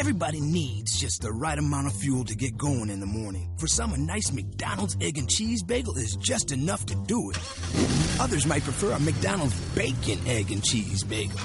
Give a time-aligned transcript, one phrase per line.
[0.00, 3.50] Everybody needs just the right amount of fuel to get going in the morning.
[3.58, 7.38] For some, a nice McDonald's egg and cheese bagel is just enough to do it.
[8.18, 11.38] Others might prefer a McDonald's bacon, egg, and cheese bagel.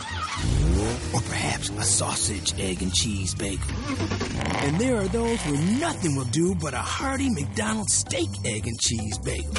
[1.13, 3.75] Or perhaps a sausage, egg, and cheese bagel.
[4.63, 8.79] And there are those where nothing will do but a hearty McDonald's steak, egg, and
[8.79, 9.51] cheese bagel.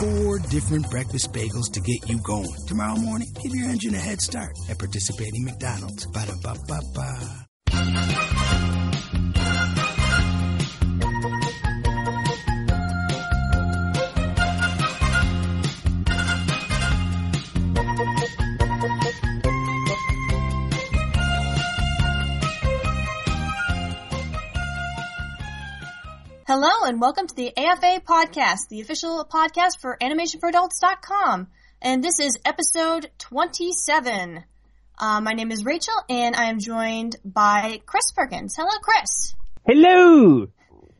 [0.00, 2.54] Four different breakfast bagels to get you going.
[2.68, 6.06] Tomorrow morning, give your engine a head start at participating McDonald's.
[6.06, 7.48] Ba-da-ba-ba-ba.
[26.60, 31.46] Hello and welcome to the AFA podcast, the official podcast for animationforadults.com.
[31.80, 34.42] And this is episode 27.
[34.98, 38.56] Uh, my name is Rachel and I am joined by Chris Perkins.
[38.56, 39.36] Hello, Chris.
[39.68, 40.48] Hello.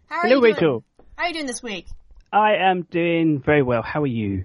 [0.07, 0.55] How are Hello, you doing?
[0.55, 0.85] Rachel.
[1.17, 1.89] How are you doing this week?
[2.33, 3.83] I am doing very well.
[3.83, 4.45] How are you?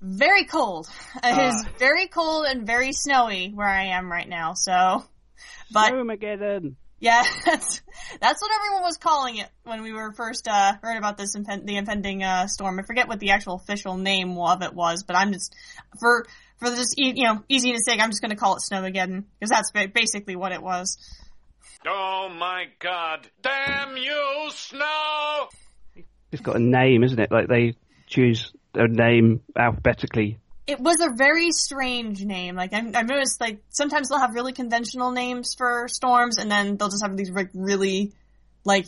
[0.00, 0.88] Very cold.
[1.22, 1.70] It is Ah.
[1.78, 5.04] very cold and very snowy where I am right now, so.
[5.70, 6.76] But Snowmageddon.
[7.04, 7.82] Yeah, that's
[8.18, 11.66] that's what everyone was calling it when we were first uh, heard about this impen-
[11.66, 12.78] the impending uh, storm.
[12.78, 15.54] I forget what the actual official name of it was, but I'm just
[16.00, 16.24] for
[16.56, 19.24] for this e- you know easy to say, I'm just going to call it Snowmageddon
[19.38, 20.96] because that's ba- basically what it was.
[21.86, 23.28] Oh my god.
[23.42, 25.48] Damn you, Snow!
[26.32, 27.30] It's got a name, isn't it?
[27.30, 27.74] Like they
[28.06, 30.38] choose a name alphabetically.
[30.66, 32.56] It was a very strange name.
[32.56, 36.76] Like I, I noticed, like sometimes they'll have really conventional names for storms, and then
[36.76, 38.12] they'll just have these like really
[38.64, 38.86] like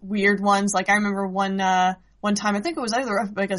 [0.00, 0.72] weird ones.
[0.74, 3.58] Like I remember one uh one time, I think it was either like a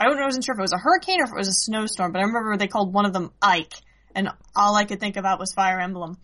[0.00, 1.48] I don't know, I wasn't sure if it was a hurricane or if it was
[1.48, 3.74] a snowstorm, but I remember they called one of them Ike,
[4.14, 6.16] and all I could think about was Fire Emblem.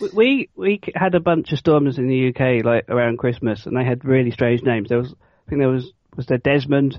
[0.00, 3.76] We- We we had a bunch of storms in the UK like around Christmas, and
[3.76, 4.88] they had really strange names.
[4.88, 6.98] There was, I think there was was there Desmond.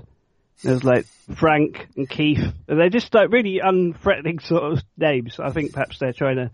[0.62, 2.42] There was like Frank and Keith.
[2.66, 5.40] They're just like really unthreatening sort of names.
[5.40, 6.50] I think perhaps they're trying to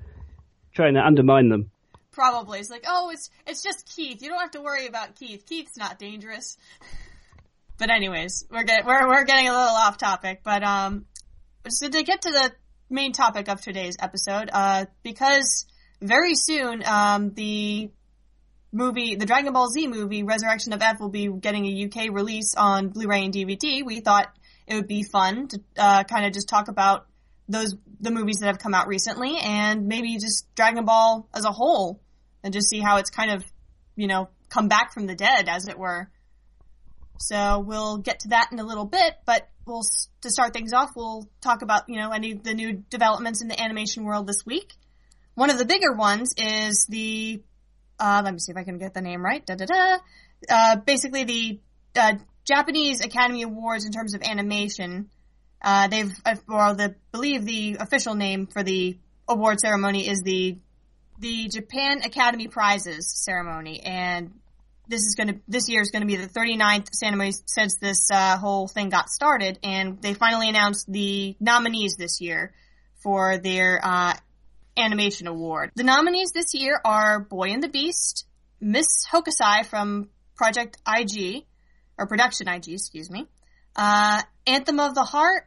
[0.75, 1.71] trying to undermine them.
[2.13, 4.23] Probably it's like, oh, it's it's just Keith.
[4.23, 5.45] You don't have to worry about Keith.
[5.47, 6.57] Keith's not dangerous.
[7.79, 10.41] But anyways, we're get, we're we're getting a little off topic.
[10.43, 11.05] But um,
[11.69, 12.53] so to get to the
[12.91, 15.67] main topic of today's episode, uh, because
[16.01, 17.91] very soon um the
[18.73, 22.55] movie, the Dragon Ball Z movie, Resurrection of F, will be getting a UK release
[22.55, 23.85] on Blu-ray and DVD.
[23.85, 24.29] We thought
[24.67, 27.07] it would be fun to uh, kind of just talk about
[27.49, 31.51] those the movies that have come out recently, and maybe just Dragon Ball as a
[31.51, 32.01] whole,
[32.45, 33.45] and just see how it's kind of,
[33.97, 36.09] you know, come back from the dead, as it were.
[37.19, 39.83] So we'll get to that in a little bit, but we'll
[40.23, 43.61] to start things off, we'll talk about you know any the new developments in the
[43.61, 44.75] animation world this week.
[45.35, 47.43] One of the bigger ones is the
[47.99, 49.45] uh, let me see if I can get the name right.
[49.45, 49.99] Da da da.
[50.49, 51.61] Uh, basically, the
[51.97, 52.13] uh,
[52.45, 55.11] Japanese Academy Awards in terms of animation.
[55.61, 58.97] Uh, they've, uh, well, the believe the official name for the
[59.29, 60.59] award ceremony is the
[61.19, 64.33] the Japan Academy Prizes ceremony, and
[64.87, 68.09] this is going to this year is going to be the 39th ceremony since this
[68.13, 72.55] uh, whole thing got started, and they finally announced the nominees this year
[73.03, 74.15] for their uh,
[74.79, 75.73] animation award.
[75.75, 78.27] The nominees this year are Boy and the Beast,
[78.61, 81.45] Miss Hokusai from Project IG,
[81.99, 83.27] or Production IG, excuse me,
[83.77, 85.47] uh, Anthem of the Heart,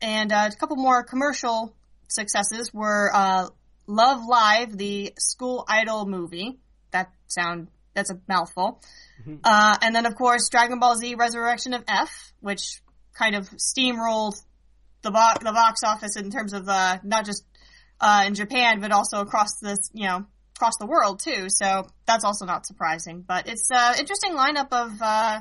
[0.00, 1.74] and uh, a couple more commercial
[2.08, 3.48] successes were uh,
[3.86, 6.58] Love Live, the school idol movie.
[6.90, 8.80] That sound that's a mouthful.
[9.42, 12.80] Uh, and then of course Dragon Ball Z Resurrection of F, which
[13.18, 14.40] kind of steamrolled
[15.02, 17.44] the bo- the box office in terms of uh, not just
[18.00, 20.26] uh, in Japan but also across this you know
[20.58, 21.46] across the world too.
[21.48, 23.24] So that's also not surprising.
[23.26, 25.40] But it's an interesting lineup of uh,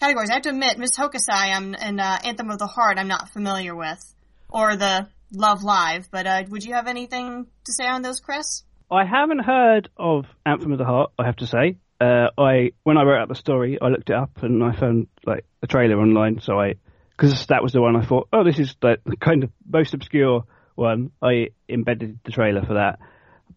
[0.00, 0.30] categories.
[0.30, 3.30] I have to admit, Miss Hokusai I'm, and uh, Anthem of the Heart I'm not
[3.30, 4.14] familiar with,
[4.48, 6.08] or the Love Live.
[6.10, 8.62] But uh, would you have anything to say on those, Chris?
[8.90, 11.10] I haven't heard of Anthem of the Heart.
[11.18, 11.78] I have to say.
[12.00, 15.08] Uh, I when I wrote out the story, I looked it up and I found
[15.26, 16.40] like a trailer online.
[16.40, 16.74] So I,
[17.16, 20.44] because that was the one I thought, oh, this is the kind of most obscure
[20.74, 21.10] one.
[21.22, 22.98] I embedded the trailer for that,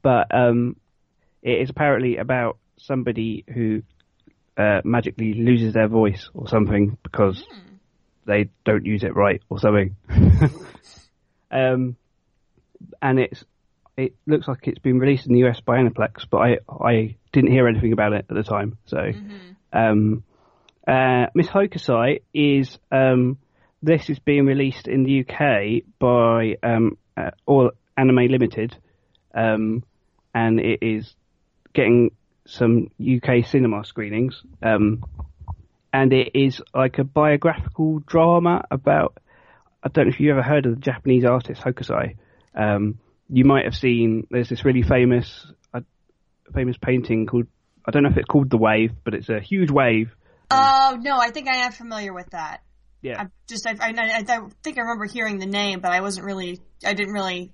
[0.01, 0.75] but um,
[1.41, 3.83] it is apparently about somebody who
[4.57, 7.43] uh, magically loses their voice or something because
[8.25, 9.95] they don't use it right or something.
[11.51, 11.95] um,
[13.01, 13.43] and it's
[13.95, 17.51] it looks like it's been released in the US by Aniplex, but I I didn't
[17.51, 18.77] hear anything about it at the time.
[18.85, 18.97] So,
[19.73, 20.23] um,
[20.87, 23.37] uh, Miss Hokusai is um,
[23.81, 28.77] this is being released in the UK by um, uh, All Anime Limited,
[29.33, 29.83] um,
[30.33, 31.15] and it is
[31.73, 32.11] getting
[32.45, 34.41] some UK cinema screenings.
[34.61, 35.03] Um,
[35.91, 39.17] and it is like a biographical drama about.
[39.83, 42.15] I don't know if you ever heard of the Japanese artist Hokusai.
[42.55, 42.99] Um,
[43.29, 44.27] you might have seen.
[44.29, 45.81] There's this really famous, uh,
[46.53, 47.47] famous painting called.
[47.85, 50.13] I don't know if it's called the Wave, but it's a huge wave.
[50.51, 52.61] Oh no, I think I am familiar with that.
[53.01, 53.93] Yeah, I just I, I,
[54.27, 56.59] I think I remember hearing the name, but I wasn't really.
[56.85, 57.51] I didn't really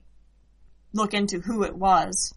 [0.94, 2.34] look into who it was.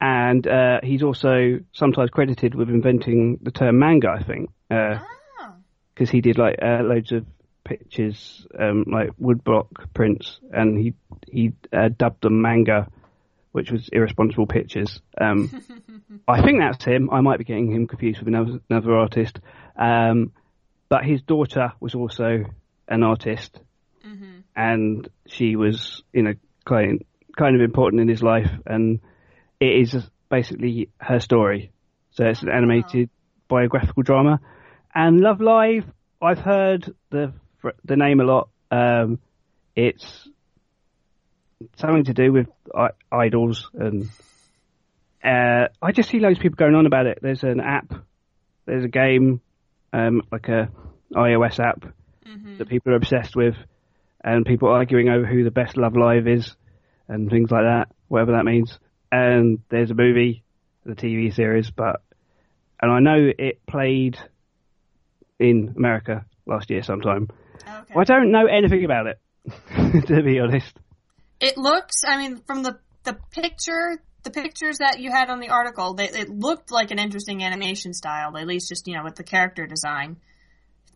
[0.00, 4.08] And uh, he's also sometimes credited with inventing the term manga.
[4.08, 6.12] I think because Oh.
[6.12, 7.24] he did like uh, loads of
[7.64, 10.94] pictures, um, like woodblock prints, and he
[11.30, 12.88] he uh, dubbed them manga,
[13.52, 15.00] which was irresponsible pictures.
[15.18, 15.50] Um,
[16.28, 17.08] I think that's him.
[17.10, 19.38] I might be getting him confused with another, another artist.
[19.76, 20.32] Um,
[20.94, 22.44] but his daughter was also
[22.86, 23.58] an artist,
[24.54, 27.04] and she was, you know, kind
[27.36, 29.00] kind of important in his life, and
[29.58, 29.96] it is
[30.30, 31.72] basically her story.
[32.12, 33.10] So it's an animated
[33.48, 34.38] biographical drama.
[34.94, 35.84] And Love Live,
[36.22, 37.32] I've heard the
[37.84, 38.50] the name a lot.
[38.70, 39.18] Um,
[39.74, 40.28] it's
[41.74, 44.08] something to do with I- idols, and
[45.24, 47.18] uh, I just see loads of people going on about it.
[47.20, 47.92] There's an app,
[48.64, 49.40] there's a game,
[49.92, 50.68] um, like a
[51.12, 51.84] iOS app
[52.26, 52.58] mm-hmm.
[52.58, 53.54] that people are obsessed with,
[54.22, 56.56] and people arguing over who the best Love Live is,
[57.08, 58.78] and things like that, whatever that means.
[59.12, 60.44] And there's a movie,
[60.84, 62.02] the TV series, but
[62.80, 64.18] and I know it played
[65.38, 67.28] in America last year sometime.
[67.62, 67.94] Okay.
[67.96, 69.18] I don't know anything about it,
[70.06, 70.76] to be honest.
[71.40, 72.02] It looks.
[72.06, 76.08] I mean, from the the picture, the pictures that you had on the article, they,
[76.08, 78.36] it looked like an interesting animation style.
[78.36, 80.16] At least, just you know, with the character design,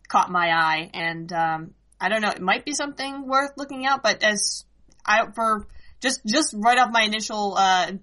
[0.09, 0.89] caught my eye.
[0.93, 1.71] And um,
[2.01, 4.03] I don't know, it might be something worth looking out.
[4.03, 4.65] But as
[5.05, 5.67] I for
[6.01, 7.93] just just right off my initial, uh,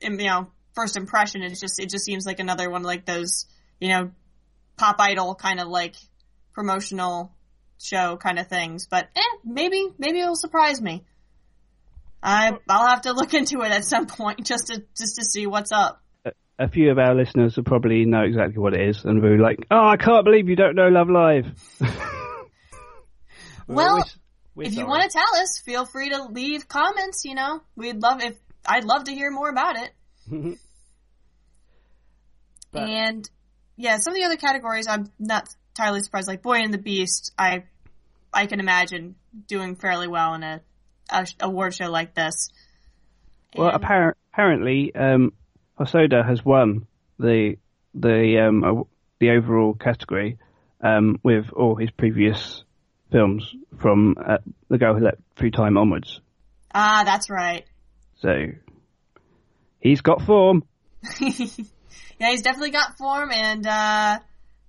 [0.00, 3.46] you know, first impression, it just it just seems like another one like those,
[3.80, 4.10] you know,
[4.76, 5.96] pop idol kind of like
[6.52, 7.32] promotional
[7.82, 8.86] show kind of things.
[8.86, 11.04] But eh, maybe maybe it'll surprise me.
[12.22, 15.46] I I'll have to look into it at some point just to just to see
[15.46, 16.02] what's up.
[16.58, 19.42] A few of our listeners will probably know exactly what it is and will be
[19.42, 21.46] like, "Oh, I can't believe you don't know Love Live."
[23.68, 24.04] Well, we're-
[24.54, 27.24] we're if you want to tell us, feel free to leave comments.
[27.24, 29.90] You know, we'd love if I'd love to hear more about it.
[32.72, 33.28] But- and
[33.76, 36.28] yeah, some of the other categories, I'm not entirely surprised.
[36.28, 37.64] Like Boy and the Beast, I
[38.32, 39.16] I can imagine
[39.46, 40.60] doing fairly well in a,
[41.10, 42.50] a award show like this.
[43.56, 45.32] Well, And- appar- apparently, um,
[45.78, 46.86] Hosoda has won
[47.18, 47.56] the
[47.94, 48.84] the um,
[49.18, 50.38] the overall category
[50.80, 52.64] um, with all his previous
[53.10, 54.38] films from uh,
[54.68, 56.20] The Girl Who Leapt Through Time onwards.
[56.74, 57.64] ah, that's right.
[58.20, 58.52] So
[59.80, 60.64] he's got form.
[61.20, 64.18] yeah, he's definitely got form, and uh,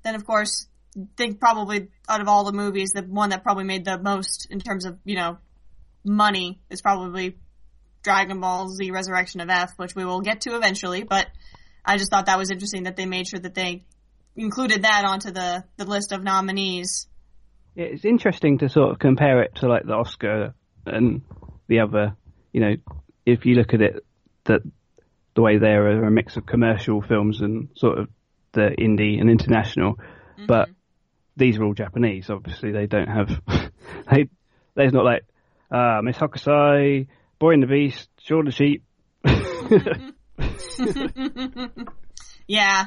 [0.03, 3.63] then of course, I think probably out of all the movies, the one that probably
[3.63, 5.37] made the most in terms of you know
[6.03, 7.37] money is probably
[8.07, 11.03] Dragon Ball Z: Resurrection of F, which we will get to eventually.
[11.03, 11.27] But
[11.83, 13.83] I just thought that was interesting that they made sure that they
[14.33, 17.07] included that onto the the list of nominees.
[17.75, 20.53] Yeah, It's interesting to sort of compare it to like the Oscar
[20.85, 21.21] and
[21.67, 22.15] the other.
[22.53, 22.75] You know,
[23.25, 24.05] if you look at it,
[24.45, 24.61] that
[25.35, 28.07] the way there are a mix of commercial films and sort of
[28.53, 29.99] the indie and international,
[30.47, 30.69] but
[31.35, 32.29] these are all Japanese.
[32.29, 33.41] Obviously, they don't have.
[34.09, 34.29] they
[34.75, 35.25] there's not like
[35.69, 37.07] uh, Miss Hokusai,
[37.39, 38.83] Boy and the Beast, Shaun the Sheep.
[42.47, 42.85] Yeah.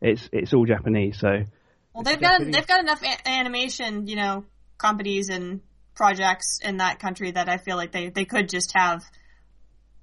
[0.00, 1.44] It's it's all Japanese, so
[1.92, 4.44] Well, they've got they've got enough a- animation, you know,
[4.78, 5.60] companies and
[5.94, 9.04] projects in that country that I feel like they they could just have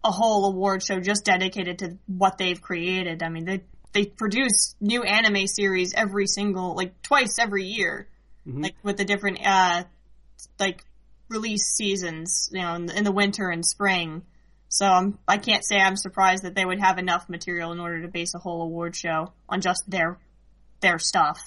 [0.03, 3.23] a whole award show just dedicated to what they've created.
[3.23, 8.07] I mean, they they produce new anime series every single like twice every year,
[8.45, 9.83] like with the different uh
[10.59, 10.85] like
[11.29, 14.23] release seasons, you know, in the, in the winter and spring.
[14.67, 18.01] So I'm, I can't say I'm surprised that they would have enough material in order
[18.01, 20.19] to base a whole award show on just their
[20.81, 21.41] their stuff.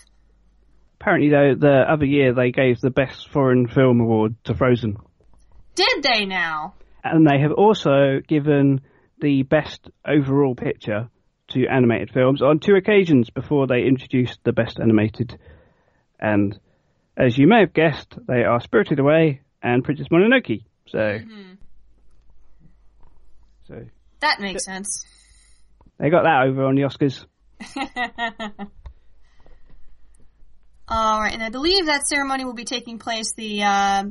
[1.00, 4.96] apparently though the other year they gave the best foreign film award to Frozen.
[5.74, 6.74] Did they now?
[7.04, 8.80] and they have also given
[9.20, 11.08] the best overall picture
[11.48, 15.38] to animated films on two occasions before they introduced the best animated.
[16.18, 16.58] And
[17.16, 20.64] as you may have guessed, they are Spirited Away and Princess Mononoke.
[20.88, 21.18] So,
[23.68, 23.84] so
[24.20, 25.04] That makes sense.
[25.98, 27.24] they got that over on the Oscars.
[30.88, 34.04] All right, and I believe that ceremony will be taking place the uh,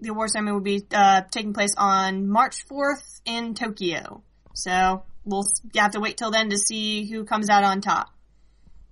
[0.00, 4.22] the award ceremony will be uh, taking place on March 4th in Tokyo.
[4.54, 8.08] So we'll you have to wait till then to see who comes out on top.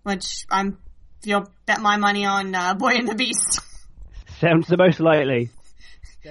[0.03, 0.79] Which I'm
[1.23, 3.61] you'll bet my money on uh, Boy and the Beast.
[4.41, 5.51] Sounds the most likely.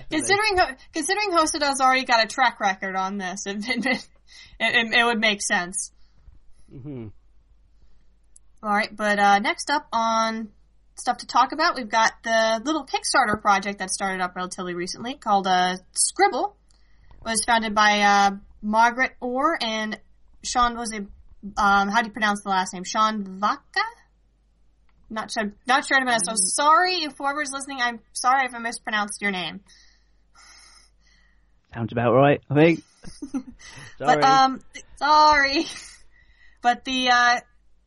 [0.09, 4.07] Considering considering Hosoda's already got a track record on this, it, it, it,
[4.59, 5.91] it, it would make sense.
[6.71, 7.07] hmm
[8.62, 10.50] All right, but uh, next up on
[10.95, 15.15] stuff to talk about, we've got the little Kickstarter project that started up relatively recently
[15.15, 16.55] called uh, Scribble.
[17.25, 18.31] It was founded by uh,
[18.62, 20.00] Margaret Orr and
[20.43, 21.05] Sean was it
[21.57, 22.83] um, how do you pronounce the last name?
[22.85, 23.81] Sean Vaca?
[25.09, 25.53] Not sure.
[25.67, 26.01] Not sure.
[26.01, 26.25] About it.
[26.25, 27.79] So sorry if whoever's listening.
[27.81, 29.62] I'm sorry if I mispronounced your name.
[31.73, 32.83] Sounds about right, I think.
[33.97, 34.21] Sorry.
[34.21, 34.61] But um,
[34.95, 35.65] sorry.
[36.61, 37.41] But the uh,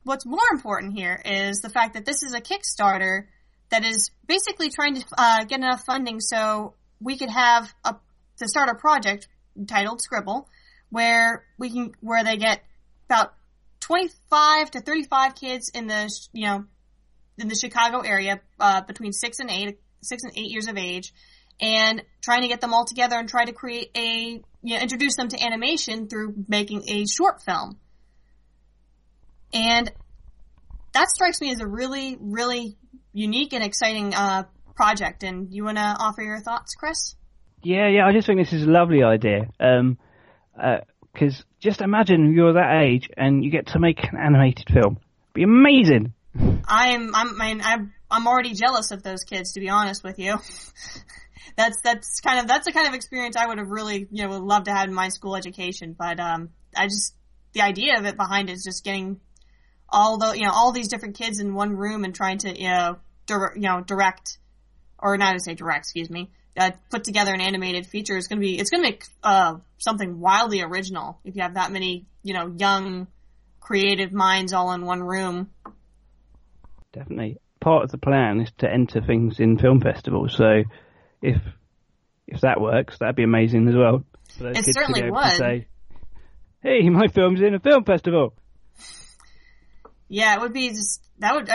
[0.04, 3.22] what's more important here is the fact that this is a Kickstarter
[3.70, 7.96] that is basically trying to uh, get enough funding so we could have a
[8.36, 9.28] to start a project
[9.66, 10.46] titled Scribble,
[10.90, 12.60] where we can where they get
[13.08, 13.32] about
[13.80, 16.64] twenty five to thirty five kids in the you know
[17.38, 21.14] in the Chicago area uh, between six and eight six and eight years of age,
[21.60, 25.16] and trying to get them all together and try to create a you know introduce
[25.16, 27.78] them to animation through making a short film.
[29.52, 29.90] And
[30.92, 32.76] that strikes me as a really, really
[33.12, 34.44] unique and exciting uh,
[34.74, 35.22] project.
[35.22, 37.14] And you want to offer your thoughts, Chris?
[37.62, 39.48] Yeah, yeah, I just think this is a lovely idea.
[39.60, 39.98] Um,
[41.12, 44.98] because just imagine you're that age and you get to make an animated film.
[44.98, 46.12] It'd Be amazing.
[46.38, 50.18] I'm, I'm, I mean, I'm, I'm already jealous of those kids, to be honest with
[50.18, 50.36] you.
[51.56, 54.30] that's, that's kind of, that's the kind of experience I would have really, you know,
[54.30, 55.94] would love to have in my school education.
[55.98, 57.14] But, um, I just,
[57.52, 59.20] the idea of it behind it is just getting
[59.88, 62.68] all the, you know, all these different kids in one room and trying to, you
[62.68, 64.38] know, dir- you know, direct,
[64.98, 68.38] or not to say direct, excuse me, uh, put together an animated feature is going
[68.38, 72.06] to be, it's going to make, uh, something wildly original if you have that many,
[72.22, 73.06] you know, young,
[73.60, 75.50] creative minds all in one room.
[76.92, 77.38] Definitely.
[77.60, 80.34] Part of the plan is to enter things in film festivals.
[80.36, 80.62] So
[81.22, 81.40] if
[82.26, 84.04] if that works, that'd be amazing as well.
[84.36, 85.30] For those It kids to certainly able would.
[85.30, 85.66] To say,
[86.62, 88.34] hey, my film's in a film festival.
[90.08, 91.48] Yeah, it would be just that would,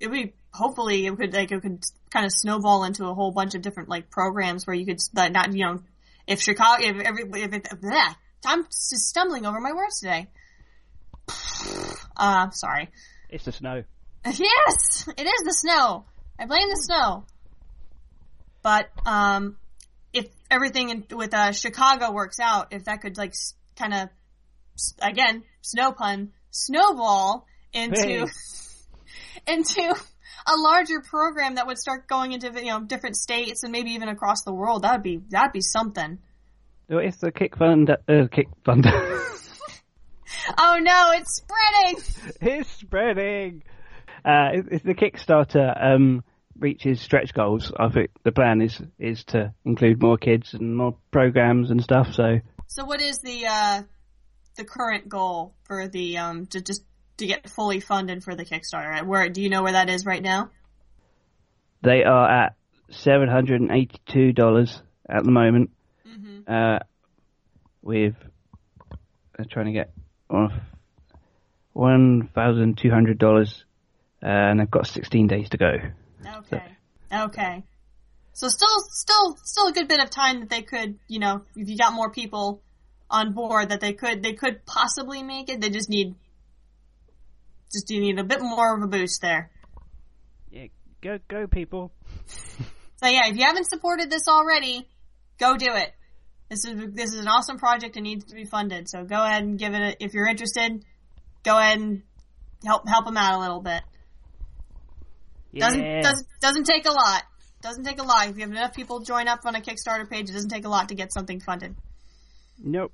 [0.00, 3.32] it would be hopefully it could like it could kind of snowball into a whole
[3.32, 5.82] bunch of different like programs where you could that not you know
[6.26, 8.14] if Chicago if every if it bleh,
[8.46, 10.28] I'm just stumbling over my words today.
[12.16, 12.90] Uh, sorry.
[13.28, 13.82] It's the snow.
[14.24, 16.04] Yes, it is the snow.
[16.38, 17.24] I blame the snow.
[18.64, 19.58] But um,
[20.12, 23.34] if everything in, with uh, Chicago works out, if that could like
[23.76, 24.08] kind of
[25.00, 28.26] again snow pun snowball into Hey.
[29.46, 33.90] into a larger program that would start going into you know different states and maybe
[33.90, 36.18] even across the world, that would be that'd be something.
[36.88, 38.86] So if the kick fund, uh, kick fund,
[40.58, 42.02] Oh no, it's spreading.
[42.40, 43.62] it's spreading.
[44.24, 46.24] Uh, if the Kickstarter um,
[46.58, 50.96] reaches stretch goals, I think the plan is is to include more kids and more
[51.10, 52.14] programs and stuff.
[52.14, 53.82] So So what is the uh,
[54.56, 56.84] the current goal for the um to just
[57.18, 59.06] to get fully funded for the Kickstarter?
[59.06, 60.50] Where do you know where that is right now?
[61.82, 62.56] they are at
[62.90, 65.70] seven hundred and eighty-two dollars at the moment.
[66.46, 66.78] Uh,
[67.82, 68.14] with
[69.36, 69.92] they're trying to get
[71.72, 73.64] one thousand two hundred dollars,
[74.22, 75.72] uh, and they've got sixteen days to go.
[76.26, 76.64] Okay.
[77.12, 77.64] Okay.
[78.32, 81.68] So still, still, still a good bit of time that they could, you know, if
[81.68, 82.62] you got more people
[83.08, 85.60] on board, that they could, they could possibly make it.
[85.60, 86.14] They just need,
[87.72, 89.50] just do need a bit more of a boost there.
[90.50, 90.66] Yeah,
[91.00, 91.92] go go people.
[93.04, 94.88] So yeah, if you haven't supported this already,
[95.38, 95.92] go do it.
[96.48, 98.88] This is this is an awesome project and needs to be funded.
[98.88, 99.80] So go ahead and give it.
[99.82, 100.82] A, if you're interested,
[101.42, 102.02] go ahead and
[102.64, 103.82] help help them out a little bit.
[105.60, 107.22] Doesn't doesn't doesn't take a lot.
[107.62, 108.28] Doesn't take a lot.
[108.28, 110.68] If you have enough people join up on a Kickstarter page, it doesn't take a
[110.68, 111.74] lot to get something funded.
[112.62, 112.92] Nope.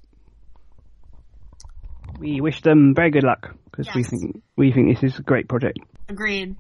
[2.19, 5.49] We wish them very good luck because we think we think this is a great
[5.49, 5.79] project.
[6.09, 6.57] Agreed.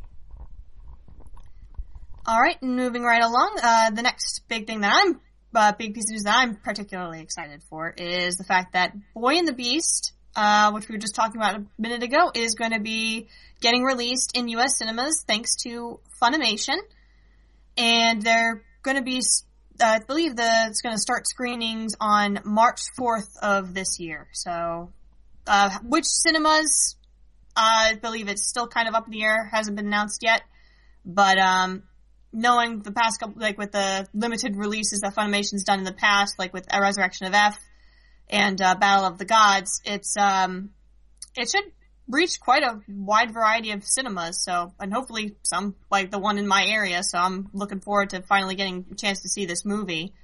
[2.26, 3.59] All right, moving right along.
[3.62, 5.21] Uh, the next big thing that I'm,
[5.54, 9.37] uh, big piece of news that I'm particularly excited for is the fact that Boy
[9.37, 12.72] and the Beast, uh, which we were just talking about a minute ago, is going
[12.72, 13.28] to be
[13.60, 14.78] getting released in U.S.
[14.78, 16.78] cinemas thanks to Funimation,
[17.76, 19.20] and they're going to be,
[19.80, 24.28] uh, I believe, the it's going to start screenings on March 4th of this year.
[24.32, 24.92] So,
[25.46, 26.96] uh, which cinemas?
[27.56, 30.42] I believe it's still kind of up in the air, hasn't been announced yet.
[31.04, 31.82] But um,
[32.32, 36.38] knowing the past couple, like with the limited releases that Funimation's done in the past,
[36.38, 37.58] like with Resurrection of F
[38.30, 40.70] and uh, Battle of the Gods, it's um,
[41.37, 41.64] it should
[42.08, 44.42] reach quite a wide variety of cinemas.
[44.42, 47.02] So, and hopefully some like the one in my area.
[47.02, 50.14] So I'm looking forward to finally getting a chance to see this movie.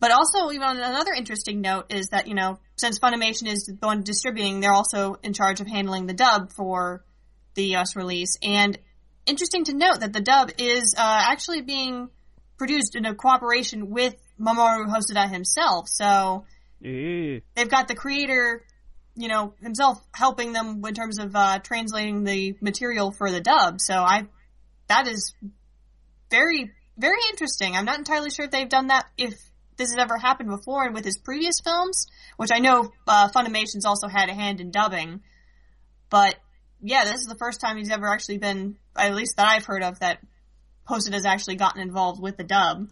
[0.00, 4.02] But also, even another interesting note is that you know since Funimation is the one
[4.02, 7.04] distributing, they're also in charge of handling the dub for
[7.54, 7.94] the U.S.
[7.94, 8.36] release.
[8.42, 8.78] And
[9.26, 12.08] interesting to note that the dub is uh, actually being
[12.58, 15.88] produced in a cooperation with Mamoru Hosoda himself.
[15.88, 16.44] So
[16.82, 17.38] Yeah.
[17.54, 18.64] they've got the creator,
[19.14, 23.80] you know, himself helping them in terms of uh, translating the material for the dub.
[23.80, 24.26] So I,
[24.88, 25.32] that is
[26.30, 27.76] very, very interesting.
[27.76, 29.34] I'm not entirely sure if they've done that, if
[29.76, 33.84] this has ever happened before and with his previous films, which I know uh, Funimation's
[33.84, 35.20] also had a hand in dubbing.
[36.10, 36.34] But
[36.82, 39.84] yeah, this is the first time he's ever actually been, at least that I've heard
[39.84, 40.18] of, that
[40.88, 42.88] Hosoda has actually gotten involved with the dub.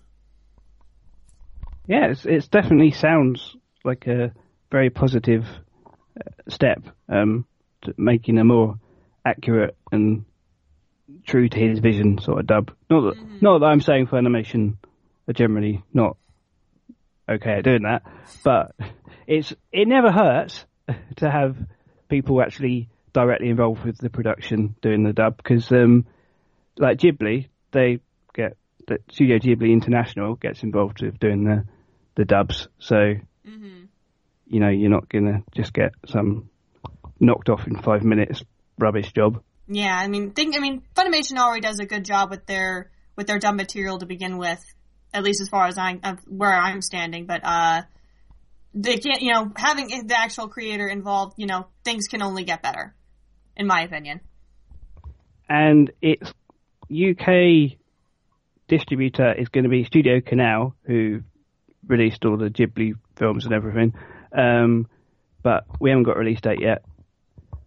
[1.86, 4.32] Yeah, it's, it's definitely sounds like a
[4.70, 5.46] very positive
[6.16, 7.46] uh, step, um,
[7.82, 8.78] to making a more
[9.24, 10.24] accurate and
[11.26, 12.70] true to his vision sort of dub.
[12.88, 14.76] Not that, not that I'm saying Funimation
[15.28, 16.16] are generally not
[17.28, 18.02] okay at doing that,
[18.44, 18.74] but
[19.26, 20.64] it's it never hurts
[21.16, 21.56] to have
[22.08, 26.06] people actually directly involved with the production doing the dub because, um,
[26.76, 28.00] like Ghibli, they
[28.34, 28.56] get
[28.86, 31.64] the Studio Ghibli International gets involved with doing the
[32.16, 36.50] the dubs, so you know you're not gonna just get some
[37.20, 38.42] knocked off in five minutes
[38.78, 39.42] rubbish job.
[39.68, 43.26] Yeah, I mean, think, I mean, Funimation already does a good job with their with
[43.26, 44.60] their dub material to begin with,
[45.12, 47.26] at least as far as I of where I'm standing.
[47.26, 47.82] But uh,
[48.74, 52.62] they can't, you know, having the actual creator involved, you know, things can only get
[52.62, 52.94] better,
[53.56, 54.20] in my opinion.
[55.48, 56.32] and its
[56.90, 57.76] UK
[58.68, 61.22] distributor is going to be Studio Canal, who
[61.86, 63.94] released all the Ghibli films and everything.
[64.36, 64.88] Um,
[65.44, 66.82] but we haven't got a release date yet.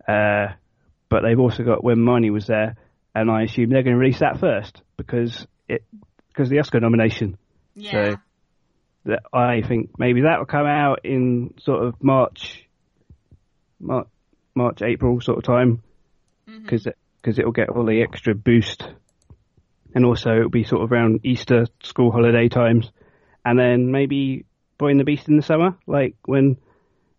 [0.05, 0.53] Uh,
[1.09, 2.75] but they've also got When Marnie Was There,
[3.15, 5.83] and I assume they're going to release that first because it
[6.27, 7.37] because the Oscar nomination.
[7.75, 8.15] Yeah, So
[9.05, 12.67] that I think maybe that will come out in sort of March,
[13.79, 14.07] March,
[14.55, 15.81] March April sort of time,
[16.45, 16.87] because
[17.21, 18.83] because it will get all the extra boost,
[19.95, 22.91] and also it'll be sort of around Easter school holiday times,
[23.45, 24.45] and then maybe
[24.77, 26.57] Boy and the Beast in the summer, like when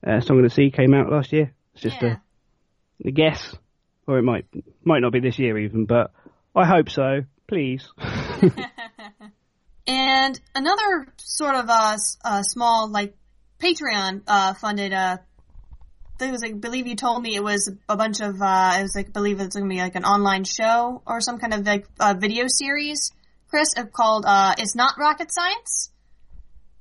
[0.07, 1.53] uh, Song of the Sea came out last year.
[1.75, 2.17] It's just yeah.
[3.05, 3.57] a, a guess,
[4.07, 4.47] or it might
[4.85, 6.13] might not be this year even, but
[6.55, 7.23] I hope so.
[7.47, 7.89] Please.
[9.87, 13.15] And another sort of uh, uh small like
[13.61, 15.19] Patreon uh funded uh
[16.19, 18.83] thing was like, I believe you told me it was a bunch of uh it
[18.83, 21.67] was like I believe it's gonna be like an online show or some kind of
[21.67, 23.13] like uh, video series,
[23.49, 25.91] Chris, called uh It's Not Rocket Science.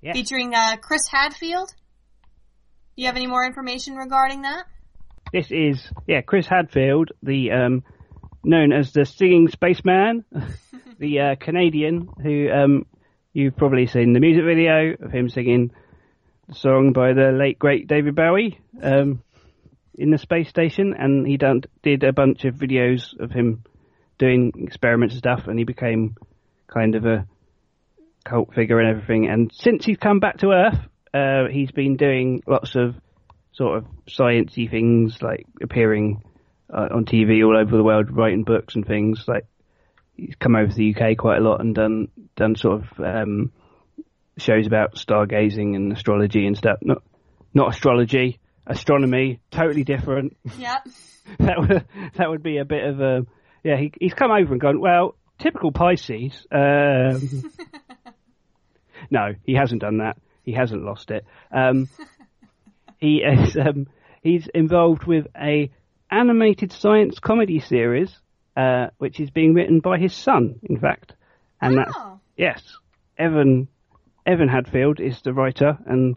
[0.04, 0.14] Yeah.
[0.14, 1.70] Featuring uh Chris Hadfield.
[1.70, 4.66] Do you have any more information regarding that?
[5.32, 7.84] This is yeah, Chris Hadfield, the um,
[8.44, 10.26] known as the singing spaceman,
[11.00, 12.86] the uh, Canadian who um,
[13.32, 15.72] you've probably seen the music video of him singing
[16.50, 19.24] the song by the late great David Bowie um,
[19.96, 23.64] in the space station, and he done, did a bunch of videos of him
[24.18, 26.18] doing experiments and stuff, and he became
[26.68, 27.26] kind of a
[28.24, 29.28] cult figure and everything.
[29.28, 30.80] And since he's come back to Earth,
[31.14, 32.96] uh, he's been doing lots of
[33.52, 36.24] sort of sciencey things, like appearing
[36.74, 39.26] uh, on TV all over the world, writing books and things.
[39.28, 39.46] Like
[40.16, 43.52] he's come over to the UK quite a lot and done done sort of um,
[44.38, 46.80] shows about stargazing and astrology and stuff.
[46.82, 47.04] Not
[47.54, 50.36] not astrology, astronomy, totally different.
[50.58, 50.88] Yep.
[51.40, 53.26] that would that would be a bit of a
[53.64, 53.78] yeah.
[53.78, 55.16] He, he's come over and gone well.
[55.40, 56.46] Typical Pisces.
[56.52, 57.52] Um,
[59.10, 60.18] no, he hasn't done that.
[60.44, 61.26] He hasn't lost it.
[61.52, 61.88] Um,
[62.98, 63.88] he is um,
[64.22, 65.72] he's involved with a
[66.12, 68.16] animated science comedy series,
[68.56, 71.14] uh, which is being written by his son, in fact,
[71.62, 72.20] and that's Oh.
[72.38, 72.62] yes,
[73.18, 73.68] Evan
[74.26, 76.16] Evan Hadfield is the writer and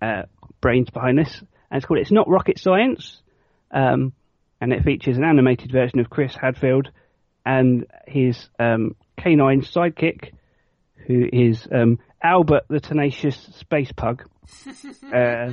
[0.00, 0.22] uh,
[0.60, 1.38] brains behind this,
[1.70, 3.22] and it's called "It's Not Rocket Science,"
[3.70, 4.12] um,
[4.60, 6.90] and it features an animated version of Chris Hadfield
[7.44, 10.32] and his um, canine sidekick,
[11.06, 14.24] who is um, Albert the Tenacious Space Pug.
[15.12, 15.52] uh,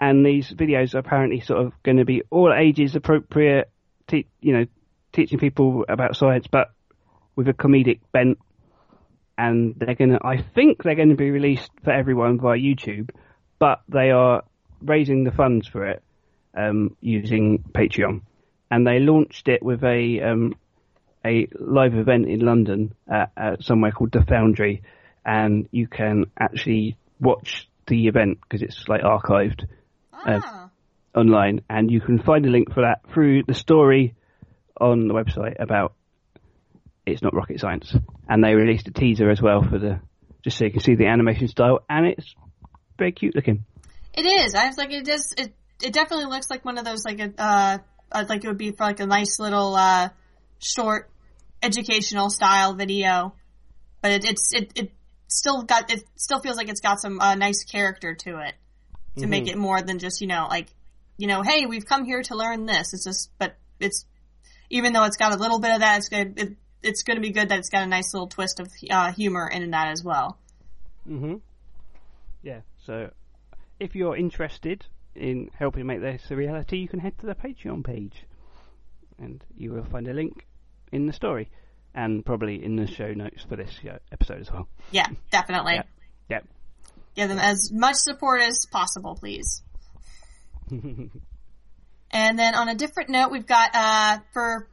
[0.00, 3.70] and these videos are apparently sort of going to be all ages appropriate,
[4.06, 4.66] te- you know,
[5.12, 6.70] teaching people about science, but
[7.34, 8.38] with a comedic bent.
[9.36, 13.10] And they're going to, I think they're going to be released for everyone via YouTube,
[13.58, 14.42] but they are
[14.82, 16.02] raising the funds for it
[16.56, 18.22] um, using Patreon.
[18.70, 20.54] And they launched it with a um,
[21.28, 24.82] a live event in London at, at somewhere called the Foundry,
[25.24, 29.66] and you can actually watch the event because it's like archived
[30.12, 30.70] Ah.
[31.14, 34.14] online, and you can find a link for that through the story
[34.80, 35.94] on the website about
[37.06, 37.94] it's not rocket science,
[38.28, 40.00] and they released a teaser as well for the
[40.44, 42.34] just so you can see the animation style, and it's
[42.98, 43.64] very cute looking.
[44.14, 44.54] It is.
[44.54, 45.32] I was like, it does.
[45.36, 47.78] It it definitely looks like one of those like a uh,
[48.12, 50.08] uh, like it would be for like a nice little uh
[50.60, 51.08] short
[51.62, 53.34] educational style video,
[54.02, 54.92] but it, it's it it
[55.28, 58.54] still got it still feels like it's got some uh, nice character to it
[59.18, 60.68] to make it more than just you know like
[61.16, 62.94] you know hey we've come here to learn this.
[62.94, 64.04] It's just but it's
[64.70, 66.38] even though it's got a little bit of that, it's good.
[66.38, 69.12] It, it's going to be good that it's got a nice little twist of uh,
[69.12, 70.38] humor in that as well.
[71.08, 71.36] Mm-hmm.
[72.42, 72.60] Yeah.
[72.84, 73.10] So,
[73.80, 77.84] if you're interested in helping make this a reality, you can head to the Patreon
[77.84, 78.24] page,
[79.18, 80.46] and you will find a link
[80.92, 81.50] in the story,
[81.94, 83.70] and probably in the show notes for this
[84.12, 84.68] episode as well.
[84.90, 85.74] Yeah, definitely.
[85.74, 85.82] Yeah.
[86.30, 86.44] Yep.
[87.16, 89.62] Give them as much support as possible, please.
[90.70, 94.68] and then on a different note, we've got uh, for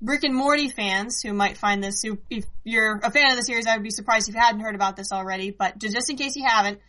[0.00, 2.02] Rick and Morty fans who might find this.
[2.02, 4.60] Who, if you're a fan of the series, I would be surprised if you hadn't
[4.60, 5.50] heard about this already.
[5.50, 6.80] But just in case you haven't,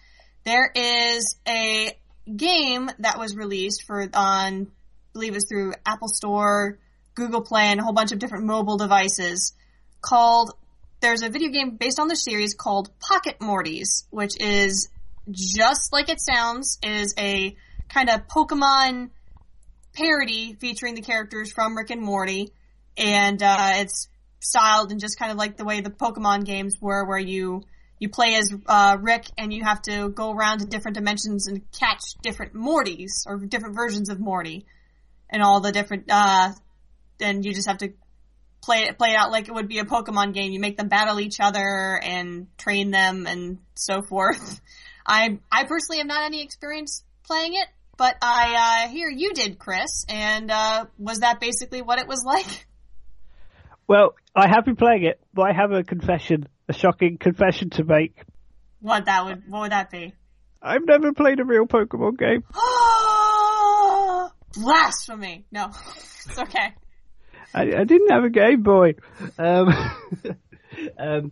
[0.44, 1.98] there is a
[2.34, 4.68] game that was released for on, I
[5.14, 6.80] believe it was through Apple Store,
[7.22, 9.54] Google Play, and a whole bunch of different mobile devices
[10.02, 10.54] called.
[11.02, 14.90] There's a video game based on the series called Pocket Mortys, which is
[15.30, 16.80] just like it sounds.
[16.82, 17.56] is a
[17.90, 19.12] kind of Pokemon
[19.94, 22.50] parody featuring the characters from Rick and Morty,
[22.98, 24.08] and uh, it's
[24.40, 27.64] styled and just kind of like the way the Pokemon games were, where you
[28.00, 31.62] you play as uh, Rick and you have to go around to different dimensions and
[31.72, 34.66] catch different Mortys or different versions of Morty,
[35.30, 36.06] and all the different.
[36.10, 36.54] Uh,
[37.22, 37.94] and you just have to
[38.62, 40.52] play it play it out like it would be a Pokemon game.
[40.52, 44.62] You make them battle each other and train them and so forth.
[45.06, 49.58] I I personally have not any experience playing it, but I uh, hear you did,
[49.58, 50.06] Chris.
[50.08, 52.68] And uh, was that basically what it was like?
[53.88, 57.84] Well, I have been playing it, but I have a confession, a shocking confession to
[57.84, 58.16] make.
[58.80, 60.14] What that would what would that be?
[60.62, 62.44] I've never played a real Pokemon game.
[64.54, 65.46] Blasphemy!
[65.52, 65.68] No,
[66.28, 66.74] it's okay.
[67.54, 68.96] I, I didn't have a Game Boy.
[69.38, 69.70] Um,
[70.98, 71.32] um,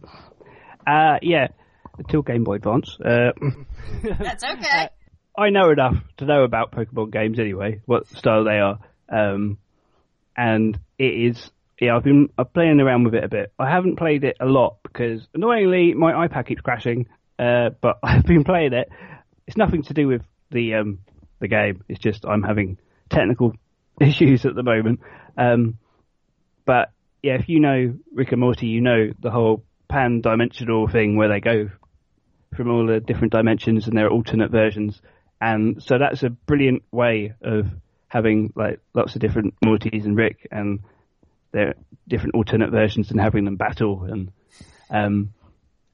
[0.86, 1.48] uh, yeah,
[1.98, 2.98] until Game Boy Advance.
[3.04, 3.32] Uh,
[4.20, 4.90] That's okay.
[5.38, 8.80] I know enough to know about Pokemon games anyway, what style they are.
[9.08, 9.58] Um,
[10.36, 13.54] and it is, yeah, I've been I'm playing around with it a bit.
[13.58, 18.26] I haven't played it a lot because annoyingly my iPad keeps crashing, uh, but I've
[18.26, 18.90] been playing it.
[19.48, 21.00] It's nothing to do with the, um,
[21.40, 21.84] the game.
[21.88, 22.78] It's just I'm having
[23.10, 23.54] technical
[24.02, 25.00] issues at the moment.
[25.38, 25.78] Um,
[26.70, 26.92] but
[27.24, 31.40] yeah, if you know Rick and Morty, you know the whole pan-dimensional thing where they
[31.40, 31.72] go
[32.56, 35.02] from all the different dimensions and their alternate versions.
[35.42, 37.66] And so that's a brilliant way of
[38.08, 40.82] having like lots of different Mortys and Rick and
[41.54, 41.74] their
[42.08, 44.32] different alternate versions and having them battle and
[44.92, 45.34] um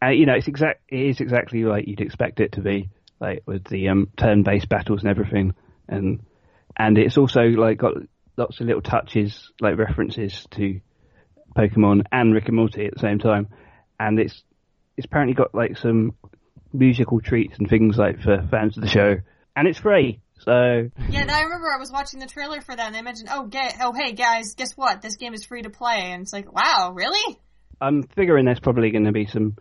[0.02, 2.90] and you know it's exact it is exactly like you'd expect it to be
[3.22, 5.54] like with the um turn-based battles and everything
[5.88, 6.20] and
[6.76, 7.94] and it's also like got
[8.38, 10.80] lots of little touches like references to
[11.56, 13.48] Pokemon and Rick and Morty at the same time
[14.00, 14.44] and it's
[14.98, 16.14] it's apparently got like some
[16.74, 19.16] musical treats and things like for fans of the show
[19.56, 22.96] and it's free so Yeah, I remember I was watching the trailer for that, and
[22.96, 25.02] they mentioned, "Oh, get, oh, hey guys, guess what?
[25.02, 27.40] This game is free to play." And it's like, wow, really?
[27.82, 29.58] I'm figuring there's probably going to be some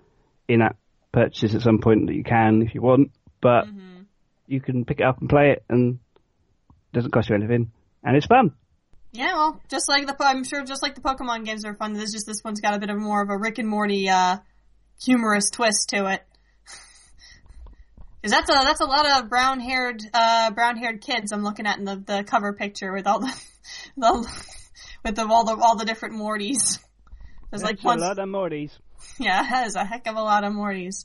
[0.47, 0.77] in-app
[1.13, 4.03] purchases at some point that you can if you want, but mm-hmm.
[4.47, 5.99] you can pick it up and play it, and
[6.69, 7.71] it doesn't cost you anything,
[8.03, 8.53] and it's fun.
[9.15, 11.93] Yeah, well, just like the, I'm sure, just like the Pokemon games are fun.
[11.93, 14.39] There's just this one's got a bit of more of a Rick and Morty uh,
[15.03, 16.23] humorous twist to it.
[18.21, 21.67] Because that's a that's a lot of brown haired uh, brown haired kids I'm looking
[21.67, 23.43] at in the, the cover picture with all the,
[23.99, 24.43] the
[25.05, 26.79] with the, all the all the different Mortys.
[27.51, 28.71] There's like one a lot of Mortys.
[29.19, 31.05] Yeah, there's a heck of a lot of Mortys.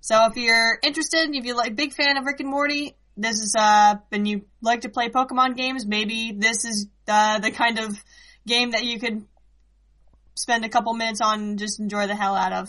[0.00, 3.54] So if you're interested, if you're like big fan of Rick and Morty, this is
[3.56, 7.96] uh, and you like to play Pokemon games, maybe this is uh, the kind of
[8.46, 9.24] game that you could
[10.34, 12.68] spend a couple minutes on and just enjoy the hell out of.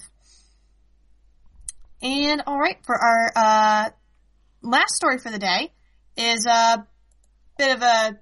[2.01, 3.89] And all right, for our uh,
[4.61, 5.71] last story for the day
[6.15, 6.87] is a
[7.57, 8.19] bit of a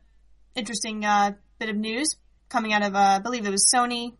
[0.55, 2.15] interesting uh, bit of news
[2.49, 4.13] coming out of uh, I believe it was Sony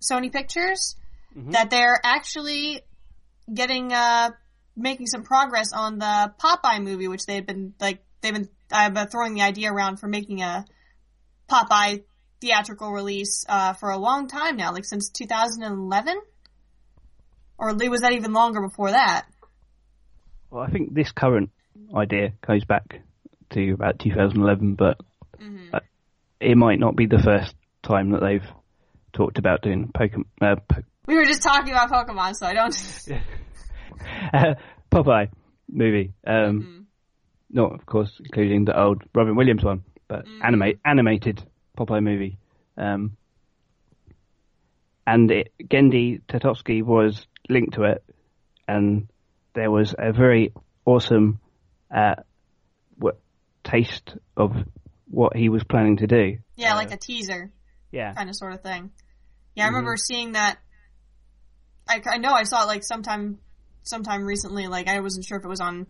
[0.00, 0.96] Sony Pictures
[1.34, 2.82] that they're actually
[3.52, 4.30] getting uh
[4.76, 9.08] making some progress on the Popeye movie, which they've been like they've been I've been
[9.08, 10.64] throwing the idea around for making a
[11.52, 12.02] Popeye
[12.40, 16.16] theatrical release uh, for a long time now, like since 2011,
[17.58, 19.26] or was that even longer before that?
[20.50, 21.50] Well, I think this current
[21.94, 23.00] idea goes back
[23.50, 24.96] to about 2011, but
[25.40, 25.74] Mm-hmm.
[25.74, 25.80] uh,
[26.40, 28.46] it might not be the first time that they've
[29.12, 30.24] talked about doing Pokemon.
[30.40, 33.08] Uh, po- We were just talking about Pokemon, so I don't.
[34.32, 34.54] uh,
[34.90, 35.28] Popeye
[35.68, 36.12] movie.
[36.26, 36.78] Um, Mm-hmm.
[37.54, 40.44] Not, of course, including the old Robin Williams one, but Mm.
[40.44, 41.42] animate animated
[41.76, 42.38] Popeye movie.
[42.76, 43.16] Um,
[45.06, 48.04] and it, Genndy Tartakovsky was linked to it,
[48.68, 49.08] and
[49.54, 50.52] there was a very
[50.84, 51.40] awesome
[51.90, 52.16] uh,
[52.98, 53.18] what,
[53.64, 54.54] taste of
[55.10, 56.38] what he was planning to do.
[56.56, 57.50] Yeah, Uh, like a teaser
[57.90, 58.90] yeah, kind of sort of thing.
[59.54, 60.58] Yeah, I remember seeing that.
[61.88, 63.38] I, I know I saw it like sometime,
[63.82, 64.66] sometime recently.
[64.66, 65.86] Like I wasn't sure if it was on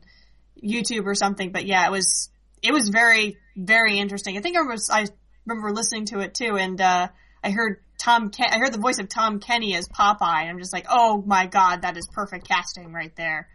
[0.63, 2.31] YouTube or something, but yeah, it was.
[2.63, 4.37] It was very, very interesting.
[4.39, 4.89] I think I was.
[4.91, 5.07] I
[5.47, 7.09] remember listening to it too, and uh,
[7.43, 8.31] I heard Tom.
[8.31, 11.23] Ken- I heard the voice of Tom Kenny as Popeye, and I'm just like, oh
[11.27, 13.49] my god, that is perfect casting right there.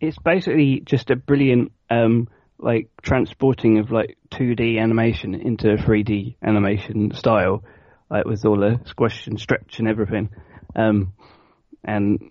[0.00, 7.12] it's basically just a brilliant um like transporting of like 2D animation into 3D animation
[7.12, 7.64] style,
[8.08, 10.30] like with all the squash and stretch and everything,
[10.76, 11.12] um,
[11.84, 12.30] and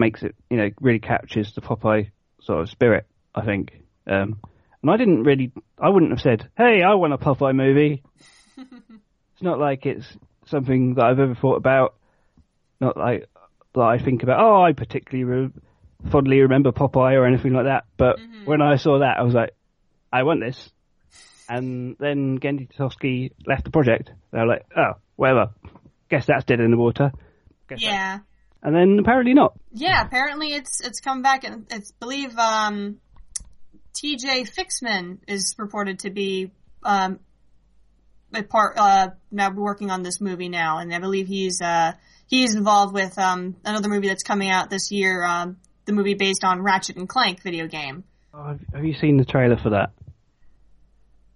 [0.00, 2.10] makes it you know really captures the Popeye
[2.40, 3.06] sort of spirit.
[3.34, 3.72] I think,
[4.06, 4.38] um,
[4.82, 8.02] and I didn't really, I wouldn't have said, "Hey, I want a Popeye movie."
[8.56, 10.06] it's not like it's
[10.46, 11.94] something that I've ever thought about.
[12.80, 13.26] Not like
[13.74, 14.40] that I think about.
[14.40, 15.24] Oh, I particularly.
[15.24, 15.50] Re-
[16.10, 17.84] fondly remember Popeye or anything like that.
[17.96, 19.50] But when I saw that, I was like,
[20.12, 20.70] I want this.
[21.48, 24.10] And then Genndy Tartakovsky left the project.
[24.32, 25.50] They were like, oh, whatever.
[26.10, 27.12] Guess that's dead in the water.
[27.68, 28.18] Guess that- Yeah.
[28.64, 29.54] And then apparently not.
[29.72, 32.98] Yeah, apparently it's it's come back and it's believe um
[33.94, 36.50] TJ Fixman is reported to be
[36.82, 37.20] um
[38.34, 41.92] a part uh now working on this movie now and I believe he's uh
[42.28, 46.44] he's involved with um another movie that's coming out this year um the movie based
[46.44, 48.04] on Ratchet and Clank video game.
[48.32, 49.90] Oh, have- you seen the trailer for that?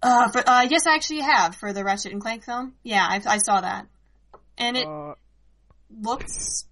[0.01, 2.73] Uh, for, uh yes I actually have for the Ratchet and Clank film.
[2.83, 3.87] Yeah, I, I saw that.
[4.57, 5.13] And it Uh,
[6.01, 6.65] looks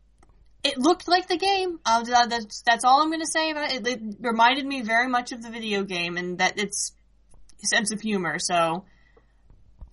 [0.65, 1.79] it looked like the game.
[1.85, 3.87] Uh, that's that's all I'm going to say about it.
[3.87, 4.01] it.
[4.01, 6.91] It reminded me very much of the video game, and that it's
[7.63, 8.37] sense of humor.
[8.39, 8.85] So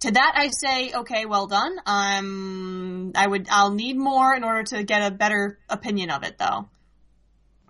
[0.00, 1.76] to that, I say, okay, well done.
[1.86, 6.38] Um, I would, I'll need more in order to get a better opinion of it,
[6.38, 6.68] though.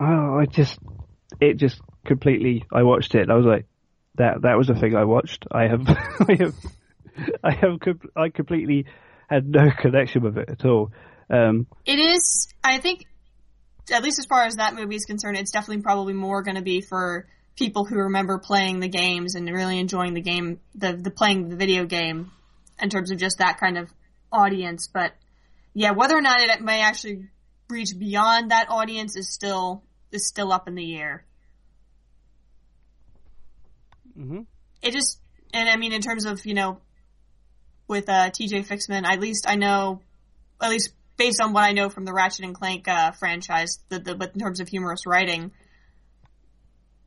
[0.00, 0.78] oh, I just,
[1.40, 3.28] it just completely, I watched it.
[3.30, 3.66] I was like,
[4.16, 5.44] that, that was the thing I watched.
[5.50, 6.54] I have, I have,
[7.44, 7.78] I have,
[8.16, 8.86] I completely
[9.28, 10.90] had no connection with it at all.
[11.30, 13.06] Um, It is, I think,
[13.92, 16.62] at least as far as that movie is concerned, it's definitely probably more going to
[16.62, 21.10] be for people who remember playing the games and really enjoying the game, the the
[21.10, 22.30] playing the video game,
[22.80, 23.90] in terms of just that kind of
[24.30, 24.88] audience.
[24.92, 25.12] But
[25.74, 27.28] yeah, whether or not it may actually
[27.68, 31.24] reach beyond that audience is still is still up in the air.
[34.18, 34.46] mhm.
[34.82, 35.20] It just,
[35.54, 36.80] and I mean, in terms of you know,
[37.88, 38.62] with uh, T.J.
[38.62, 40.00] Fixman, at least I know,
[40.60, 40.90] at least
[41.22, 44.32] based on what I know from the Ratchet and Clank uh, franchise, the, the but
[44.34, 45.52] in terms of humorous writing,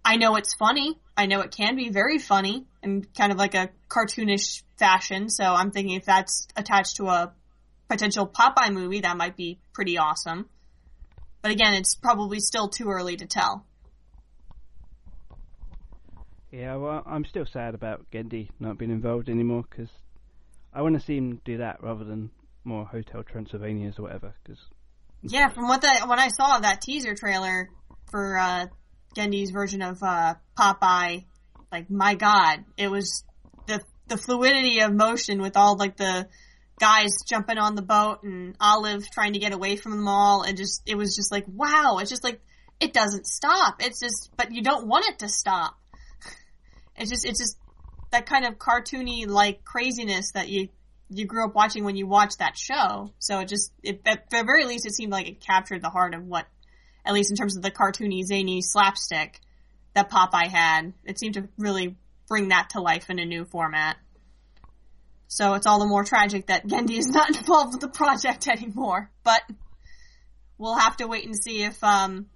[0.05, 0.97] I know it's funny.
[1.17, 5.29] I know it can be very funny and kind of like a cartoonish fashion.
[5.29, 7.33] So I'm thinking if that's attached to a
[7.89, 10.47] potential Popeye movie, that might be pretty awesome.
[11.41, 13.65] But again, it's probably still too early to tell.
[16.51, 19.89] Yeah, well, I'm still sad about Genndy not being involved anymore because
[20.73, 22.29] I want to see him do that rather than
[22.65, 24.35] more Hotel Transylvanias or whatever.
[24.43, 24.59] Because
[25.21, 27.69] Yeah, from what the when I saw that teaser trailer
[28.09, 28.65] for uh,
[29.15, 31.25] Genndy's version of uh, Popeye,
[31.71, 33.23] like my God, it was
[33.67, 36.27] the the fluidity of motion with all like the
[36.79, 40.57] guys jumping on the boat and Olive trying to get away from them all, and
[40.57, 42.39] just it was just like wow, it's just like
[42.79, 43.75] it doesn't stop.
[43.79, 45.75] It's just, but you don't want it to stop.
[46.97, 47.57] It's just it's just
[48.11, 50.69] that kind of cartoony like craziness that you
[51.09, 53.11] you grew up watching when you watched that show.
[53.19, 56.13] So it just, it, at the very least, it seemed like it captured the heart
[56.13, 56.45] of what,
[57.05, 59.39] at least in terms of the cartoony, zany slapstick
[59.93, 60.93] that Popeye had.
[61.03, 61.95] It seemed to really
[62.27, 63.97] bring that to life in a new format.
[65.27, 69.11] So it's all the more tragic that Genndy is not involved with the project anymore.
[69.23, 69.41] But
[70.57, 72.27] we'll have to wait and see if, um,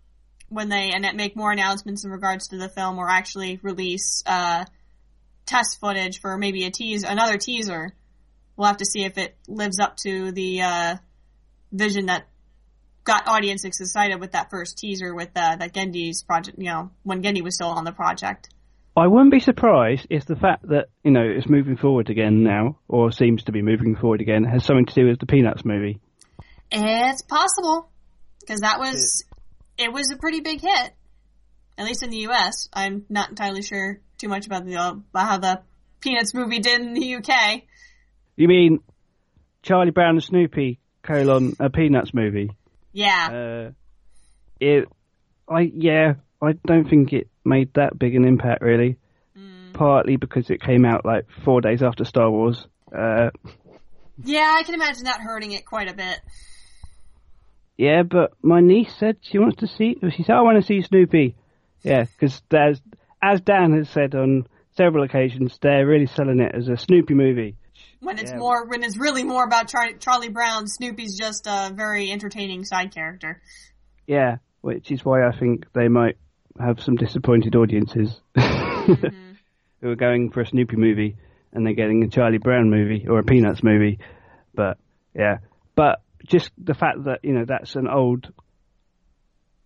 [0.48, 4.66] when they and make more announcements in regards to the film or actually release, uh,
[5.46, 7.94] test footage for maybe a tease, another teaser
[8.60, 10.96] we'll have to see if it lives up to the uh,
[11.72, 12.28] vision that
[13.06, 16.60] got audiences excited with that first teaser with uh, that Genndy's project.
[16.60, 18.50] You know, when Gendy was still on the project.
[18.98, 22.78] I wouldn't be surprised if the fact that you know it's moving forward again now,
[22.90, 26.02] or seems to be moving forward again, has something to do with the Peanuts movie.
[26.70, 27.90] It's possible
[28.42, 29.24] because that was
[29.78, 30.94] it was a pretty big hit,
[31.78, 32.68] at least in the U.S.
[32.74, 35.62] I'm not entirely sure too much about the uh, about how the
[36.02, 37.66] Peanuts movie did in the U.K.
[38.40, 38.80] You mean
[39.64, 42.52] Charlie Brown and Snoopy colon a Peanuts movie?
[42.94, 43.72] Yeah, Uh,
[44.62, 44.88] it,
[45.48, 48.96] I yeah, I don't think it made that big an impact really.
[49.74, 52.66] Partly because it came out like four days after Star Wars.
[52.94, 53.30] Uh,
[54.24, 56.20] yeah, I can imagine that hurting it quite a bit.
[57.78, 59.98] yeah, but my niece said she wants to see.
[60.16, 61.36] She said I want to see Snoopy.
[61.84, 62.82] Yeah, because as
[63.22, 64.48] as Dan has said on
[64.78, 67.56] several occasions, they're really selling it as a Snoopy movie.
[68.02, 68.38] When it's Yeah.
[68.38, 72.94] more, when it's really more about Char- Charlie Brown, Snoopy's just a very entertaining side
[72.94, 73.42] character.
[74.08, 76.18] Yeah, which is why I think they might
[76.60, 79.32] have some disappointed audiences mm-hmm.
[79.82, 81.18] who are going for a Snoopy movie
[81.52, 84.00] and they're getting a Charlie Brown movie or a Peanuts movie.
[84.54, 84.78] But
[85.16, 85.40] yeah,
[85.76, 88.32] but just the fact that you know that's an old,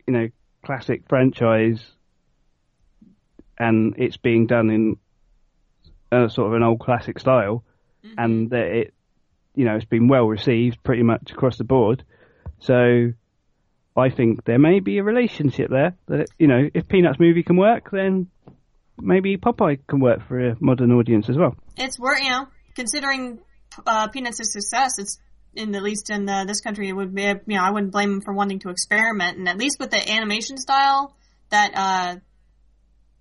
[0.08, 0.28] you know,
[0.66, 1.84] classic franchise,
[3.58, 4.98] and it's being done in
[6.12, 7.64] a sort of an old classic style,
[8.18, 8.94] and that it,
[9.56, 12.04] you know, it's been well received pretty much across the board.
[12.60, 13.14] So
[13.96, 15.96] I think there may be a relationship there.
[16.08, 18.28] That you know, if Peanuts movie can work, then
[19.00, 21.56] maybe Popeye can work for a modern audience as well.
[21.78, 23.40] It's worth you know, considering
[23.86, 25.20] uh, Peanuts' success, it's
[25.56, 28.12] in at least in uh, this country, it would be you know I wouldn't blame
[28.12, 31.16] them for wanting to experiment, and at least with the animation style
[31.50, 32.16] that uh,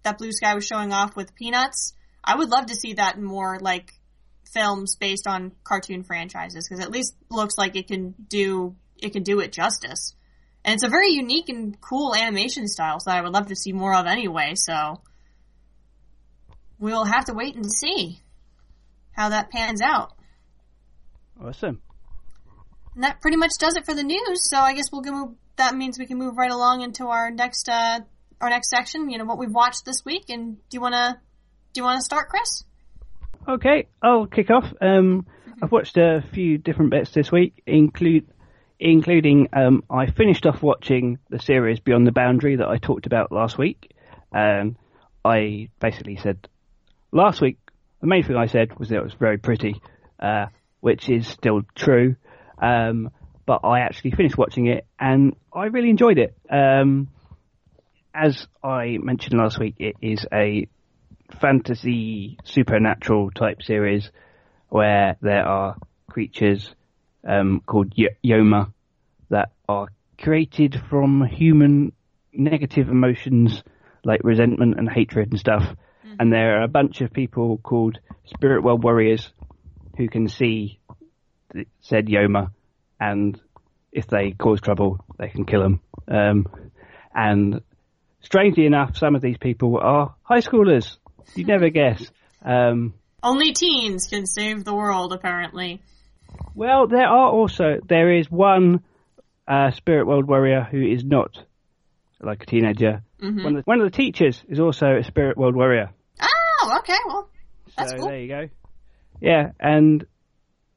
[0.02, 3.58] that Blue Sky was showing off with Peanuts, I would love to see that more
[3.60, 3.92] like
[4.52, 9.22] films based on cartoon franchises because at least looks like it can do it can
[9.22, 10.14] do it justice,
[10.64, 13.72] and it's a very unique and cool animation style that I would love to see
[13.72, 14.52] more of anyway.
[14.54, 15.00] So
[16.78, 18.20] we'll have to wait and see
[19.12, 20.12] how that pans out.
[21.42, 21.80] Awesome.
[22.94, 24.48] And that pretty much does it for the news.
[24.48, 25.34] So I guess we'll go move.
[25.56, 28.00] That means we can move right along into our next uh,
[28.40, 29.10] our next section.
[29.10, 31.20] You know what we've watched this week, and do you wanna
[31.72, 32.64] do you wanna start, Chris?
[33.48, 34.72] Okay, I'll kick off.
[34.80, 35.26] Um,
[35.60, 38.28] I've watched a few different bits this week, include
[38.78, 43.32] including um, I finished off watching the series Beyond the Boundary that I talked about
[43.32, 43.94] last week.
[44.32, 44.76] Um,
[45.24, 46.48] I basically said
[47.10, 47.58] last week
[48.00, 49.80] the main thing I said was that it was very pretty,
[50.20, 50.46] uh,
[50.80, 52.16] which is still true.
[52.60, 53.10] Um,
[53.44, 56.36] but I actually finished watching it and I really enjoyed it.
[56.48, 57.08] Um,
[58.14, 60.68] as I mentioned last week, it is a
[61.40, 64.10] fantasy supernatural type series
[64.68, 65.76] where there are
[66.08, 66.74] creatures
[67.26, 68.72] um, called y- Yoma
[69.30, 71.92] that are created from human
[72.32, 73.62] negative emotions
[74.04, 75.64] like resentment and hatred and stuff.
[76.18, 79.32] And there are a bunch of people called Spirit World Warriors
[79.96, 80.78] who can see
[81.80, 82.50] said Yoma,
[82.98, 83.40] and
[83.90, 85.80] if they cause trouble, they can kill them.
[86.08, 86.46] Um,
[87.14, 87.60] and
[88.20, 90.96] strangely enough, some of these people are high schoolers.
[91.34, 92.04] You never guess.
[92.44, 95.82] Um, Only teens can save the world, apparently.
[96.54, 98.82] well, there are also there is one
[99.46, 101.38] uh, Spirit World Warrior who is not
[102.20, 103.02] like a teenager.
[103.18, 105.90] One, of the, one of the teachers is also a Spirit World Warrior.
[106.20, 106.98] Oh, okay.
[107.06, 107.28] Well,
[107.76, 108.08] that's so cool.
[108.08, 108.48] there you go.
[109.20, 110.04] Yeah, and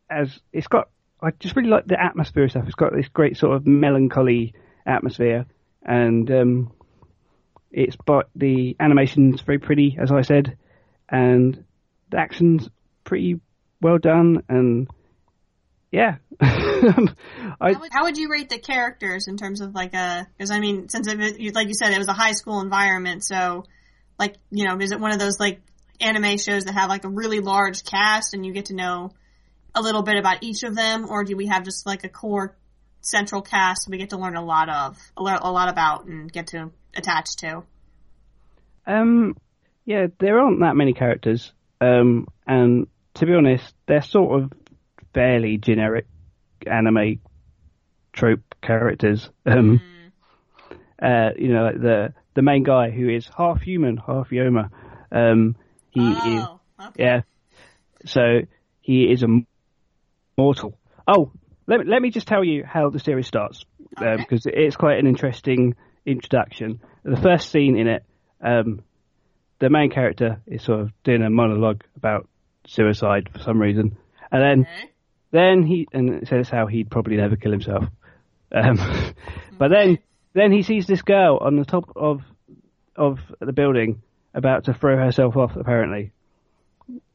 [0.10, 0.90] as it's got,
[1.22, 2.66] I just really like the atmosphere stuff.
[2.66, 4.54] It's got this great sort of melancholy
[4.86, 5.46] atmosphere,
[5.84, 6.72] and um,
[7.76, 10.58] it's but the animation's very pretty, as I said,
[11.10, 11.66] and
[12.10, 12.70] the action's
[13.04, 13.42] pretty
[13.82, 14.88] well done, and
[15.92, 17.14] yeah, I
[17.60, 20.28] How would, how would you rate the characters in terms of like uh, a?
[20.38, 23.66] Because I mean, since it, like you said, it was a high school environment, so
[24.18, 25.62] like you know, is it one of those like
[26.00, 29.12] anime shows that have like a really large cast and you get to know
[29.74, 32.56] a little bit about each of them, or do we have just like a core
[33.02, 36.32] central cast we get to learn a lot of, a lot, a lot about, and
[36.32, 37.64] get to attach to?
[38.88, 39.36] Um,
[39.86, 44.54] yeah, there aren't that many characters, um, and to be honest, they're sort of
[45.14, 46.08] fairly generic
[46.66, 47.20] anime
[48.14, 49.30] trope characters.
[49.46, 49.82] Um,
[51.02, 54.70] uh, you know, like the the main guy who is half human, half Yoma.
[55.12, 55.56] Um,
[55.92, 57.04] he is oh, okay.
[57.04, 57.22] yeah.
[58.06, 58.42] So
[58.82, 59.28] he is a
[60.38, 60.78] mortal.
[61.08, 61.32] Oh,
[61.68, 63.66] let me, let me just tell you how the series starts
[63.98, 64.18] Okay.
[64.18, 65.76] because it's quite an interesting
[66.06, 66.80] introduction.
[67.04, 68.04] The first scene in it,
[68.42, 68.82] um,
[69.60, 72.28] the main character is sort of doing a monologue about
[72.68, 73.98] suicide for some reason,
[74.32, 74.90] and then Okay.
[75.32, 77.86] then he and it says how he'd probably never kill himself.
[78.52, 78.78] Um,
[79.58, 80.00] but then
[80.34, 82.22] then he sees this girl on the top of
[82.96, 84.02] of the building,
[84.34, 85.56] about to throw herself off.
[85.56, 86.12] Apparently,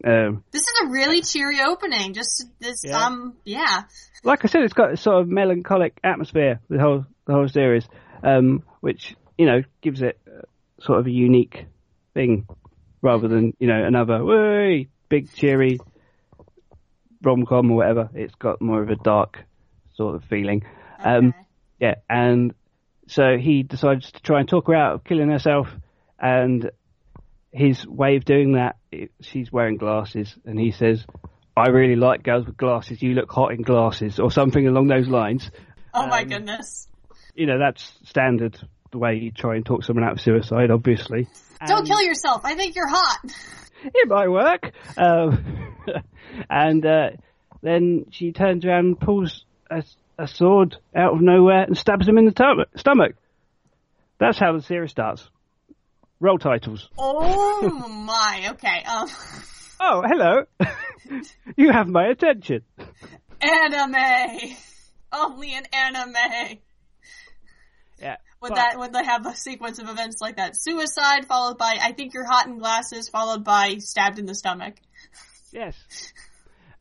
[0.05, 2.13] um, This is a really cheery opening.
[2.15, 3.07] Just this, Yeah.
[3.07, 3.83] um, yeah.
[4.25, 6.61] like I said, it's got a sort of melancholic atmosphere.
[6.69, 7.87] The whole the whole series,
[8.23, 10.43] um, which you know gives it uh,
[10.81, 11.67] sort of a unique
[12.15, 12.47] thing,
[13.03, 15.79] rather than you know another way big cheery
[17.23, 18.09] rom com or whatever.
[18.15, 19.45] It's got more of a dark
[19.95, 20.65] sort of feeling.
[21.05, 21.37] Um, Okay.
[21.81, 22.55] yeah, and
[23.09, 25.69] so he decides to try and talk her out of killing herself,
[26.19, 26.71] and
[27.53, 31.05] his way of doing that, it, she's wearing glasses, and he says,
[31.57, 33.03] "I really like girls with glasses.
[33.03, 35.51] You look hot in glasses," or something along those lines.
[35.93, 36.87] oh my um, goodness.
[37.35, 38.57] You know, that's standard
[38.91, 41.29] the way you try and talk someone out of suicide, obviously.
[41.67, 42.43] Don't kill yourself.
[42.45, 43.19] I think you're hot.
[43.83, 44.73] It might work.
[44.97, 45.75] Um,
[46.51, 47.11] and uh,
[47.63, 49.85] then she turns around and pulls a,
[50.19, 53.15] a sword out of nowhere and stabs him in the tum- stomach.
[54.19, 55.29] That's how the series starts.
[56.19, 56.89] Roll titles.
[56.99, 58.49] Oh my.
[58.53, 58.83] Okay.
[58.85, 59.09] Um,
[59.83, 60.43] Oh, hello.
[61.57, 62.63] you have my attention.
[63.41, 64.57] anime.
[65.11, 66.59] Only an anime.
[68.01, 68.17] Yeah.
[68.41, 70.57] Would but- that would they have a sequence of events like that?
[70.61, 74.75] Suicide followed by I think you're hot in glasses followed by stabbed in the stomach.
[75.53, 75.77] Yes.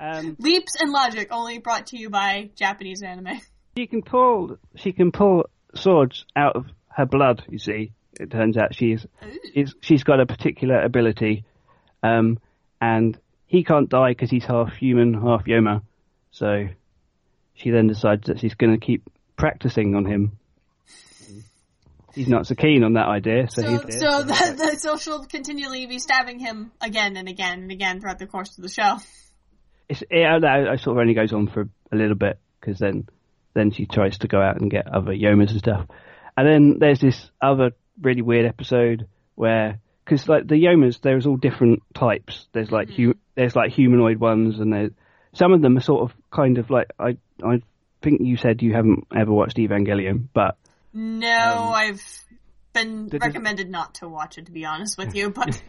[0.02, 3.42] Um, Leaps and logic only brought to you by Japanese anime.
[3.76, 4.58] she can pull.
[4.76, 7.44] She can pull swords out of her blood.
[7.50, 9.06] You see, it turns out she's
[9.54, 11.44] she's, she's got a particular ability,
[12.02, 12.40] um,
[12.80, 15.82] and he can't die because he's half human, half Yoma.
[16.32, 16.70] So
[17.56, 19.04] she then decides that she's going to keep
[19.36, 20.39] practicing on him.
[22.20, 25.86] He's not so keen on that idea, so, So, so the, the so she'll continually
[25.86, 28.98] be stabbing him again and again and again throughout the course of the show.
[29.88, 32.78] it's, it, uh, it, it sort of only goes on for a little bit because
[32.78, 33.08] then
[33.54, 35.88] then she tries to go out and get other yomas and stuff.
[36.36, 41.38] And then there's this other really weird episode where because like the yomas, there's all
[41.38, 42.48] different types.
[42.52, 43.12] There's like mm-hmm.
[43.12, 44.92] hu- there's like humanoid ones, and there's
[45.32, 47.62] some of them are sort of kind of like I I
[48.02, 50.58] think you said you haven't ever watched Evangelion, but
[50.94, 52.02] No, I've
[52.74, 55.62] been recommended not to watch it to be honest with you, but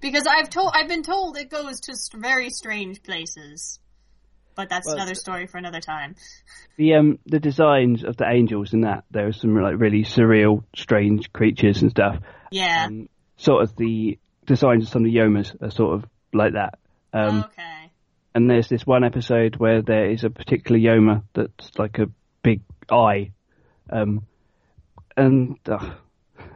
[0.00, 3.78] because I've told I've been told it goes to very strange places.
[4.54, 6.16] But that's Well, another story for another time.
[6.76, 10.64] the um the designs of the angels in that there are some like really surreal,
[10.74, 12.18] strange creatures and stuff.
[12.50, 12.86] Yeah.
[12.86, 16.78] Um, sort of the designs of some of the yomas are sort of like that.
[17.12, 17.90] Um, okay.
[18.34, 22.06] and there's this one episode where there is a particular Yoma that's like a
[22.42, 22.60] big
[22.90, 23.30] eye,
[23.90, 24.26] um,
[25.18, 25.94] and uh,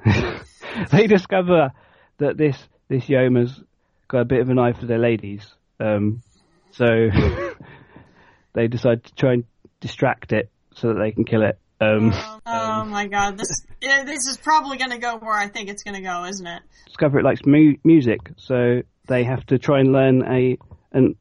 [0.92, 1.72] they discover
[2.18, 2.56] that this
[2.88, 3.60] this Yoma's
[4.08, 5.46] got a bit of an eye for their ladies,
[5.80, 6.22] um,
[6.70, 6.84] so
[8.54, 9.44] they decide to try and
[9.80, 11.58] distract it so that they can kill it.
[11.80, 12.12] Um,
[12.46, 15.96] Oh my god, this this is probably going to go where I think it's going
[15.96, 16.62] to go, isn't it?
[16.86, 20.58] discover it likes mu- music, so they have to try and learn a
[20.92, 21.16] an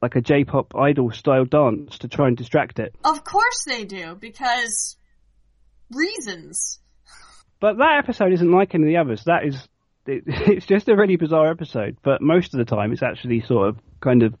[0.00, 2.92] like a J-pop idol style dance to try and distract it.
[3.04, 4.96] Of course they do because
[5.94, 6.78] reasons.
[7.60, 9.24] But that episode isn't like any of the others.
[9.24, 9.54] That is,
[10.06, 11.96] it, it's just a really bizarre episode.
[12.02, 14.34] But most of the time, it's actually sort of kind of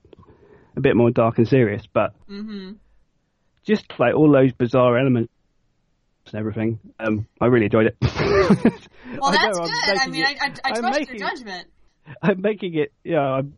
[0.76, 1.84] a bit more dark and serious.
[1.92, 2.76] But Mhm.
[3.64, 5.32] just like all those bizarre elements
[6.26, 7.96] and everything, um, I really enjoyed it.
[9.20, 9.98] Well, I that's know, I'm good.
[10.00, 11.68] I mean, it- I, I, I I'm trust making- your judgment.
[12.22, 12.92] I'm making it.
[13.04, 13.54] Yeah, I'm.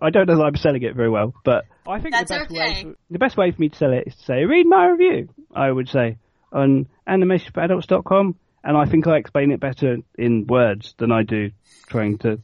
[0.00, 2.50] I don't know that I'm selling it very well, but I think That's the best
[2.50, 4.86] way for, the best way for me to sell it is to say read my
[4.88, 5.28] review.
[5.54, 6.16] I would say
[6.52, 11.50] on animationforadults.com, and I think I explain it better in words than I do
[11.88, 12.40] trying to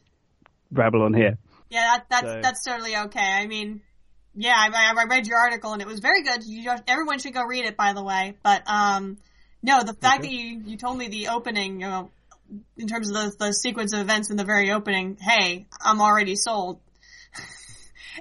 [0.73, 1.39] rabble on here.
[1.71, 3.21] Yeah, that, that's So- that's totally okay.
[3.21, 3.83] I mean,
[4.35, 6.45] yeah, I, I read your article and it was very good.
[6.45, 8.37] You just- everyone should go read it, by the way.
[8.43, 9.19] But um,
[9.63, 12.11] no, the fact that you you told me the opening, you know,
[12.77, 16.37] in terms of the the sequence of events in the very opening, hey, I'm already
[16.37, 16.81] sold.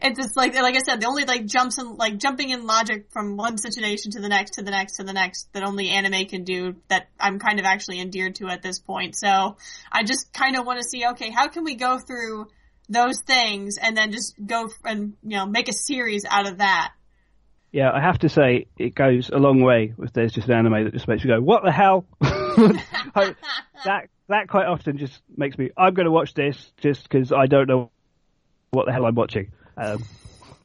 [0.01, 3.07] It's just like like I said, the only like jumps in like jumping in logic
[3.11, 6.25] from one situation to the next to the next to the next that only anime
[6.25, 9.15] can do that I'm kind of actually endeared to at this point.
[9.15, 9.57] So
[9.91, 12.47] I just kind of want to see okay, how can we go through
[12.89, 16.93] those things and then just go and you know make a series out of that.
[17.71, 20.85] Yeah, I have to say it goes a long way if there's just an anime
[20.85, 22.05] that just makes you go, "What the hell?"
[23.83, 25.69] That that quite often just makes me.
[25.77, 27.91] I'm going to watch this just because I don't know
[28.71, 29.51] what the hell I'm watching.
[29.78, 30.03] Um,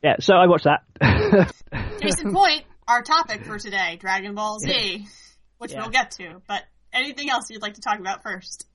[0.02, 0.82] yeah, so I watched that.
[2.00, 5.06] Case in point, our topic for today, Dragon Ball Z,
[5.58, 5.80] which Yeah.
[5.80, 6.40] we'll get to.
[6.46, 8.66] But anything else you'd like to talk about first?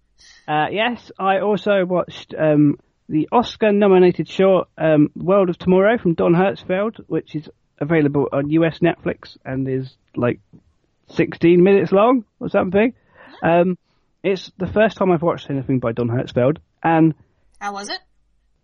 [0.47, 2.77] Uh, yes, I also watched um,
[3.09, 8.79] the Oscar-nominated short um, "World of Tomorrow" from Don Hertzfeldt, which is available on US
[8.79, 10.39] Netflix and is like
[11.09, 12.93] 16 minutes long or something.
[13.43, 13.77] Um,
[14.23, 17.13] it's the first time I've watched anything by Don Hertzfeldt, and
[17.59, 17.99] How was it?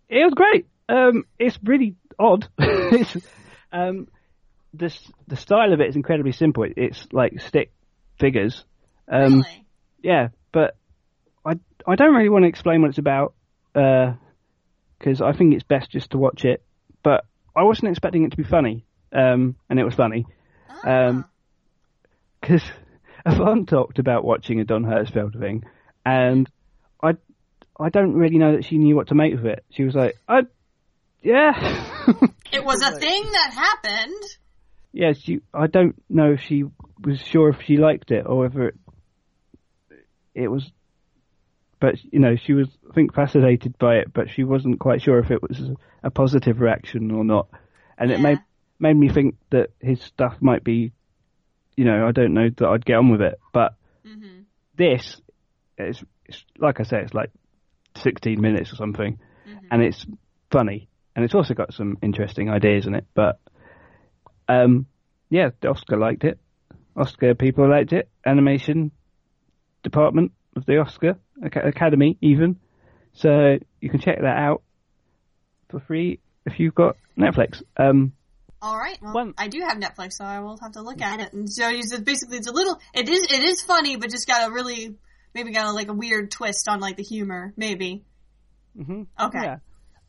[0.08, 0.66] it was great.
[0.88, 2.48] Um, it's really odd.
[2.58, 3.16] it's,
[3.72, 4.08] um,
[4.74, 6.64] this the style of it is incredibly simple.
[6.64, 7.72] It, it's like stick
[8.18, 8.64] figures.
[9.08, 9.66] Um, really?
[10.02, 10.76] Yeah, but
[11.44, 11.54] I
[11.86, 13.34] I don't really want to explain what it's about
[13.72, 16.62] because I think it's best just to watch it.
[17.02, 17.24] But
[17.56, 20.26] I wasn't expecting it to be funny, um, and it was funny
[20.70, 21.06] Ah.
[21.08, 21.24] um,
[22.40, 22.62] because
[23.26, 25.64] Yvonne talked about watching a Don Hertzfeldt thing,
[26.04, 26.48] and
[27.02, 27.14] I
[27.78, 29.64] I don't really know that she knew what to make of it.
[29.70, 30.42] She was like, I
[31.22, 31.52] yeah.
[32.52, 34.22] it was a thing that happened.
[34.92, 35.40] yeah, she.
[35.54, 36.64] I don't know if she
[37.02, 38.74] was sure if she liked it or whether it,
[40.34, 40.70] it was.
[41.80, 45.18] But you know, she was I think fascinated by it, but she wasn't quite sure
[45.18, 45.60] if it was
[46.02, 47.48] a positive reaction or not,
[47.98, 48.22] and it Yeah.
[48.22, 48.38] made
[48.78, 50.92] made me think that his stuff might be,
[51.76, 54.42] you know, I don't know that I'd get on with it, but hmm
[54.76, 55.20] this
[55.78, 57.30] is it's, like I say, it's like
[57.98, 59.18] 16 minutes or something,
[59.48, 59.66] Mm-hmm.
[59.70, 60.06] and it's
[60.50, 63.06] funny, and it's also got some interesting ideas in it.
[63.14, 63.38] But
[64.48, 64.86] um,
[65.30, 66.38] yeah, Oscar liked it.
[66.96, 68.08] Oscar people liked it.
[68.24, 68.90] Animation
[69.82, 72.56] department of the Oscar Academy, even.
[73.14, 74.62] So you can check that out
[75.70, 77.62] for free if you've got Netflix.
[77.76, 78.12] Um,
[78.60, 78.98] All right.
[79.02, 81.32] Well, One- I do have Netflix, so I will have to look at it.
[81.32, 82.78] And so it's basically, it's a little.
[82.94, 83.22] It is.
[83.30, 84.94] It is funny, but just got a really
[85.34, 87.52] maybe got a like a weird twist on like the humor.
[87.56, 88.04] Maybe.
[88.78, 89.06] Mhm.
[89.20, 89.42] Okay.
[89.42, 89.56] Yeah.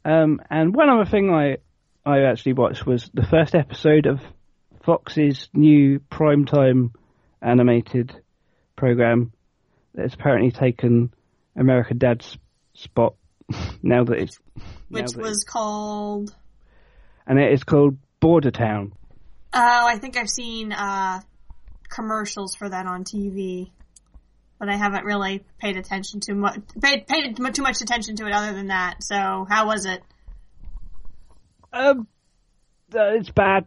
[0.06, 1.58] Um, and one other thing I
[2.06, 4.22] I actually watched was the first episode of
[4.84, 6.92] Fox's new primetime
[7.42, 8.14] animated
[8.76, 9.32] program
[9.96, 11.14] that's apparently taken
[11.56, 12.38] American Dad's
[12.74, 13.16] spot
[13.84, 14.38] now that it's
[14.90, 16.36] Which that was called.
[17.26, 18.94] and it is called Border Town.
[19.54, 21.22] Oh, I think I've seen uh,
[21.90, 23.70] commercials for that on TV,
[24.64, 28.32] but I haven't really paid attention to much paid paid too much attention to it
[28.32, 29.04] other than that.
[29.04, 30.02] So how was it?
[31.74, 32.08] Um,
[32.96, 33.66] uh, it's bad.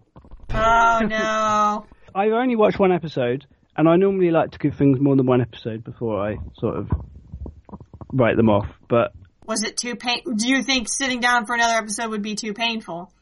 [0.55, 1.85] Oh no.
[2.15, 3.45] I've only watched one episode,
[3.77, 6.89] and I normally like to give things more than one episode before I sort of
[8.11, 8.69] write them off.
[8.89, 9.13] But
[9.45, 10.23] Was it too pain?
[10.35, 13.13] Do you think sitting down for another episode would be too painful?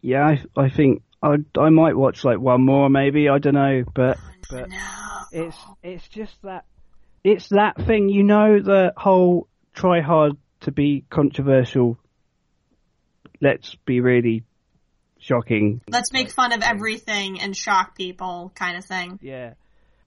[0.00, 3.82] Yeah, I, I think I I might watch like one more, maybe I don't know,
[3.92, 4.16] but
[4.48, 5.09] but No.
[5.32, 6.64] It's it's just that
[7.22, 11.98] it's that thing, you know, the whole try hard to be controversial.
[13.40, 14.44] Let's be really
[15.18, 15.80] shocking.
[15.88, 19.18] Let's make fun of everything and shock people, kind of thing.
[19.22, 19.54] Yeah,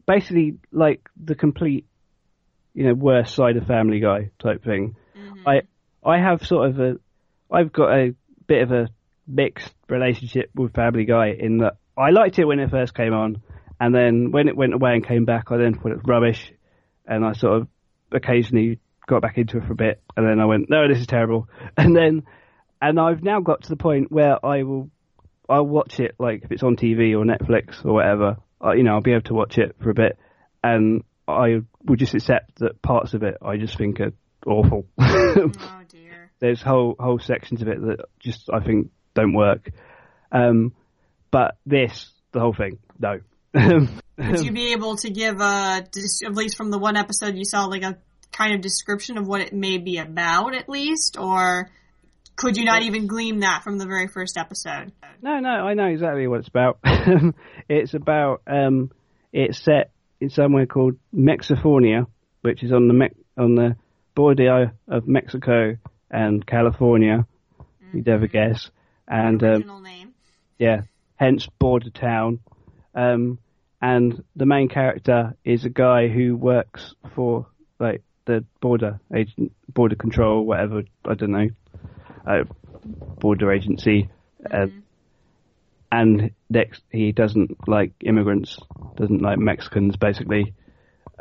[0.07, 1.85] basically like the complete,
[2.73, 4.95] you know, worst side of Family Guy type thing.
[5.17, 5.47] Mm-hmm.
[5.47, 5.61] I
[6.03, 6.95] I have sort of a
[7.51, 8.15] I've got a
[8.47, 8.89] bit of a
[9.27, 13.41] mixed relationship with Family Guy in that I liked it when it first came on,
[13.83, 16.53] and then when it went away and came back, I then thought it was rubbish,
[17.05, 17.67] and I sort of
[18.13, 21.05] occasionally got back into it for a bit, and then I went, no, this is
[21.07, 22.23] terrible, and then
[22.81, 24.89] and I've now got to the point where I will
[25.49, 28.93] I'll watch it like if it's on TV or Netflix or whatever, I, you know,
[28.93, 30.17] I'll be able to watch it for a bit,
[30.63, 34.13] and I will just accept that parts of it I just think are
[34.47, 34.87] awful.
[34.97, 36.31] Oh dear.
[36.39, 39.71] There's whole whole sections of it that just I think don't work.
[40.31, 40.71] Um,
[41.31, 43.19] but this, the whole thing, no.
[43.53, 47.65] Would you be able to give a, at least from the one episode you saw,
[47.65, 47.97] like a
[48.31, 51.69] kind of description of what it may be about, at least, or
[52.35, 54.91] could you not even glean that from the very first episode?
[55.21, 56.79] No, no, I know exactly what it's about.
[57.69, 58.91] it's about um,
[59.31, 62.07] it's set in somewhere called Mexifornia,
[62.41, 63.75] which is on the Me- on the
[64.15, 65.77] border of Mexico
[66.09, 67.25] and California.
[67.93, 68.69] You'd never guess.
[69.07, 70.13] And um, name.
[70.57, 70.81] yeah,
[71.15, 72.39] hence border town.
[72.95, 73.39] Um,
[73.83, 77.47] and the main character is a guy who works for
[77.81, 80.83] like the border agent, border control, whatever.
[81.03, 81.49] I don't know,
[82.25, 82.43] uh,
[83.19, 84.09] border agency.
[84.49, 84.67] Uh,
[85.91, 88.57] and next, he doesn't like immigrants,
[88.95, 90.53] doesn't like Mexicans, basically.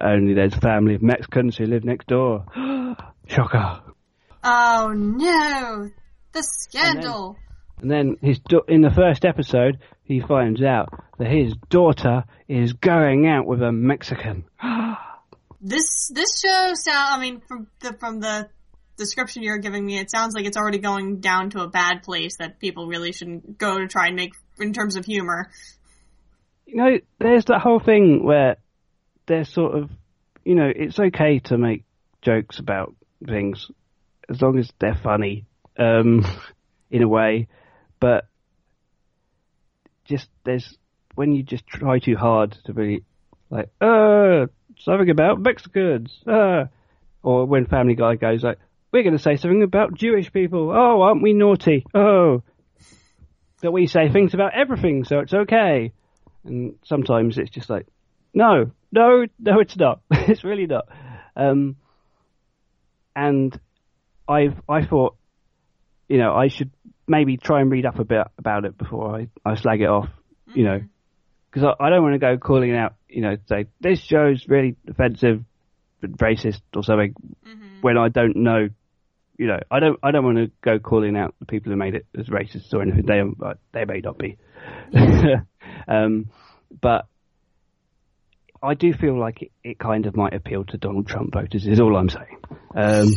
[0.01, 2.47] Only there's a family of Mexicans who live next door.
[3.27, 3.81] Shocker.
[4.45, 5.91] Oh no!
[6.33, 7.37] The scandal!
[7.81, 9.81] And then his da- in the first episode,
[10.13, 10.89] he finds out
[11.19, 14.45] that his daughter is going out with a Mexican.
[15.65, 17.15] This this show sound.
[17.15, 18.49] I mean, from the from the
[18.97, 22.39] description you're giving me, it sounds like it's already going down to a bad place
[22.39, 25.53] that people really shouldn't go to try and make in terms of humor.
[26.67, 28.57] You know, there's that whole thing where
[29.27, 29.91] there's sort of,
[30.45, 31.85] you know, it's okay to make
[32.23, 33.71] jokes about things
[34.29, 35.45] as long as they're funny,
[35.79, 36.27] um,
[36.91, 37.47] in a way,
[38.01, 38.27] but
[40.05, 40.77] just there's
[41.15, 43.03] when you just try too hard to be
[43.51, 44.47] like, uh,
[44.79, 46.65] something about Mexicans, uh,
[47.23, 48.59] or when Family Guy goes like,
[48.93, 50.71] we're going to say something about Jewish people.
[50.71, 51.85] Oh, aren't we naughty?
[51.95, 52.43] Oh,
[53.63, 55.93] that we say things about everything, so it's okay.
[56.45, 57.87] And sometimes it's just like,
[58.35, 60.01] no, no, no, it's not.
[60.11, 60.89] it's really not.
[61.37, 61.77] Um,
[63.15, 63.59] and
[64.29, 65.17] I've I thought,
[66.09, 66.71] you know, I should
[67.07, 70.09] maybe try and read up a bit about it before I, I slag it off,
[70.55, 70.81] you know,
[71.51, 74.77] because I, I don't want to go calling out, you know, say this show's really
[74.89, 75.43] offensive,
[76.03, 77.15] racist or something
[77.83, 78.69] when I don't know,
[79.37, 81.95] you know, I don't I don't want to go calling out the people who made
[81.95, 83.05] it as racist or anything.
[83.05, 84.39] They uh, they may not be,
[85.89, 86.31] um,
[86.81, 87.07] but
[88.63, 91.67] I do feel like it, it kind of might appeal to Donald Trump voters.
[91.67, 92.39] Is all I'm saying.
[92.75, 93.15] Um,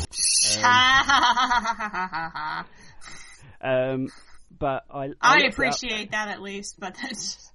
[0.63, 2.65] um,
[4.59, 7.51] but I I up appreciate that at least, but that's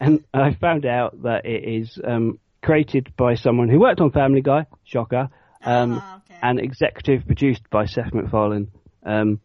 [0.00, 4.40] and I found out that it is um, created by someone who worked on Family
[4.42, 5.28] Guy, shocker,
[5.64, 6.38] um, Ah, okay.
[6.42, 8.68] and executive produced by Seth MacFarlane.
[9.04, 9.40] Um,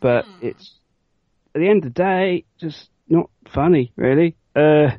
[0.00, 0.46] But Mm-hmm.
[0.48, 0.74] it's
[1.54, 4.36] at the end of the day, just not funny, really.
[4.54, 4.90] Uh,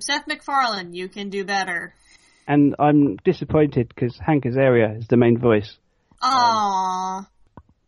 [0.00, 1.94] Seth MacFarlane, you can do better.
[2.46, 5.78] and I'm disappointed because Hank Azaria is the main voice.
[6.22, 7.26] Aww.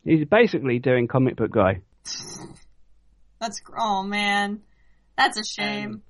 [0.06, 1.80] He's basically doing comic book guy.
[3.40, 4.60] That's, oh man.
[5.18, 6.02] That's a shame.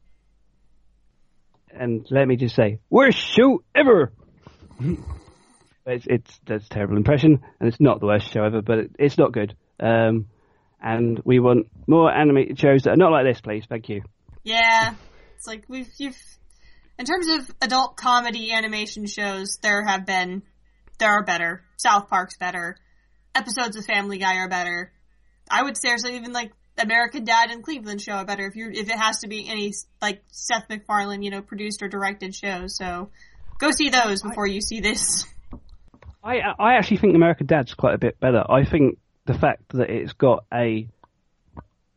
[1.70, 4.12] and let me just say, worst show ever.
[5.86, 8.90] it's it's that's a terrible impression, and it's not the worst show ever, but it,
[8.98, 9.56] it's not good.
[9.80, 10.26] Um,
[10.82, 13.64] and we want more animated shows that are not like this, please.
[13.68, 14.02] Thank you.
[14.44, 14.94] yeah.
[15.36, 16.16] It's like we've, you've,
[16.98, 20.42] in terms of adult comedy animation shows, there have been,
[20.98, 21.62] there are better.
[21.76, 22.76] South Park's better.
[23.36, 24.92] Episodes of Family Guy are better.
[25.50, 28.88] I would seriously even like American Dad and Cleveland Show are better if you if
[28.88, 32.76] it has to be any like Seth MacFarlane, you know, produced or directed shows.
[32.76, 33.10] So
[33.58, 35.26] go see those before you see this.
[36.24, 38.42] I I actually think American Dad's quite a bit better.
[38.48, 40.88] I think the fact that it's got a,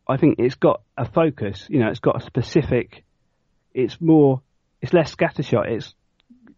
[0.07, 1.65] I think it's got a focus.
[1.69, 3.03] You know, it's got a specific.
[3.73, 4.41] It's more.
[4.81, 5.69] It's less scattershot.
[5.69, 5.93] It's,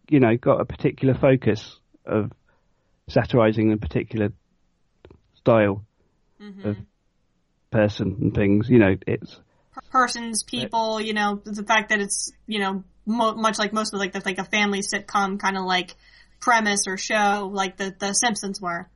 [0.08, 2.32] you know, got a particular focus of
[3.08, 4.32] satirizing a particular
[5.42, 5.84] style
[6.40, 6.68] mm-hmm.
[6.68, 6.76] of
[7.70, 8.68] person and things.
[8.68, 9.38] You know, it's
[9.90, 14.00] persons, people, you know, the fact that it's, you know, mo- much like most of
[14.00, 15.94] like the, like a family sitcom kind of like
[16.40, 18.88] premise or show, like the, the Simpsons were.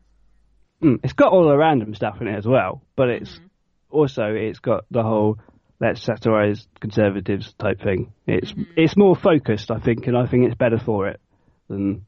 [0.83, 3.47] mm, it's got all the random stuff in it as well, but it's mm-hmm.
[3.91, 5.39] also it's got the whole
[5.81, 8.13] let's satirize conservatives type thing.
[8.27, 8.73] It's mm-hmm.
[8.77, 11.21] it's more focused, I think, and I think it's better for it
[11.69, 12.07] than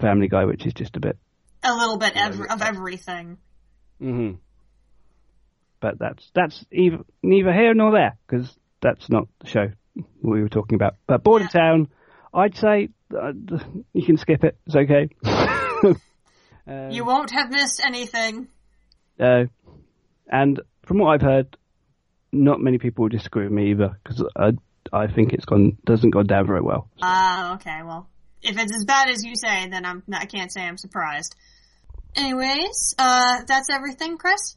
[0.00, 1.18] Family Guy, which is just a bit.
[1.62, 3.38] A little bit ev- of everything.
[3.98, 4.32] hmm
[5.80, 9.66] But that's that's either neither here nor there because that's not the show
[10.22, 10.94] we were talking about.
[11.06, 11.88] But Border Town,
[12.32, 13.32] I'd say uh,
[13.92, 14.56] you can skip it.
[14.66, 15.08] It's okay.
[16.90, 18.48] you won't have missed anything.
[19.18, 19.44] Uh,
[20.30, 21.56] and from what I've heard,
[22.32, 24.52] not many people disagree with me either because I
[24.92, 26.88] I think it's gone doesn't go down very well.
[27.02, 28.08] Ah, okay, well,
[28.42, 31.36] if it's as bad as you say, then I'm, I can't say I'm surprised.
[32.16, 34.56] Anyways, uh, that's everything, Chris?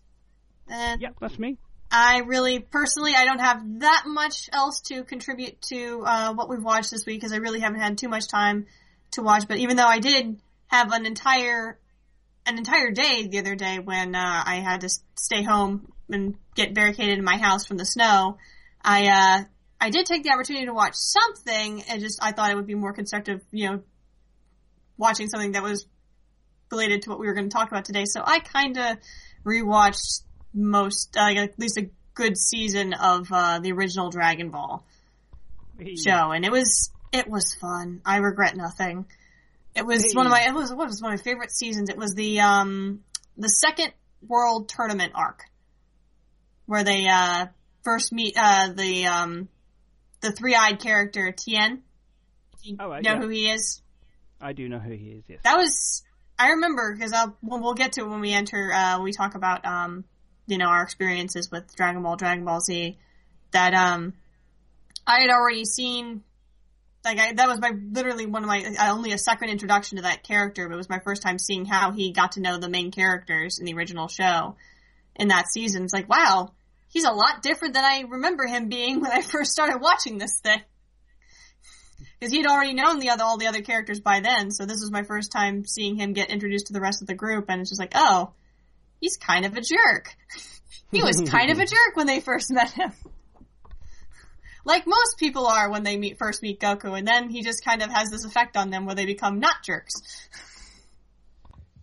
[0.68, 1.58] And Yep, that's me.
[1.92, 6.64] I really, personally, I don't have that much else to contribute to uh, what we've
[6.64, 8.66] watched this week because I really haven't had too much time
[9.12, 9.48] to watch.
[9.48, 11.78] But even though I did have an entire
[12.46, 16.74] an entire day the other day when uh, I had to stay home and get
[16.74, 18.38] barricaded in my house from the snow,
[18.82, 19.44] I uh,
[19.80, 22.74] I did take the opportunity to watch something, and just I thought it would be
[22.74, 23.84] more constructive, you know,
[24.98, 25.86] watching something that was
[26.72, 28.06] related to what we were going to talk about today.
[28.06, 28.98] So I kind of
[29.46, 30.22] rewatched
[30.54, 34.86] most, uh, at least a good season of uh, the original Dragon Ball
[35.98, 38.02] show, and it was it was fun.
[38.06, 39.06] I regret nothing.
[39.76, 41.90] It was one of my it was what was one of my favorite seasons.
[41.90, 43.02] It was the um
[43.38, 43.92] the second
[44.28, 45.42] World Tournament arc,
[46.68, 47.48] where they uh
[47.84, 49.50] first meet uh the um
[50.22, 51.82] the three eyed character Tien.
[52.62, 53.20] You Oh, right, know yeah.
[53.20, 53.82] who he is?
[54.40, 55.24] I do know who he is.
[55.28, 55.40] Yes.
[55.44, 56.04] That was
[56.38, 59.66] I remember because I'll we'll, get to it when we enter uh we talk about
[59.66, 60.04] um
[60.48, 62.98] you know our experiences with Dragon Ball Dragon Ball Z
[63.52, 64.14] that um
[65.06, 66.24] I had already seen
[67.06, 70.04] like I, that was my literally one of my uh, only a second introduction to
[70.04, 72.70] that character but it was my first time seeing how he got to know the
[72.70, 74.56] main characters in the original show
[75.16, 75.84] in that season.
[75.84, 76.52] It's like wow
[76.90, 80.40] he's a lot different than I remember him being when I first started watching this
[80.40, 80.62] thing
[82.24, 84.50] because he had already known the other all the other characters by then.
[84.50, 87.14] So this was my first time seeing him get introduced to the rest of the
[87.14, 88.32] group, and it's just like, oh,
[89.02, 90.16] he's kind of a jerk.
[90.92, 92.94] he was kind of a jerk when they first met him.
[94.64, 97.82] like most people are when they meet first meet Goku, and then he just kind
[97.82, 100.30] of has this effect on them where they become not jerks.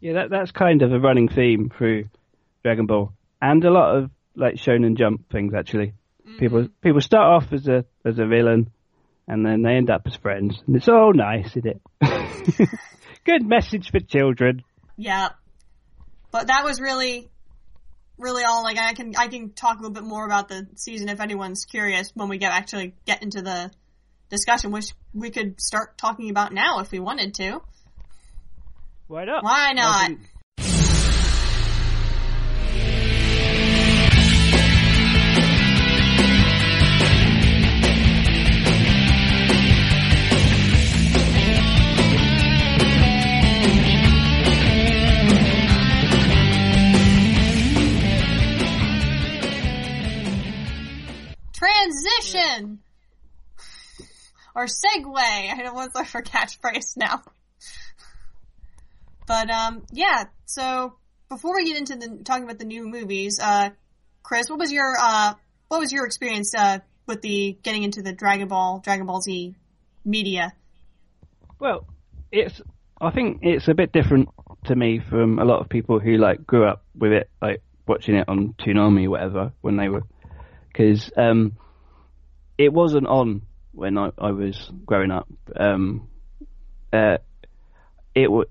[0.00, 2.08] Yeah, that that's kind of a running theme through
[2.62, 3.12] Dragon Ball,
[3.42, 5.92] and a lot of like Shonen Jump things actually.
[6.38, 6.72] People mm-hmm.
[6.80, 8.70] people start off as a as a villain,
[9.30, 11.80] and then they end up as friends, and it's all nice, isn't it?
[13.24, 14.64] Good message for children.
[14.96, 15.28] Yeah.
[16.32, 17.30] But that was really,
[18.18, 18.64] really all.
[18.64, 21.64] Like I can, I can talk a little bit more about the season if anyone's
[21.64, 23.70] curious when we get actually get into the
[24.30, 27.60] discussion, which we could start talking about now if we wanted to.
[29.06, 29.44] Why not?
[29.44, 30.10] Why not?
[51.60, 52.78] Transition
[54.54, 55.18] or segue.
[55.18, 57.22] I don't know what's our catchphrase now.
[59.26, 60.24] But um, yeah.
[60.46, 60.94] So
[61.28, 63.70] before we get into the talking about the new movies, uh,
[64.22, 65.34] Chris, what was your uh,
[65.68, 69.54] what was your experience uh, with the getting into the Dragon Ball Dragon Ball Z
[70.04, 70.54] media?
[71.58, 71.86] Well,
[72.32, 72.60] it's.
[73.02, 74.28] I think it's a bit different
[74.64, 78.16] to me from a lot of people who like grew up with it, like watching
[78.16, 80.02] it on Toonami or whatever when they were,
[80.80, 81.52] because um,
[82.56, 85.28] it wasn't on when I, I was growing up.
[85.54, 86.08] Um,
[86.92, 87.18] uh,
[88.14, 88.48] it w-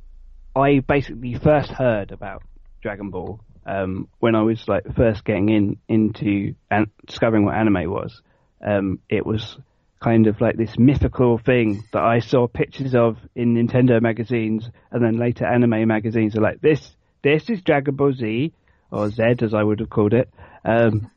[0.56, 2.44] I basically first heard about
[2.82, 7.90] Dragon Ball um, when I was like first getting in into and discovering what anime
[7.90, 8.22] was.
[8.66, 9.58] Um, it was
[10.00, 15.04] kind of like this mythical thing that I saw pictures of in Nintendo magazines, and
[15.04, 16.96] then later anime magazines are like this.
[17.24, 18.54] This is Dragon Ball Z
[18.92, 20.30] or Z, as I would have called it.
[20.64, 21.10] Um,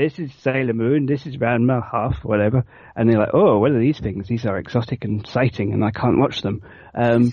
[0.00, 1.04] this is Sailor Moon.
[1.04, 2.64] This is Ranma Half, whatever.
[2.96, 4.28] And they're like, oh, what are these things?
[4.28, 6.62] These are exotic and exciting, and I can't watch them.
[6.94, 7.32] Um,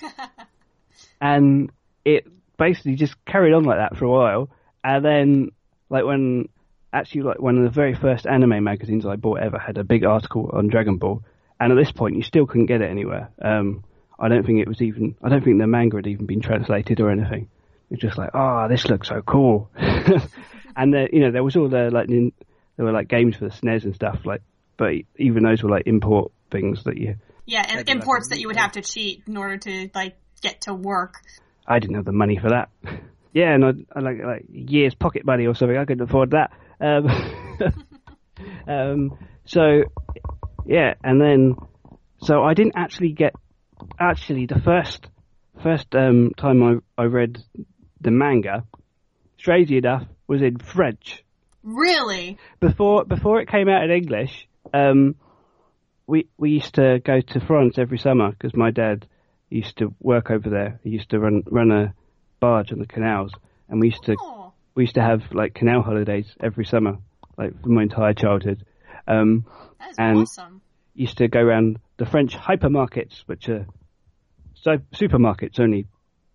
[1.20, 1.72] and
[2.04, 2.26] it
[2.58, 4.50] basically just carried on like that for a while.
[4.84, 5.48] And then,
[5.88, 6.50] like when
[6.92, 10.04] actually, like one of the very first anime magazines I bought ever had a big
[10.04, 11.22] article on Dragon Ball.
[11.58, 13.30] And at this point, you still couldn't get it anywhere.
[13.40, 13.82] Um,
[14.18, 15.16] I don't think it was even.
[15.22, 17.48] I don't think the manga had even been translated or anything.
[17.90, 19.70] It's just like, oh, this looks so cool.
[20.76, 22.08] and the, you know, there was all the like,
[22.78, 24.20] there were like games for the SNES and stuff.
[24.24, 24.40] Like,
[24.78, 27.16] but even those were like import things that you.
[27.44, 30.16] Yeah, and Maybe like imports that you would have to cheat in order to like
[30.40, 31.16] get to work.
[31.66, 32.70] I didn't have the money for that.
[33.34, 35.76] Yeah, and I, I like like years pocket money or something.
[35.76, 36.50] I couldn't afford that.
[36.80, 37.08] Um,
[38.66, 39.82] um, so
[40.64, 41.54] yeah, and then
[42.22, 43.34] so I didn't actually get
[44.00, 45.06] actually the first
[45.62, 47.38] first um, time I I read
[48.00, 48.64] the manga.
[49.36, 51.22] Strangely enough, was in French
[51.74, 52.38] Really?
[52.60, 55.16] before before it came out in English, um,
[56.06, 59.06] we we used to go to France every summer because my dad
[59.50, 60.80] used to work over there.
[60.82, 61.94] He used to run run a
[62.40, 63.32] barge on the canals,
[63.68, 66.98] and we used to Oh, we used to have like canal holidays every summer,
[67.36, 68.64] like for my entire childhood.
[69.06, 69.44] Um,
[69.98, 70.60] And- awesome.
[70.94, 73.66] used to go around the French hypermarkets, which are
[74.54, 75.86] so supermarkets only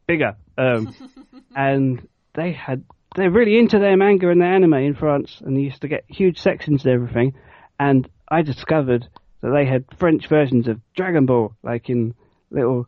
[0.07, 0.93] bigger, um,
[1.55, 2.84] and they had
[3.16, 6.05] they're really into their manga and their anime in France, and they used to get
[6.07, 7.36] huge sections of everything.
[7.80, 9.07] And I discovered
[9.41, 12.16] that they had French versions of Dragon Ball, like in
[12.51, 12.88] little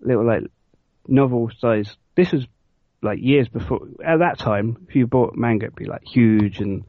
[0.00, 0.42] little like
[1.08, 1.96] novel size.
[2.16, 2.46] This was
[3.02, 3.80] like years before.
[4.04, 6.84] At that time, if you bought manga, it'd be like huge and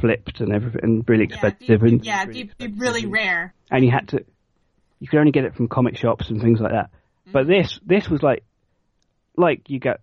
[0.00, 1.80] flipped and everything, and really Yeah, expensive.
[1.80, 3.54] be, and yeah, be really rare.
[3.70, 4.24] and you had to
[5.00, 6.90] you could only get it from comic shops and things like that.
[7.32, 8.44] But this this was like
[9.36, 10.00] like you get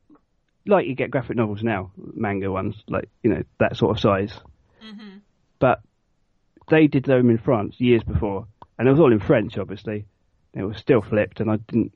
[0.67, 4.33] like you get graphic novels now, manga ones, like you know that sort of size.
[4.83, 5.17] Mm-hmm.
[5.59, 5.81] But
[6.69, 8.47] they did them in France years before,
[8.77, 10.05] and it was all in French, obviously.
[10.53, 11.93] It was still flipped, and I didn't.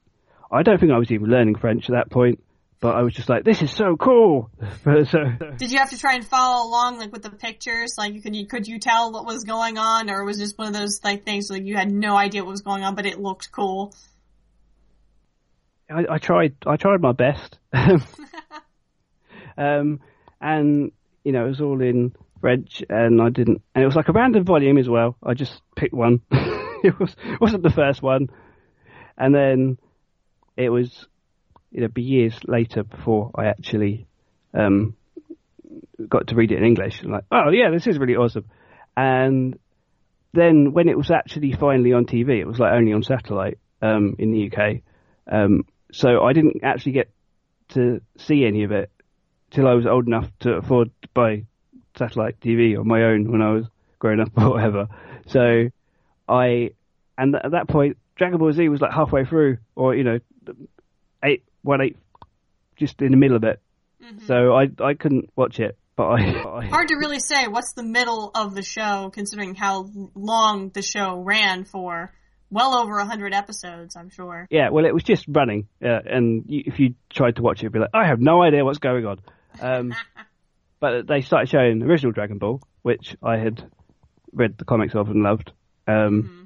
[0.51, 2.43] I don't think I was even learning French at that point.
[2.81, 4.49] But I was just like, "This is so cool!"
[4.83, 5.19] So
[5.57, 7.93] Did you have to try and follow along, like with the pictures?
[7.95, 10.67] Like, could you could you tell what was going on, or was it just one
[10.67, 13.19] of those like things like you had no idea what was going on, but it
[13.19, 13.93] looked cool?
[15.91, 16.55] I, I tried.
[16.65, 17.59] I tried my best.
[19.57, 19.99] um,
[20.39, 20.91] and
[21.23, 23.61] you know, it was all in French, and I didn't.
[23.75, 25.15] And it was like a random volume as well.
[25.23, 26.21] I just picked one.
[26.31, 28.29] it was wasn't the first one,
[29.17, 29.77] and then
[30.57, 31.07] it was.
[31.73, 34.05] It'd be years later before I actually
[34.53, 34.93] um,
[36.09, 37.01] got to read it in English.
[37.01, 38.45] And like, oh yeah, this is really awesome.
[38.97, 39.57] And
[40.33, 44.15] then when it was actually finally on TV, it was like only on satellite um,
[44.19, 44.81] in the UK.
[45.31, 47.09] Um, so I didn't actually get
[47.69, 48.91] to see any of it
[49.51, 51.43] till I was old enough to afford to buy
[51.97, 53.65] satellite TV on my own when I was
[53.99, 54.87] growing up or whatever.
[55.27, 55.69] So
[56.27, 56.71] I
[57.17, 60.19] and at that point, Dragon Ball Z was like halfway through, or you know,
[61.23, 61.97] eight one eight,
[62.75, 63.61] just in the middle of it.
[64.03, 64.25] Mm-hmm.
[64.25, 66.17] So I I couldn't watch it, but I,
[66.59, 70.81] I Hard to really say what's the middle of the show, considering how long the
[70.81, 72.13] show ran for.
[72.51, 74.45] Well over a hundred episodes, I'm sure.
[74.51, 77.63] yeah, well, it was just running, uh, and you, if you tried to watch it,
[77.63, 79.19] you'd be like, I have no idea what's going on.
[79.61, 79.95] Um,
[80.79, 83.63] but they started showing the original Dragon Ball, which I had
[84.33, 85.51] read the comics of and loved,
[85.87, 86.43] Mm-hmm.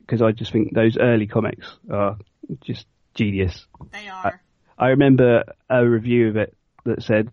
[0.00, 2.18] because I just think those early comics are
[2.62, 3.66] just genius.
[3.92, 4.42] They are.
[4.78, 7.30] I remember a review of it that said,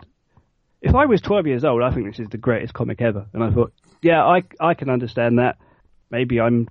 [0.81, 3.43] "If I was 12 years old, I think this is the greatest comic ever." And
[3.43, 5.57] I thought, "Yeah, I I can understand that.
[6.09, 6.67] Maybe I'm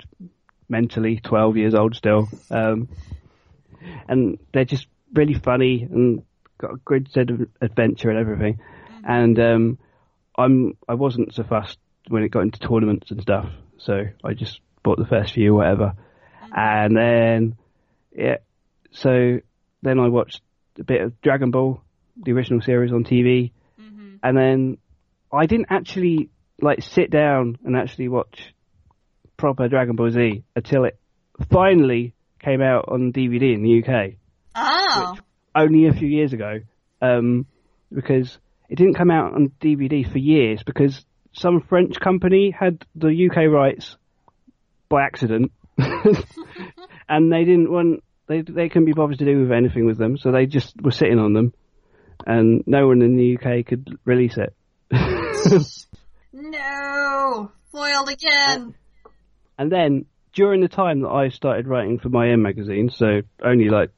[0.73, 2.89] mentally 12 years old still." Um,
[4.09, 6.23] and they're just really funny and
[6.59, 8.61] got a good set of adventure and everything.
[9.05, 9.79] And um,
[10.37, 13.47] I'm I wasn't so fussed when it got into tournaments and stuff,
[13.79, 15.95] so I just bought the first few, whatever.
[16.55, 17.57] And then,
[18.15, 18.37] yeah,
[18.91, 19.39] so
[19.83, 20.43] then I watched
[20.79, 21.83] a bit of Dragon Ball,
[22.17, 23.53] the original series on TV,
[24.23, 24.79] and then
[25.33, 26.29] I didn't actually
[26.61, 28.55] like sit down and actually watch
[29.43, 30.97] proper Dragon Ball Z until it
[31.51, 34.15] finally came out on DVD in the UK
[34.55, 35.17] Oh.
[35.53, 36.61] only a few years ago,
[37.01, 37.47] um,
[37.93, 38.39] because
[38.69, 43.51] it didn't come out on DVD for years because some French company had the UK
[43.51, 43.97] rights
[44.89, 45.51] by accident,
[47.09, 50.17] and they didn't want they they couldn't be bothered to do with anything with them,
[50.19, 51.53] so they just were sitting on them,
[52.25, 54.55] and no one in the UK could release it.
[56.35, 57.51] No!
[57.73, 58.75] Foiled again!
[59.59, 63.91] And then during the time that I started writing for MyM magazine, so only like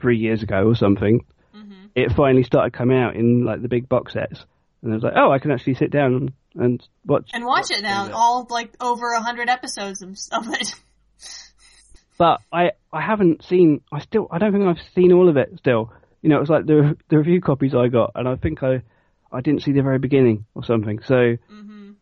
[0.00, 1.86] three years ago or something, mm-hmm.
[1.94, 4.44] it finally started coming out in like the big box sets,
[4.82, 7.30] and I was like, oh, I can actually sit down and, watch.
[7.32, 10.16] And watch it now, all like over a hundred episodes of,
[10.48, 10.74] it.
[12.18, 13.80] But I I haven't seen.
[13.90, 15.54] I still I don't think I've seen all of it.
[15.58, 18.62] Still, you know, it was like the the review copies I got, and I think
[18.62, 18.82] I
[19.32, 21.00] I didn't see the very beginning or something.
[21.02, 21.92] So mm-hmm.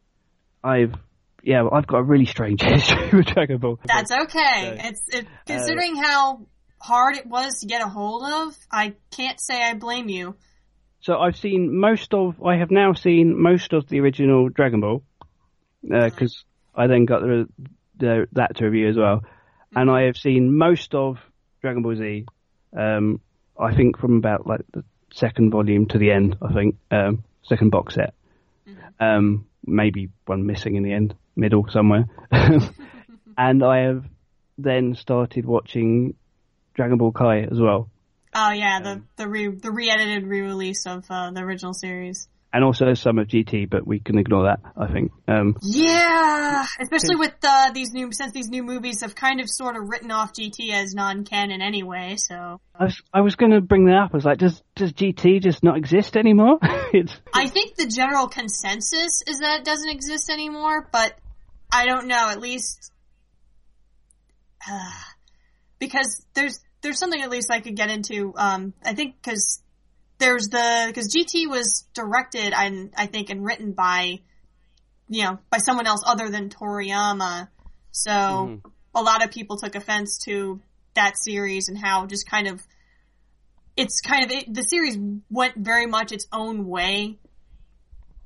[0.62, 0.94] I've
[1.42, 3.78] yeah, I've got a really strange history with Dragon Ball.
[3.84, 4.78] That's okay.
[4.84, 6.46] It's it, considering how
[6.80, 8.56] hard it was to get a hold of.
[8.70, 10.36] I can't say I blame you.
[11.00, 12.42] So I've seen most of.
[12.42, 15.02] I have now seen most of the original Dragon Ball
[15.82, 17.48] because I then got the,
[17.96, 19.22] the that to review as well,
[19.74, 21.18] and I have seen most of
[21.62, 22.26] Dragon Ball Z.
[22.76, 23.20] Um,
[23.58, 26.36] I think from about like the second volume to the end.
[26.42, 28.14] I think um, second box set.
[28.98, 32.06] Um, maybe one missing in the end, middle somewhere.
[33.38, 34.04] and I have
[34.58, 36.14] then started watching
[36.74, 37.88] Dragon Ball Kai as well.
[38.34, 42.28] Oh yeah, the the re the re-edited re-release of uh, the original series.
[42.52, 44.60] And also some of GT, but we can ignore that.
[44.76, 45.12] I think.
[45.28, 49.76] Um, Yeah, especially with uh, these new since these new movies have kind of sort
[49.76, 52.16] of written off GT as non-canon anyway.
[52.16, 54.10] So I was I was going to bring that up.
[54.12, 56.58] I was like, does does GT just not exist anymore?
[56.92, 61.16] it's I think the general consensus is that it doesn't exist anymore, but
[61.72, 62.28] I don't know.
[62.28, 62.92] At least
[65.78, 68.32] because there's there's something at least I could get into.
[68.36, 69.62] Um, I think because
[70.20, 74.20] there's the because GT was directed and I think and written by
[75.08, 77.48] you know by someone else other than Toriyama,
[77.90, 78.60] so
[78.94, 80.60] a lot of people took offense to
[80.94, 82.62] that series and how just kind of
[83.76, 84.98] it's kind of it, the series
[85.30, 87.18] went very much its own way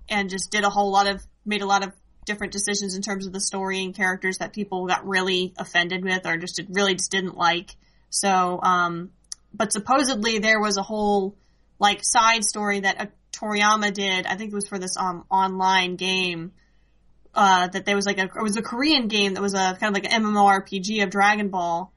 [0.09, 1.92] and just did a whole lot of made a lot of
[2.24, 6.26] different decisions in terms of the story and characters that people got really offended with
[6.26, 7.76] or just really just didn't like.
[8.09, 9.11] So, um,
[9.53, 11.36] but supposedly there was a whole
[11.85, 14.26] like side story that uh, Toriyama did.
[14.26, 16.53] I think it was for this um online game.
[17.35, 19.95] Uh, that there was like a it was a Korean game that was a kind
[19.95, 21.93] of like an MMORPG of Dragon Ball,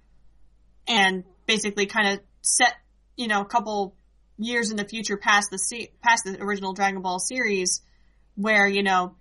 [0.87, 2.73] and basically kind of set
[3.15, 3.95] you know a couple
[4.37, 7.81] years in the future past the past the original Dragon Ball series,
[8.35, 9.15] where you know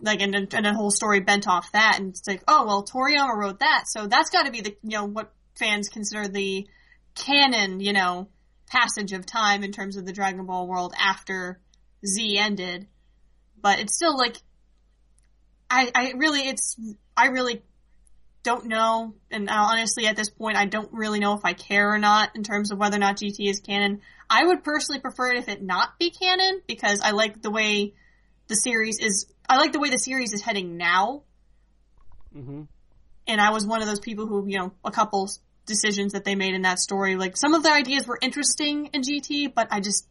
[0.00, 3.34] like and and a whole story bent off that, and it's like oh well Toriyama
[3.36, 6.66] wrote that, so that's got to be the you know what fans consider the
[7.14, 8.28] canon you know
[8.72, 11.60] passage of time in terms of the Dragon Ball world after
[12.04, 12.86] Z ended,
[13.60, 14.36] but it's still like
[15.70, 16.76] I I really it's
[17.16, 17.62] I really
[18.42, 21.92] don't know, and uh, honestly, at this point, I don't really know if I care
[21.92, 24.00] or not in terms of whether or not GT is canon.
[24.28, 27.94] I would personally prefer it if it not be canon because I like the way
[28.48, 29.26] the series is.
[29.48, 31.22] I like the way the series is heading now.
[32.34, 32.62] Mm-hmm.
[33.28, 35.30] And I was one of those people who, you know, a couple
[35.72, 39.02] decisions that they made in that story, like some of the ideas were interesting in
[39.02, 40.06] GT, but I just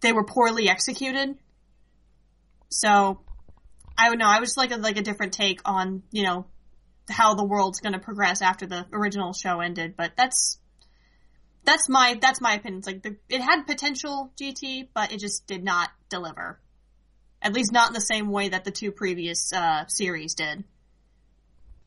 [0.00, 1.36] they were poorly executed.
[2.68, 3.20] So
[3.96, 4.26] I would know.
[4.26, 6.46] I was like a, like a different take on you know
[7.08, 9.94] how the world's going to progress after the original show ended.
[9.96, 10.58] But that's
[11.64, 12.78] that's my that's my opinion.
[12.78, 16.60] It's like the, it had potential GT, but it just did not deliver.
[17.42, 20.64] At least not in the same way that the two previous uh, series did.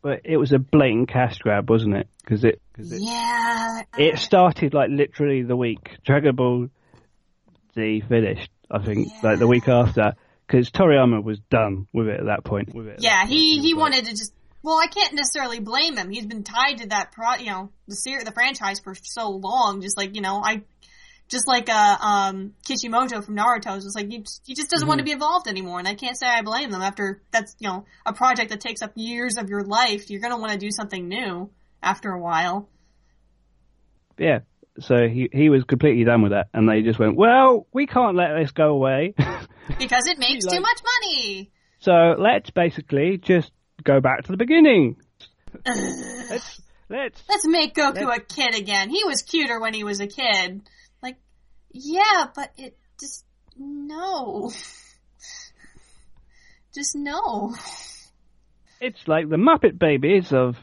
[0.01, 2.07] But it was a blatant cash grab, wasn't it?
[2.23, 3.83] Because it, cause it, Yeah.
[3.97, 6.69] it started like literally the week Dragon Ball
[7.75, 8.49] Z finished.
[8.71, 10.13] I think like the week after,
[10.45, 12.73] because Toriyama was done with it at that point.
[12.73, 13.31] With it Yeah, that point.
[13.39, 14.33] he was he like- wanted to just.
[14.61, 16.09] Well, I can't necessarily blame him.
[16.09, 19.81] He's been tied to that pro, you know, the ser- the franchise for so long.
[19.81, 20.63] Just like you know, I,
[21.29, 25.03] just like uh um Kishimoto from Naruto just like he he just doesn't want to
[25.05, 26.81] be involved anymore, and I can't say I blame them.
[26.81, 30.37] After that's you know a project that takes up years of your life, you're gonna
[30.39, 31.49] want to do something new
[31.81, 32.67] after a while.
[34.17, 34.39] Yeah.
[34.79, 38.15] So he he was completely done with that, and they just went, "Well, we can't
[38.15, 39.13] let this go away,
[39.79, 41.51] Because it makes too much money.
[41.79, 43.51] so let's basically just
[43.83, 44.95] go back to the beginning.
[45.65, 48.89] let's let's Let's make Goku Let's- a kid again.
[48.89, 50.61] He was cuter when he was a kid.
[51.71, 53.25] Yeah, but it just
[53.57, 54.51] no.
[56.73, 57.55] Just no.
[58.79, 60.55] it's like the Muppet Babies of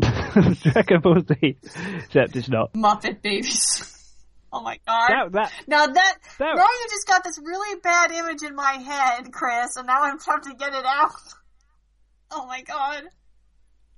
[0.00, 1.56] Dragon Ball Z,
[1.98, 2.72] except it's not.
[2.74, 4.12] Muppet babies.
[4.52, 5.08] oh my god.
[5.08, 8.72] That, that now that, that- now you just got this really bad image in my
[8.72, 11.12] head, Chris, and now I'm trying to get it out.
[12.34, 13.02] Oh my god.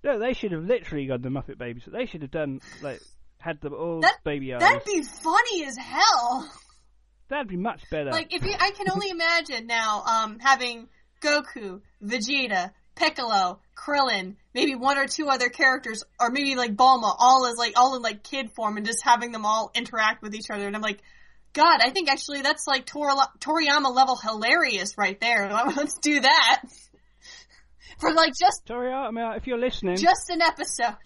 [0.02, 1.84] no, they should have literally gone the Muppet Babies.
[1.86, 3.00] They should have done like
[3.44, 4.60] had them all That- baby eyes.
[4.60, 6.50] That'd be funny as hell.
[7.28, 8.10] That'd be much better.
[8.10, 10.88] Like if you, I can only imagine now, um, having
[11.20, 17.46] Goku, Vegeta, Piccolo, Krillin, maybe one or two other characters, or maybe like Bulma, all
[17.46, 20.50] as like all in like kid form, and just having them all interact with each
[20.50, 20.66] other.
[20.66, 21.00] And I'm like,
[21.52, 25.50] God, I think actually that's like Tor- Toriyama level hilarious right there.
[25.76, 26.62] Let's do that
[27.98, 30.96] for like just Toriyama, if you're listening, just an episode.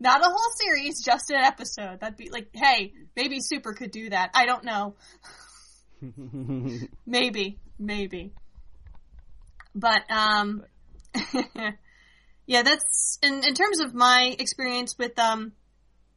[0.00, 2.00] Not a whole series, just an episode.
[2.00, 4.30] That'd be like, hey, maybe Super could do that.
[4.34, 4.96] I don't know.
[7.06, 8.32] Maybe, maybe.
[9.74, 10.64] But um
[12.46, 15.52] yeah, that's in in terms of my experience with um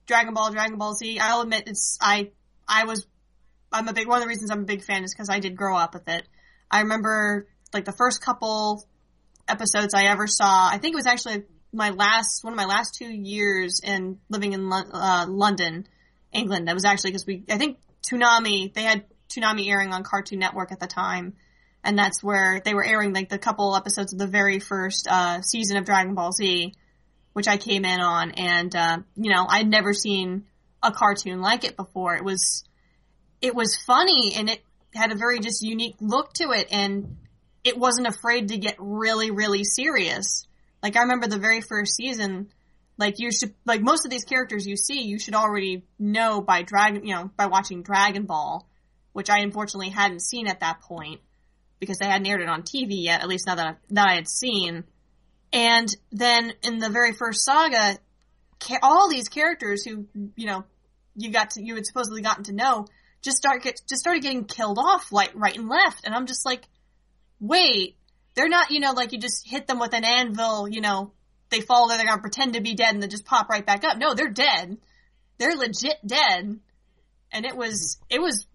[0.05, 2.31] Dragon Ball, Dragon Ball Z, I'll admit it's I
[2.67, 3.07] I was
[3.71, 5.55] I'm a big one of the reasons I'm a big fan is because I did
[5.55, 6.27] grow up with it.
[6.69, 8.85] I remember like the first couple
[9.47, 10.69] episodes I ever saw.
[10.69, 11.43] I think it was actually
[11.77, 15.87] my last one of my last two years in living in uh, London,
[16.33, 16.67] England.
[16.67, 17.77] That was actually because we I think
[18.11, 21.35] Toonami they had Toonami airing on Cartoon Network at the time,
[21.83, 25.41] and that's where they were airing like the couple episodes of the very first uh,
[25.41, 26.73] season of Dragon Ball Z,
[27.33, 30.45] which I came in on, and uh, you know I'd never seen
[30.81, 32.15] a cartoon like it before.
[32.15, 32.63] It was
[33.39, 34.63] it was funny and it
[34.95, 37.17] had a very just unique look to it, and
[37.63, 40.47] it wasn't afraid to get really really serious.
[40.81, 42.49] Like I remember the very first season
[42.97, 46.63] like you should like most of these characters you see you should already know by
[46.63, 48.67] dragon you know by watching dragon ball
[49.13, 51.21] which i unfortunately hadn't seen at that point
[51.79, 54.15] because they hadn't aired it on tv yet at least not that I, that i
[54.15, 54.83] had seen.
[55.53, 57.97] And then in the very first saga
[58.83, 60.65] all these characters who you know
[61.15, 62.85] you got to you had supposedly gotten to know
[63.21, 66.05] just start get just started getting killed off like right and left.
[66.05, 66.63] And i'm just like
[67.39, 67.96] wait
[68.37, 71.11] they're not you know like you just hit them with an anvil you know
[71.49, 73.83] they fall there, they're gonna pretend to be dead and then just pop right back
[73.83, 73.97] up.
[73.97, 74.77] No, they're dead.
[75.37, 76.59] They're legit dead.
[77.31, 78.47] And it was, it was,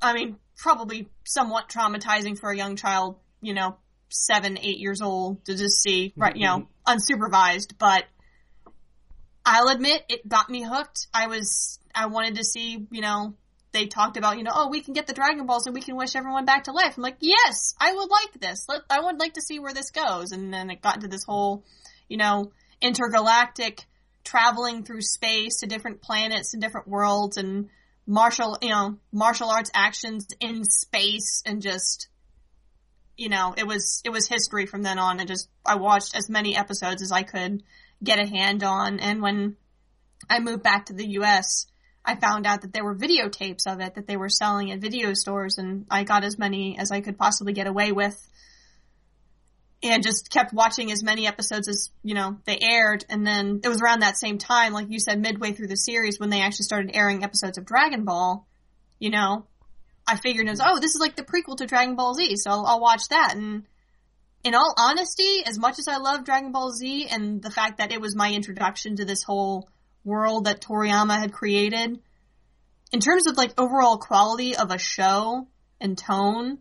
[0.00, 3.76] I mean, probably somewhat traumatizing for a young child, you know,
[4.08, 6.98] seven, eight years old to just see, right, you know, mm-hmm.
[6.98, 8.04] unsupervised, but
[9.44, 11.08] I'll admit it got me hooked.
[11.12, 13.34] I was, I wanted to see, you know,
[13.72, 15.96] they talked about, you know, oh, we can get the Dragon Balls and we can
[15.96, 16.94] wish everyone back to life.
[16.96, 18.66] I'm like, yes, I would like this.
[18.68, 20.32] Let, I would like to see where this goes.
[20.32, 21.64] And then it got into this whole,
[22.08, 23.86] you know, intergalactic
[24.24, 27.68] traveling through space to different planets and different worlds and
[28.06, 32.08] martial, you know, martial arts actions in space and just,
[33.16, 36.28] you know, it was, it was history from then on and just, I watched as
[36.28, 37.62] many episodes as I could
[38.02, 38.98] get a hand on.
[38.98, 39.56] And when
[40.28, 41.66] I moved back to the US,
[42.04, 45.12] I found out that there were videotapes of it that they were selling at video
[45.14, 48.16] stores and I got as many as I could possibly get away with.
[49.82, 53.04] And just kept watching as many episodes as you know they aired.
[53.08, 56.20] And then it was around that same time like you said midway through the series
[56.20, 58.46] when they actually started airing episodes of dragon ball
[59.00, 59.46] you know
[60.06, 62.50] i figured it was oh this is like the prequel to dragon ball z so
[62.50, 63.34] i'll, I'll watch that.
[63.34, 63.64] And
[64.44, 67.92] in all honesty as much as i love dragon ball z and the fact that
[67.92, 69.68] it was my introduction to this whole
[70.04, 71.98] world that toriyama had created
[72.92, 75.46] in terms of like overall quality of a show
[75.80, 76.58] and tone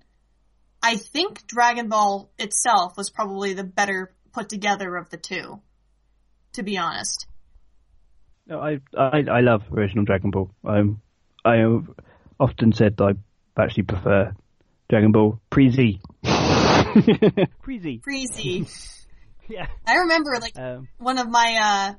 [0.81, 5.61] I think Dragon Ball itself was probably the better put together of the two.
[6.53, 7.27] To be honest.
[8.47, 10.49] No, I, I I love original Dragon Ball.
[10.63, 11.01] Um,
[11.45, 11.89] I have
[12.39, 13.11] often said I
[13.61, 14.33] actually prefer
[14.89, 15.99] Dragon Ball pre Z.
[16.23, 18.01] pre Z.
[18.07, 18.95] Freezy.
[19.47, 19.67] Yeah.
[19.85, 21.93] I remember like Um, one of my uh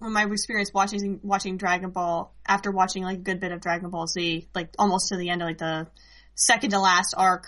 [0.00, 3.90] of my experience watching watching Dragon Ball after watching like a good bit of Dragon
[3.90, 5.86] Ball Z, like almost to the end of like the
[6.34, 7.46] second to last arc.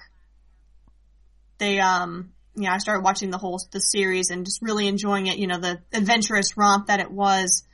[1.59, 5.39] They um yeah, I started watching the whole the series and just really enjoying it,
[5.39, 7.65] you know, the adventurous romp that it was.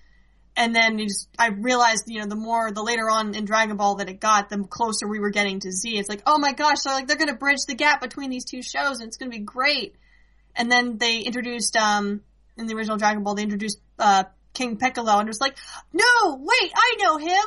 [0.57, 3.77] And then you just, I realized, you know, the more, the later on in Dragon
[3.77, 5.99] Ball that it got, the closer we were getting to Z.
[5.99, 8.63] It's like, oh my gosh, so like they're gonna bridge the gap between these two
[8.63, 9.97] shows and it's gonna be great.
[10.55, 12.21] And then they introduced, um,
[12.57, 14.25] in the original Dragon Ball, they introduced, uh,
[14.55, 15.57] King Piccolo and was like,
[15.93, 17.45] no, wait, I know him!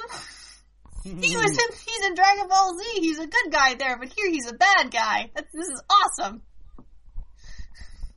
[1.04, 4.30] He was in, he's in Dragon Ball Z, he's a good guy there, but here
[4.30, 5.32] he's a bad guy.
[5.34, 6.42] That's, this is awesome.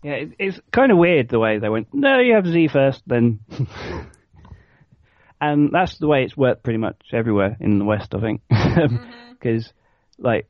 [0.02, 1.88] yeah, it, it's kind of weird the way they went.
[1.92, 3.40] No, you have Z first, then.
[5.40, 8.42] and that's the way it's worked pretty much everywhere in the West, I think.
[9.40, 9.72] Because,
[10.18, 10.46] like,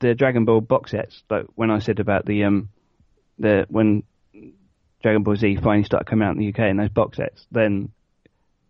[0.00, 2.68] the Dragon Ball box sets, like when I said about the um,
[3.38, 4.02] the when
[5.04, 7.92] Dragon Ball Z finally started coming out in the UK in those box sets, then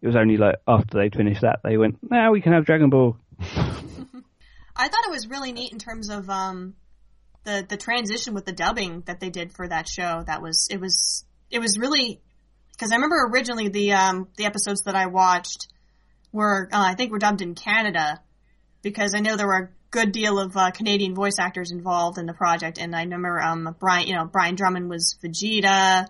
[0.02, 2.90] it was only like after they'd finished that they went, now we can have Dragon
[2.90, 3.16] Ball.
[4.76, 6.74] I thought it was really neat in terms of um,
[7.44, 10.24] the the transition with the dubbing that they did for that show.
[10.26, 12.20] That was it was it was really
[12.72, 15.68] because I remember originally the um, the episodes that I watched
[16.32, 18.20] were uh, I think were dubbed in Canada
[18.82, 22.26] because I know there were a good deal of uh, Canadian voice actors involved in
[22.26, 26.08] the project, and I remember um, Brian you know Brian Drummond was Vegeta.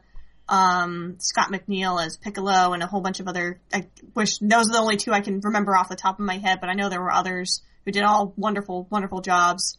[0.48, 4.72] Um, Scott McNeil as Piccolo and a whole bunch of other, I wish those are
[4.72, 6.88] the only two I can remember off the top of my head, but I know
[6.88, 9.78] there were others who did all wonderful, wonderful jobs.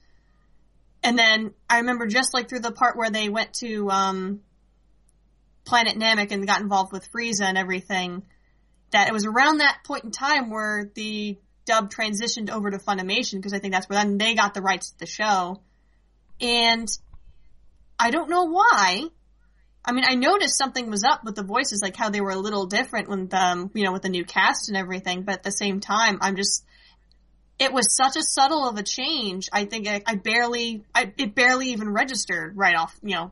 [1.03, 4.41] And then I remember just like through the part where they went to um,
[5.65, 8.23] Planet Namek and got involved with Frieza and everything,
[8.91, 13.35] that it was around that point in time where the dub transitioned over to Funimation
[13.35, 15.61] because I think that's where then they got the rights to the show.
[16.39, 16.87] And
[17.99, 19.03] I don't know why.
[19.85, 22.37] I mean, I noticed something was up with the voices, like how they were a
[22.37, 25.21] little different when the, um, you know, with the new cast and everything.
[25.21, 26.65] But at the same time, I'm just,
[27.59, 29.47] it was such a subtle of a change.
[29.53, 33.31] I think I, I barely, I, it barely even registered right off, you know,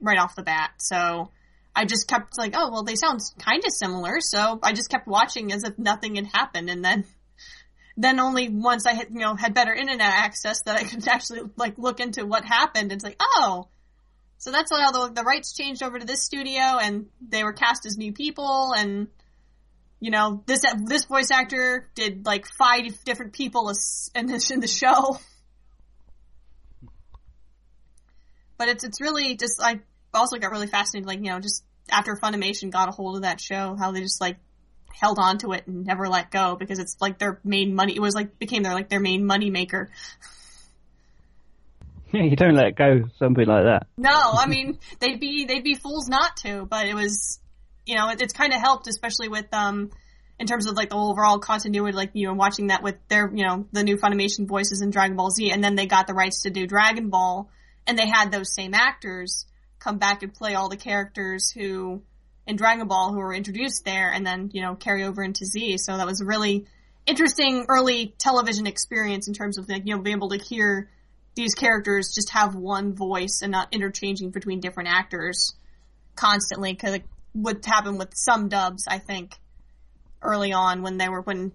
[0.00, 0.70] right off the bat.
[0.78, 1.30] So
[1.74, 4.20] I just kept like, oh, well, they sound kind of similar.
[4.20, 6.70] So I just kept watching as if nothing had happened.
[6.70, 7.04] And then,
[7.96, 11.40] then only once I had, you know, had better internet access that I could actually
[11.56, 12.92] like look into what happened.
[12.92, 13.68] It's like, oh,
[14.38, 17.86] so that's how the, the rights changed over to this studio and they were cast
[17.86, 19.08] as new people and,
[19.98, 23.68] you know, this, this voice actor did like five different people
[24.14, 25.18] in this, in the show.
[28.56, 29.80] But it's, it's really just, I
[30.14, 33.40] also got really fascinated, like, you know, just after Funimation got a hold of that
[33.40, 34.36] show, how they just like
[34.92, 38.00] held on to it and never let go because it's like their main money, it
[38.00, 39.90] was like, became their, like their main money maker.
[42.12, 43.86] Yeah, you don't let go something like that.
[43.98, 47.38] No, I mean they'd be they'd be fools not to, but it was
[47.84, 49.90] you know it, it's kind of helped, especially with um
[50.38, 53.46] in terms of like the overall continuity, like you know watching that with their you
[53.46, 56.42] know the new Funimation voices in Dragon Ball Z, and then they got the rights
[56.42, 57.50] to do Dragon Ball,
[57.86, 59.46] and they had those same actors
[59.78, 62.02] come back and play all the characters who
[62.46, 65.76] in Dragon Ball who were introduced there, and then you know carry over into Z.
[65.78, 66.66] So that was a really
[67.04, 70.88] interesting early television experience in terms of like, you know being able to hear
[71.38, 75.54] these characters just have one voice and not interchanging between different actors
[76.16, 77.04] constantly because it
[77.34, 79.36] would happen with some dubs i think
[80.20, 81.52] early on when they were when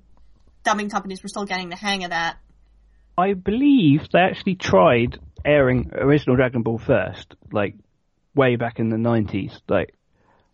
[0.64, 2.38] dubbing companies were still getting the hang of that
[3.18, 7.76] I believe they actually tried airing original Dragon Ball first, like
[8.34, 9.60] way back in the nineties.
[9.68, 9.94] Like,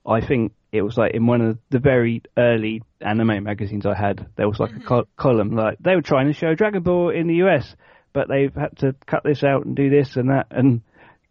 [0.05, 4.27] I think it was like in one of the very early anime magazines I had.
[4.35, 4.87] There was like a mm-hmm.
[4.87, 7.75] col- column like they were trying to show Dragon Ball in the US,
[8.13, 10.81] but they've had to cut this out and do this and that, and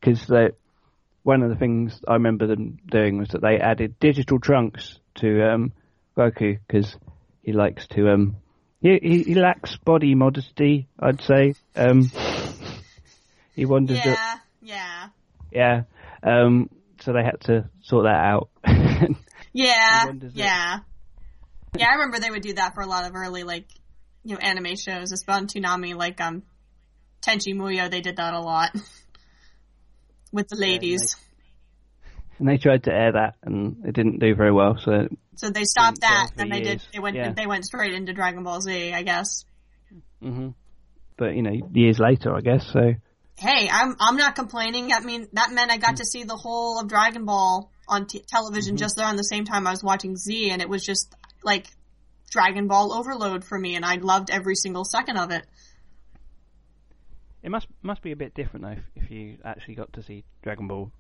[0.00, 0.50] because they.
[1.24, 5.42] One of the things I remember them doing was that they added digital trunks to
[5.46, 5.72] um,
[6.16, 6.96] Goku because
[7.42, 8.36] he likes to um,
[8.80, 11.54] he, he he lacks body modesty, I'd say.
[11.76, 12.10] Um,
[13.54, 15.08] he wonders that, yeah
[15.52, 15.82] yeah
[16.22, 16.42] yeah.
[16.44, 18.48] Um, so they had to sort that out.
[19.52, 20.78] yeah yeah
[21.76, 23.66] yeah i remember they would do that for a lot of early like
[24.24, 26.42] you know anime shows especially on Toonami like um
[27.22, 28.70] tenchi muyo they did that a lot
[30.32, 31.16] with the ladies
[32.38, 34.78] and they tried to air that, and it didn't do very well.
[34.78, 36.82] So So they stopped that, and they did.
[36.92, 37.16] They went.
[37.16, 37.32] Yeah.
[37.32, 39.44] They went straight into Dragon Ball Z, I guess.
[40.22, 40.50] hmm
[41.18, 42.66] but you know, years later, I guess.
[42.72, 42.94] So
[43.36, 44.92] hey, I'm I'm not complaining.
[44.92, 48.24] I mean, that meant I got to see the whole of Dragon Ball on t-
[48.26, 51.66] television just around the same time I was watching Z, and it was just like
[52.30, 55.44] Dragon Ball overload for me, and I loved every single second of it.
[57.42, 60.24] It must must be a bit different though if, if you actually got to see
[60.42, 60.90] Dragon Ball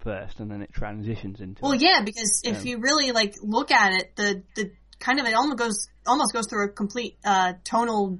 [0.00, 1.62] first and then it transitions into.
[1.62, 2.72] Well, yeah, because if Yeah.
[2.72, 6.46] you really like look at it, the the kind of it almost goes almost goes
[6.48, 8.18] through a complete uh, tonal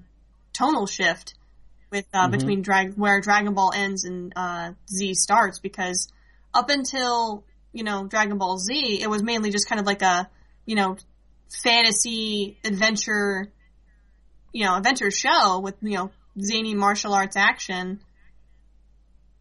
[0.53, 1.35] tonal shift
[1.91, 6.09] with uh, between drag where Dragon Ball ends and uh, Z starts because
[6.55, 10.29] up until you know Dragon Ball Z, it was mainly just kind of like a
[10.65, 10.97] you know
[11.63, 13.51] fantasy adventure
[14.53, 16.11] you know adventure show with you know
[16.41, 18.01] zany martial arts action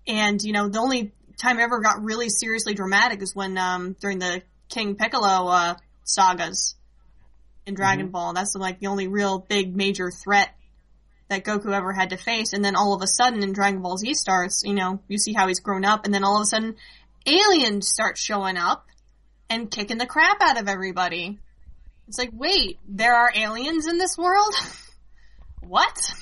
[0.07, 3.95] and you know the only time it ever got really seriously dramatic is when um
[3.99, 6.75] during the King Piccolo uh sagas
[7.65, 8.33] in Dragon Ball.
[8.33, 10.49] That's like the only real big major threat
[11.29, 12.53] that Goku ever had to face.
[12.53, 15.33] And then all of a sudden in Dragon Ball Z starts, you know, you see
[15.33, 16.75] how he's grown up and then all of a sudden
[17.25, 18.87] aliens start showing up
[19.49, 21.39] and kicking the crap out of everybody.
[22.07, 24.53] It's like, wait, there are aliens in this world?
[25.61, 26.13] what?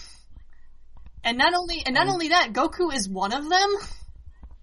[1.23, 3.75] And not only and not only that, Goku is one of them.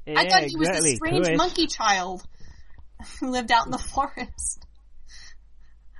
[0.08, 0.90] I thought he was exactly.
[0.92, 2.22] the strange monkey child
[3.20, 4.64] who lived out in the forest.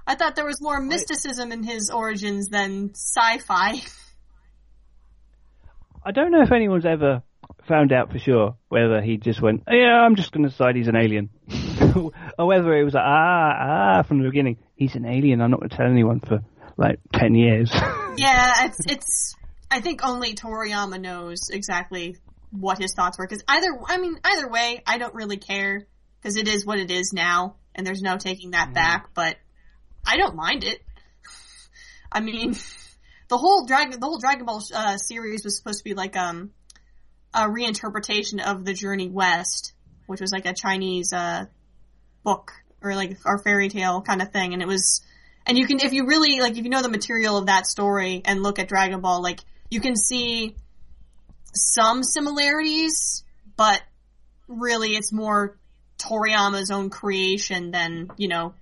[0.07, 3.81] I thought there was more mysticism in his origins than sci-fi.
[6.05, 7.25] I don't know if anyone's ever
[7.67, 10.87] found out for sure whether he just went, "Yeah, I'm just going to decide he's
[10.87, 11.31] an alien,"
[12.39, 15.41] or whether it was like, "Ah, ah," from the beginning, he's an alien.
[15.41, 16.41] I'm not going to tell anyone for
[16.77, 17.71] like ten years.
[18.17, 19.35] yeah, it's it's.
[19.71, 22.17] I think only Toriyama knows exactly
[22.51, 23.27] what his thoughts were.
[23.27, 25.87] Because either, I mean, either way, I don't really care
[26.21, 29.11] because it is what it is now, and there's no taking that back.
[29.15, 29.37] But
[30.07, 30.81] I don't mind it.
[32.13, 32.57] I mean,
[33.29, 36.51] the whole Dragon, the whole Dragon Ball uh, series was supposed to be like um
[37.35, 39.73] a reinterpretation of the Journey West,
[40.07, 41.45] which was like a Chinese uh
[42.23, 42.53] book
[42.83, 45.03] or like or fairy tale kind of thing, and it was.
[45.49, 48.21] And you can, if you really like, if you know the material of that story
[48.25, 49.39] and look at Dragon Ball, like
[49.71, 50.55] you can see
[51.55, 53.25] some similarities,
[53.57, 53.83] but
[54.49, 55.59] really it's more
[55.99, 58.55] Toriyama's own creation than you know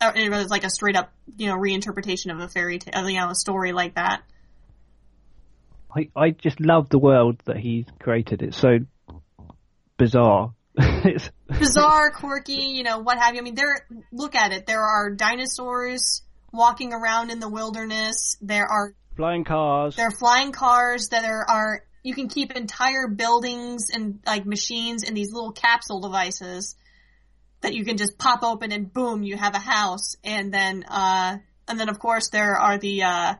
[0.00, 3.18] uh, it was like a straight up you know reinterpretation of a fairy tale, you
[3.18, 4.22] know, a story like that.
[5.94, 8.42] I I just love the world that he's created.
[8.42, 8.78] It's so
[9.96, 10.54] bizarre.
[10.76, 13.40] it's Bizarre, quirky, you know, what have you.
[13.40, 13.86] I mean, there.
[14.10, 14.66] Look at it.
[14.66, 16.22] There are dinosaurs
[16.52, 18.36] walking around in the wilderness.
[18.40, 19.96] There are flying cars.
[19.96, 25.04] there are flying cars that are are you can keep entire buildings and like machines
[25.04, 26.76] in these little capsule devices
[27.60, 30.16] that you can just pop open and boom, you have a house.
[30.24, 33.34] And then, uh, and then of course there are the, uh,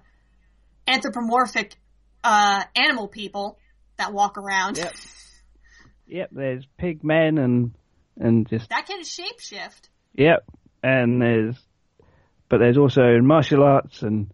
[0.87, 1.75] anthropomorphic,
[2.25, 3.59] uh, animal people
[3.97, 4.79] that walk around.
[4.79, 4.95] Yep.
[6.07, 7.75] Yep, there's pig men and
[8.19, 9.89] and just That can shapeshift.
[10.15, 10.45] Yep,
[10.83, 11.57] and there's,
[12.49, 14.31] but there's also martial arts and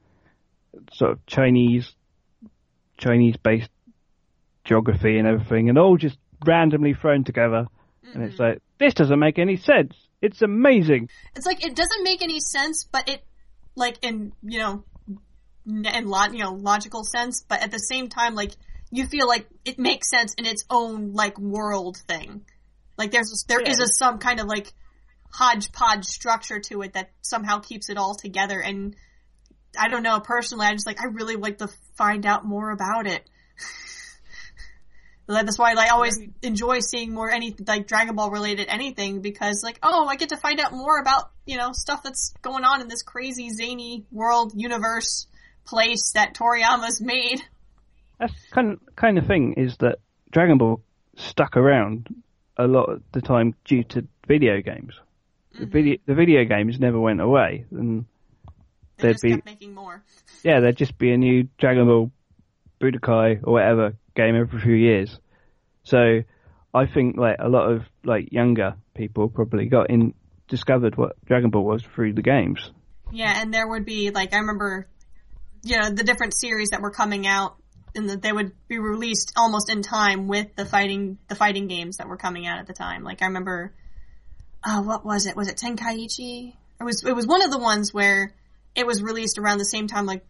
[0.93, 1.93] sort of Chinese,
[2.99, 3.71] Chinese-based
[4.65, 7.67] geography and everything, and all just randomly thrown together.
[8.15, 8.43] And it's mm-hmm.
[8.43, 9.95] like this doesn't make any sense.
[10.21, 11.11] It's amazing.
[11.37, 13.23] It's like it doesn't make any sense, but it,
[13.77, 14.85] like in you know,
[15.67, 18.53] in lo- you know logical sense, but at the same time, like
[18.91, 22.45] you feel like it makes sense in its own like world thing.
[22.97, 23.85] Like there's a, there is Yeah.
[23.85, 24.73] a some kind of like
[25.31, 28.61] hodgepodge structure to it that somehow keeps it all together.
[28.61, 28.97] And
[29.79, 33.07] I don't know personally, I just like I really like to find out more about
[33.07, 33.23] it.
[35.27, 39.79] That's why I always enjoy seeing more any like Dragon Ball related anything because like
[39.83, 42.89] oh I get to find out more about you know stuff that's going on in
[42.89, 45.27] this crazy zany world universe
[45.67, 47.43] place that Toriyama's made.
[48.19, 49.99] That's kind of, kind of thing is that
[50.31, 50.81] Dragon Ball
[51.17, 52.09] stuck around
[52.57, 54.95] a lot of the time due to video games.
[55.53, 55.71] The mm-hmm.
[55.71, 58.07] video the video games never went away, and
[58.99, 60.03] They just be- making more.
[60.43, 62.11] yeah, there'd just be a new Dragon Ball
[62.81, 65.19] Budokai or whatever game every few years.
[65.85, 66.23] So
[66.75, 70.15] I think like a lot of like younger people probably got in
[70.49, 72.71] discovered what Dragon Ball was through the games.
[73.13, 74.89] Yeah, and there would be like I remember,
[75.65, 77.57] you know, the different series that were coming out,
[77.95, 81.97] and that they would be released almost in time with the fighting the fighting games
[81.99, 83.03] that were coming out at the time.
[83.03, 83.73] Like I remember,
[84.63, 85.37] uh, what was it?
[85.37, 86.55] Was it Tenkaichi?
[86.81, 88.35] It was it was one of the ones where
[88.79, 90.25] it was released around the same time, like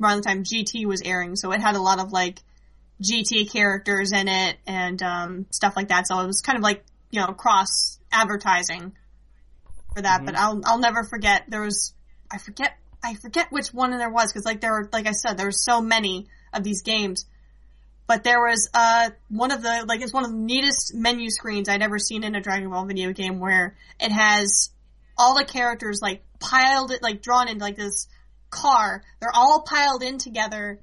[0.00, 2.40] around the time GT was airing, so it had a lot of like
[3.02, 6.06] GT characters in it and um, stuff like that.
[6.06, 8.92] So it was kind of like you know cross advertising
[9.94, 10.26] for that.
[10.26, 11.94] But I'll I'll never forget there was
[12.30, 15.38] I forget I forget which one there was because like there were like I said
[15.38, 17.24] there were so many of these games,
[18.06, 21.70] but there was uh one of the like it's one of the neatest menu screens
[21.70, 24.70] I'd ever seen in a Dragon Ball video game where it has
[25.16, 28.08] all the characters like piled it like drawn into like this
[28.50, 29.02] car.
[29.20, 30.80] They're all piled in together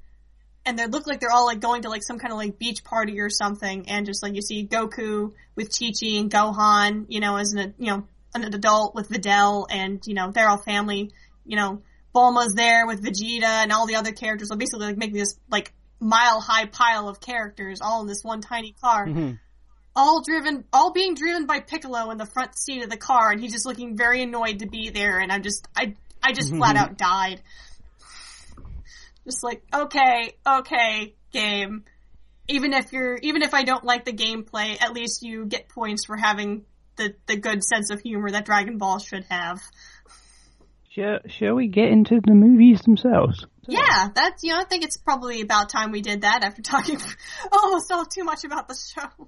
[0.65, 2.83] and they look like they're all like going to like some kind of like beach
[2.83, 7.19] party or something and just like you see Goku with Chi Chi and Gohan, you
[7.19, 11.11] know, as an you know an adult with Videl and you know they're all family,
[11.45, 11.81] you know,
[12.13, 14.49] Bulma's there with Vegeta and all the other characters.
[14.49, 18.41] So basically like making this like mile high pile of characters all in this one
[18.41, 19.07] tiny car.
[19.07, 19.31] Mm-hmm.
[19.95, 23.41] All driven, all being driven by Piccolo in the front seat of the car, and
[23.41, 25.19] he's just looking very annoyed to be there.
[25.19, 27.41] And I'm just, I, I just flat out died.
[29.26, 31.84] Just like, okay, okay, game.
[32.47, 36.05] Even if you're, even if I don't like the gameplay, at least you get points
[36.05, 36.65] for having
[36.97, 39.61] the the good sense of humor that Dragon Ball should have.
[40.89, 43.45] Shall, shall we get into the movies themselves?
[43.68, 46.99] Yeah, that's you know I think it's probably about time we did that after talking
[47.51, 49.27] almost all too much about the show.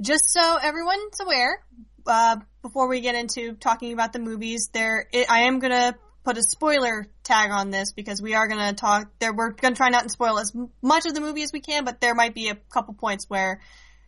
[0.00, 1.64] Just so everyone's aware,
[2.06, 6.36] uh, before we get into talking about the movies, there it, I am gonna put
[6.36, 9.10] a spoiler tag on this because we are gonna talk.
[9.18, 10.52] There we're gonna try not to spoil as
[10.82, 13.60] much of the movie as we can, but there might be a couple points where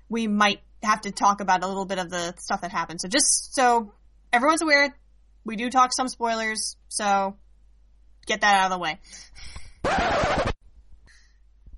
[0.08, 3.00] we might have to talk about a little bit of the stuff that happened.
[3.00, 3.92] So just so
[4.32, 4.94] everyone's aware,
[5.44, 6.76] we do talk some spoilers.
[6.88, 7.36] So
[8.26, 8.98] get that out of the way.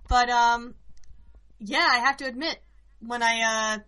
[0.08, 0.74] But um,
[1.60, 2.58] yeah, I have to admit
[3.00, 3.78] when I uh,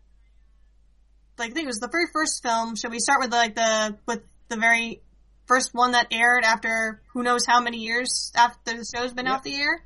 [1.38, 2.76] like I think it was the very first film.
[2.76, 5.02] Should we start with like the with the very
[5.46, 9.42] first one that aired after who knows how many years after the show's been off
[9.42, 9.84] the air?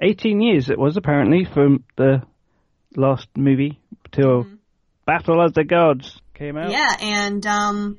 [0.00, 2.22] 18 years it was apparently from the
[2.96, 3.80] last movie
[4.12, 4.46] till
[5.06, 6.70] Battle of the Gods came out.
[6.70, 7.98] Yeah, and um,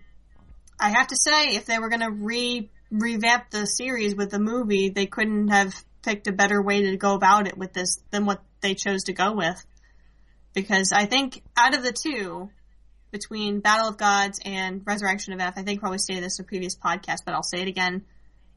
[0.80, 4.40] I have to say, if they were going to re revamp the series with the
[4.40, 5.74] movie, they couldn't have
[6.04, 9.14] picked a better way to go about it with this than what they chose to
[9.14, 9.64] go with.
[10.54, 12.50] Because I think out of the two,
[13.12, 16.46] between Battle of Gods and Resurrection of F, I think I probably stated this in
[16.46, 18.06] a previous podcast, but I'll say it again.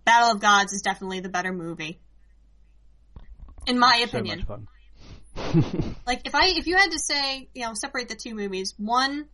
[0.04, 2.00] Battle of Gods is definitely the better movie.
[3.66, 4.44] In my So opinion.
[4.44, 4.66] fun.
[6.06, 9.28] Like if I if you had to say, you know, separate the two movies, one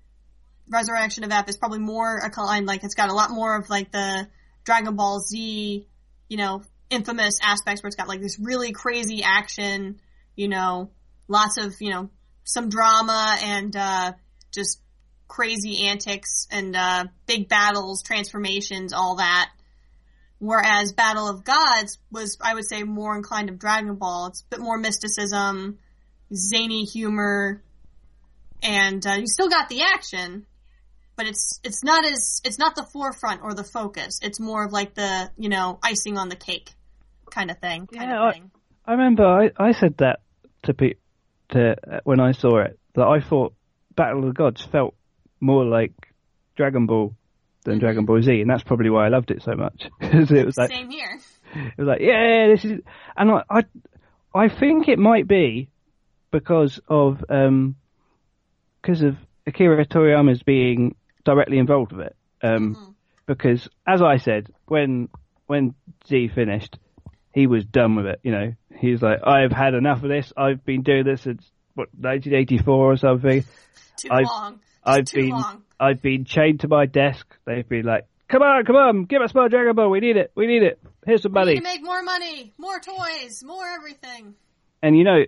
[0.69, 3.71] Resurrection of F is probably more a line like it's got a lot more of
[3.71, 4.27] like the
[4.65, 5.87] Dragon Ball Z,
[6.29, 10.01] you know, infamous aspects where it's got like this really crazy action,
[10.37, 10.91] you know,
[11.29, 12.11] lots of, you know,
[12.45, 14.13] some drama and uh
[14.53, 14.81] just
[15.29, 19.51] crazy antics and uh big battles, transformations, all that.
[20.39, 24.27] Whereas Battle of Gods was, I would say, more inclined of Dragon Ball.
[24.27, 25.79] It's a bit more mysticism,
[26.35, 27.63] zany humor,
[28.63, 30.45] and uh, you still got the action,
[31.17, 34.19] but it's it's not as it's not the forefront or the focus.
[34.23, 36.73] It's more of like the you know icing on the cake
[37.31, 37.87] kind of thing.
[37.87, 38.43] Kind Yeah, of I-
[38.87, 40.21] I remember I, I said that
[40.65, 40.97] to be
[41.51, 43.55] to uh, when I saw it that I thought
[43.97, 44.95] Battle of the Gods felt
[45.41, 45.93] more like
[46.57, 47.15] Dragon Ball
[47.65, 50.45] than Dragon Ball Z, and that's probably why I loved it so much because it
[50.45, 51.19] was like Same here.
[51.55, 52.81] it was like yeah, this is,
[53.17, 53.65] and I I,
[54.35, 55.69] I think it might be
[56.31, 57.77] because of um
[58.83, 59.17] because of
[59.47, 62.17] Akira Toriyama's being directly involved with it.
[62.43, 62.95] Um,
[63.27, 65.09] because as I said when
[65.47, 65.75] when
[66.07, 66.79] Z finished,
[67.35, 68.21] he was done with it.
[68.23, 70.33] You know, he was like, I've had enough of this.
[70.37, 71.45] I've been doing this since
[71.75, 73.45] what 1984 or something.
[73.97, 74.61] Too I've- long.
[74.87, 75.63] I've too been long.
[75.81, 77.27] I've been chained to my desk.
[77.47, 79.91] They've been like, come on, come on, give us more Dragon Ball.
[79.91, 80.31] We need it.
[80.35, 80.79] We need it.
[81.07, 84.35] Here's some We need to make more money, more toys, more everything.
[84.83, 85.25] and you know,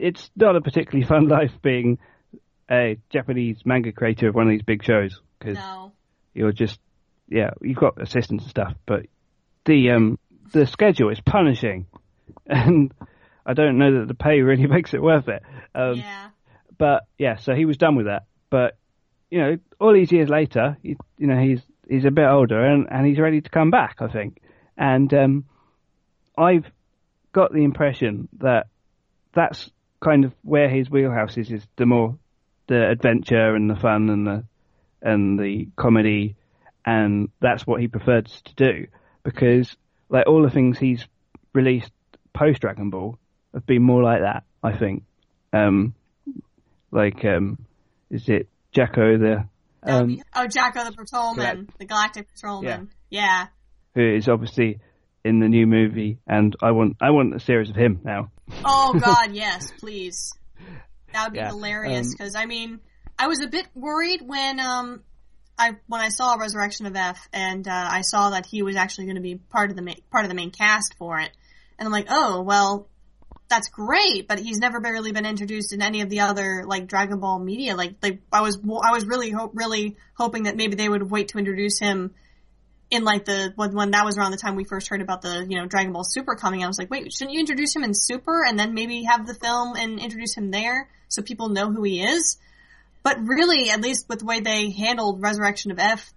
[0.00, 1.98] it's not a particularly fun life being
[2.70, 5.92] a Japanese manga creator of one of these big shows because No.
[6.32, 6.80] you're just
[7.28, 9.06] yeah, you've got assistants and stuff, but
[9.64, 10.18] the um
[10.52, 11.86] the schedule is punishing,
[12.46, 12.92] and
[13.44, 15.42] I don't know that the pay really makes it worth it.
[15.74, 16.28] Um, yeah.
[16.78, 18.24] But yeah, so he was done with that.
[18.50, 18.76] But
[19.30, 22.86] you know, all these years later, you, you know, he's he's a bit older and
[22.90, 24.40] and he's ready to come back, I think.
[24.76, 25.44] And um,
[26.36, 26.66] I've
[27.32, 28.66] got the impression that
[29.34, 29.70] that's
[30.00, 32.18] kind of where his wheelhouse is, is the more
[32.66, 34.44] the adventure and the fun and the
[35.00, 36.36] and the comedy,
[36.84, 38.86] and that's what he prefers to do
[39.24, 39.76] because
[40.12, 41.04] like all the things he's
[41.54, 41.90] released
[42.32, 43.18] post Dragon Ball
[43.52, 44.44] have been more like that.
[44.62, 45.02] I think,
[45.52, 45.94] um,
[46.92, 47.58] like um,
[48.10, 49.48] is it Jaco the
[49.90, 52.90] um, oh, Jaco the Patrolman, the Galactic Patrolman.
[53.10, 53.48] Yeah.
[53.94, 54.78] who is obviously
[55.24, 58.30] in the new movie, and I want I want a series of him now.
[58.64, 60.32] Oh God, yes, please.
[61.12, 62.80] That would be Yeah, hilarious um, because I mean,
[63.18, 65.02] I was a bit worried when um,
[65.62, 69.04] I when I saw Resurrection of F and uh, I saw that he was actually
[69.06, 71.30] going to be part of the main, part of the main cast for it,
[71.78, 72.88] and I'm like, oh well,
[73.48, 76.86] that's great, but he's never been, really been introduced in any of the other like
[76.86, 77.76] Dragon Ball media.
[77.76, 81.38] Like, like I was, I was really, really hoping that maybe they would wait to
[81.38, 82.14] introduce him
[82.90, 85.46] in like the when, when that was around the time we first heard about the
[85.48, 86.64] you know Dragon Ball Super coming.
[86.64, 89.34] I was like, wait, shouldn't you introduce him in Super and then maybe have the
[89.34, 92.38] film and introduce him there so people know who he is?
[93.02, 96.12] But really, at least with the way they handled Resurrection of F,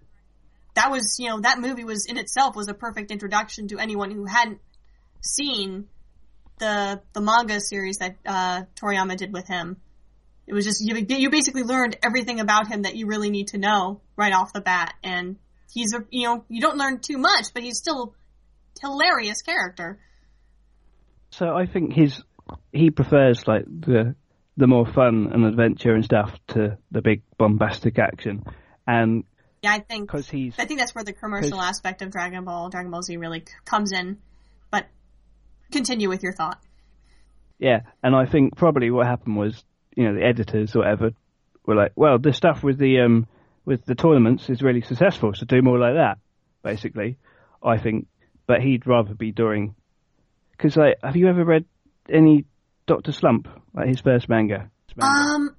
[0.75, 4.11] that was you know that movie was in itself was a perfect introduction to anyone
[4.11, 4.59] who hadn't
[5.21, 5.87] seen
[6.59, 9.77] the the manga series that uh, Toriyama did with him.
[10.47, 13.57] It was just you, you basically learned everything about him that you really need to
[13.57, 15.37] know right off the bat, and
[15.71, 18.13] he's a you know you don't learn too much, but he's still
[18.83, 19.99] a hilarious character.
[21.31, 22.21] So I think his
[22.71, 24.15] he prefers like the
[24.57, 28.45] the more fun and adventure and stuff to the big bombastic action,
[28.88, 29.23] and
[29.61, 32.69] yeah, I think because he's I think that's where the commercial aspect of Dragon Ball
[32.69, 34.19] Dragon Ball Z really comes in.
[34.69, 34.88] But
[35.72, 36.60] continue with your thought.
[37.57, 39.64] Yeah, and I think probably what happened was
[39.95, 41.11] you know the editors or whatever
[41.65, 43.27] were like, well, this stuff with the um
[43.65, 46.19] with the tournaments is really successful, so do more like that.
[46.64, 47.18] Basically,
[47.64, 48.07] I think,
[48.48, 49.76] but he'd rather be doing
[50.52, 51.65] because like, have you ever read
[52.10, 52.45] any
[52.87, 54.69] Doctor Slump, like his first manga?
[54.95, 55.33] manga?
[55.33, 55.55] Um,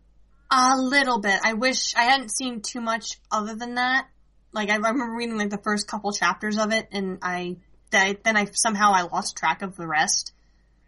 [0.51, 1.39] a little bit.
[1.43, 4.07] I wish I hadn't seen too much other than that.
[4.53, 7.57] Like I remember reading like the first couple chapters of it, and I
[7.91, 10.33] then I somehow I lost track of the rest.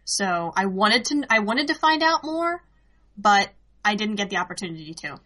[0.05, 2.63] So I wanted to I wanted to find out more,
[3.17, 3.49] but
[3.83, 5.19] I didn't get the opportunity to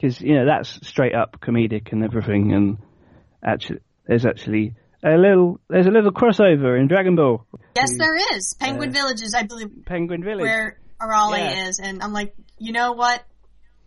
[0.00, 2.78] because you know that's straight up comedic and everything, and
[3.44, 7.46] actually there's actually a little there's a little crossover in Dragon Ball.
[7.76, 8.54] Yes, there is.
[8.58, 11.68] Penguin uh, Village is, I believe, Penguin Village where Arale yeah.
[11.68, 13.24] is, and I'm like, you know what?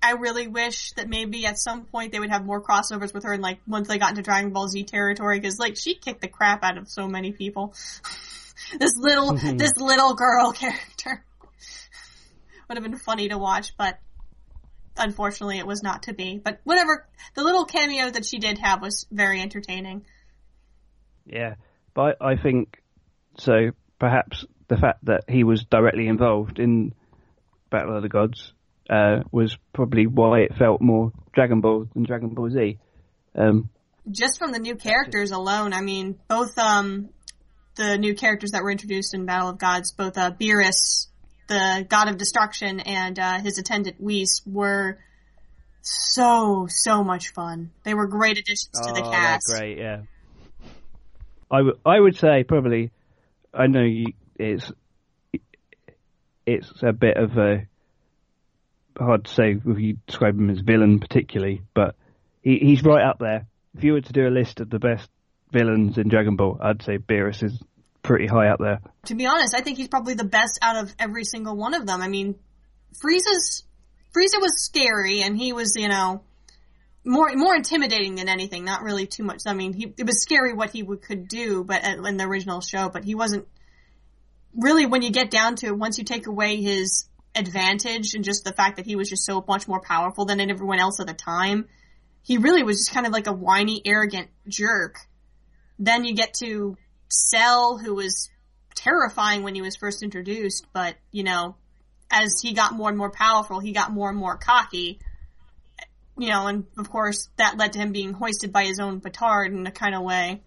[0.01, 3.33] I really wish that maybe at some point they would have more crossovers with her,
[3.33, 6.27] and like once they got into Dragon Ball Z territory, because like she kicked the
[6.27, 7.73] crap out of so many people.
[8.79, 11.23] this little this little girl character
[12.67, 13.99] would have been funny to watch, but
[14.97, 16.39] unfortunately it was not to be.
[16.43, 20.05] But whatever, the little cameo that she did have was very entertaining.
[21.25, 21.55] Yeah,
[21.93, 22.81] but I think
[23.37, 23.71] so.
[23.99, 26.93] Perhaps the fact that he was directly involved in
[27.69, 28.53] Battle of the Gods
[28.89, 32.77] uh, was probably why it felt more Dragon Ball than Dragon Ball Z.
[33.35, 33.69] Um,
[34.11, 37.09] just from the new characters alone, I mean, both um,
[37.75, 41.07] the new characters that were introduced in Battle of Gods, both uh, Beerus
[41.47, 44.97] the god of destruction and uh, his attendant Whis were
[45.81, 47.71] so so much fun.
[47.83, 49.47] They were great additions oh, to the cast.
[49.47, 50.01] Great, yeah.
[51.51, 52.91] I, w- I would say probably.
[53.53, 54.07] I know you,
[54.37, 54.71] it's
[56.45, 57.67] it's a bit of a
[58.97, 61.95] hard to say if you describe him as villain particularly, but
[62.41, 63.47] he, he's right up there.
[63.75, 65.09] If you were to do a list of the best
[65.51, 67.61] villains in Dragon Ball, I'd say Beerus is
[68.03, 68.81] pretty high up there.
[69.05, 71.87] To be honest, I think he's probably the best out of every single one of
[71.87, 72.01] them.
[72.01, 72.35] I mean,
[73.03, 73.63] Frieza's
[74.15, 76.21] Frieza was scary, and he was, you know,
[77.05, 78.65] more more intimidating than anything.
[78.65, 79.41] Not really too much.
[79.45, 82.25] I mean, he it was scary what he would, could do, but uh, in the
[82.25, 83.47] original show, but he wasn't
[84.55, 84.85] really.
[84.85, 88.53] When you get down to it, once you take away his advantage and just the
[88.53, 91.67] fact that he was just so much more powerful than everyone else at the time,
[92.21, 94.97] he really was just kind of like a whiny, arrogant jerk.
[95.79, 96.77] Then you get to
[97.09, 98.29] Cell, who was
[98.75, 101.55] terrifying when he was first introduced, but, you know,
[102.11, 104.99] as he got more and more powerful, he got more and more cocky.
[106.17, 109.51] You know, and of course that led to him being hoisted by his own petard
[109.51, 110.41] in a kind of way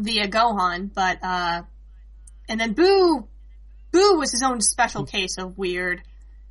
[0.00, 1.62] via Gohan, but, uh,
[2.48, 3.28] and then Boo,
[3.92, 6.02] Boo was his own special case of weird.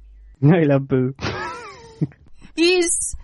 [0.44, 1.16] I love Boo.
[2.56, 3.16] He's,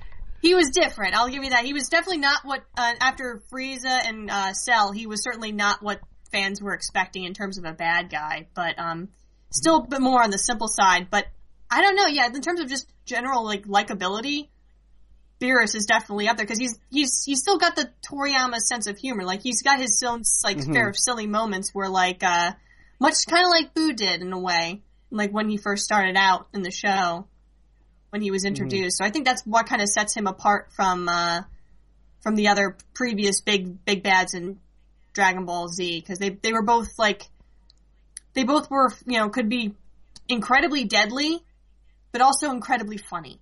[0.41, 1.15] he was different.
[1.15, 1.65] I'll give you that.
[1.65, 4.91] He was definitely not what uh, after Frieza and uh, Cell.
[4.91, 5.99] He was certainly not what
[6.31, 9.09] fans were expecting in terms of a bad guy, but um,
[9.51, 11.07] still a bit more on the simple side.
[11.09, 11.25] But
[11.69, 12.07] I don't know.
[12.07, 14.49] Yeah, in terms of just general like likability,
[15.39, 18.97] Beerus is definitely up there because he's he's he's still got the Toriyama sense of
[18.97, 19.23] humor.
[19.23, 20.73] Like he's got his own like mm-hmm.
[20.73, 22.53] fair of silly moments where like uh,
[22.99, 24.81] much kind of like Boo did in a way,
[25.11, 27.27] like when he first started out in the show
[28.11, 28.49] when he was mm-hmm.
[28.49, 28.97] introduced.
[28.97, 29.03] Mm-hmm.
[29.03, 31.41] So I think that's what kind of sets him apart from uh,
[32.21, 34.59] from the other previous big big bads in
[35.13, 37.23] Dragon Ball Z because they they were both like
[38.33, 39.73] they both were you know could be
[40.29, 41.43] incredibly deadly,
[42.13, 43.41] but also incredibly funny.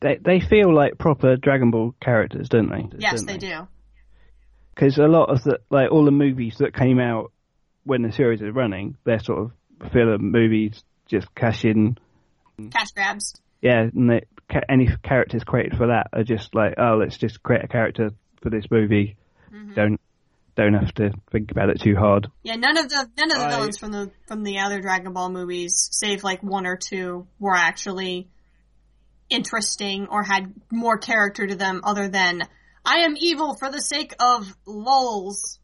[0.00, 2.88] They they feel like proper Dragon Ball characters, don't they?
[2.98, 3.32] Yes, don't they?
[3.34, 3.68] they do.
[4.74, 7.32] Because a lot of the like all the movies that came out
[7.84, 11.98] when the series is running, they're sort of filler movies, just cash in
[12.68, 13.34] Cash grabs.
[13.62, 14.26] Yeah, and they,
[14.68, 18.10] any characters created for that are just like, oh, let's just create a character
[18.42, 19.16] for this movie.
[19.52, 19.74] Mm-hmm.
[19.74, 20.00] Don't
[20.56, 22.28] don't have to think about it too hard.
[22.42, 25.12] Yeah, none of the none of the I- villains from the from the other Dragon
[25.12, 28.28] Ball movies, save like one or two, were actually
[29.30, 32.42] interesting or had more character to them other than
[32.84, 35.58] I am evil for the sake of lols.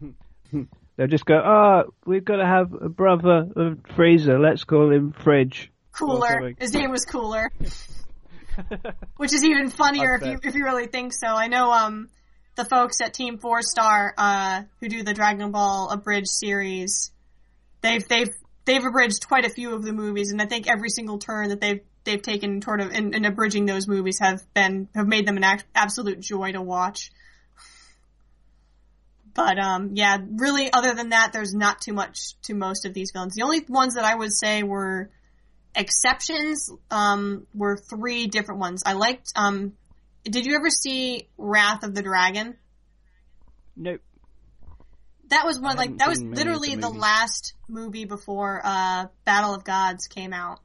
[0.96, 4.38] They'll just go, oh, we've got to have a brother of Freezer.
[4.38, 5.70] Let's call him Fridge.
[5.92, 6.54] Cooler.
[6.58, 7.50] His name was Cooler.
[9.16, 11.28] Which is even funnier if you if you really think so.
[11.28, 12.08] I know um
[12.54, 17.12] the folks at Team Four Star uh who do the Dragon Ball abridged series.
[17.80, 18.28] They've they've
[18.66, 21.60] they've abridged quite a few of the movies, and I think every single turn that
[21.60, 25.36] they've they've taken sort of in, in abridging those movies have been have made them
[25.36, 27.10] an ac- absolute joy to watch.
[29.34, 33.10] But um, yeah, really, other than that, there's not too much to most of these
[33.12, 33.34] films.
[33.34, 35.10] The only ones that I would say were
[35.74, 38.82] exceptions um, were three different ones.
[38.84, 39.32] I liked.
[39.34, 39.72] Um,
[40.24, 42.56] did you ever see Wrath of the Dragon?
[43.76, 44.00] Nope.
[45.28, 49.54] That was one like that was of the literally the, last movie before uh, Battle
[49.54, 50.60] of Gods came out,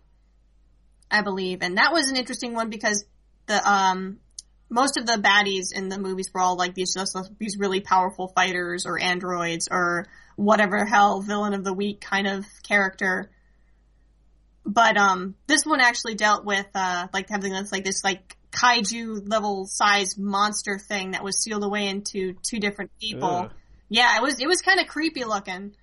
[1.09, 3.05] I believe, and that was an interesting one because
[3.47, 4.19] the um
[4.69, 8.27] most of the baddies in the movies were all like these just these really powerful
[8.27, 13.31] fighters or androids or whatever hell villain of the week kind of character.
[14.65, 19.29] But um this one actually dealt with uh like having this like this like kaiju
[19.29, 23.29] level size monster thing that was sealed away into two different people.
[23.29, 23.51] Ugh.
[23.89, 25.73] Yeah, it was it was kind of creepy looking.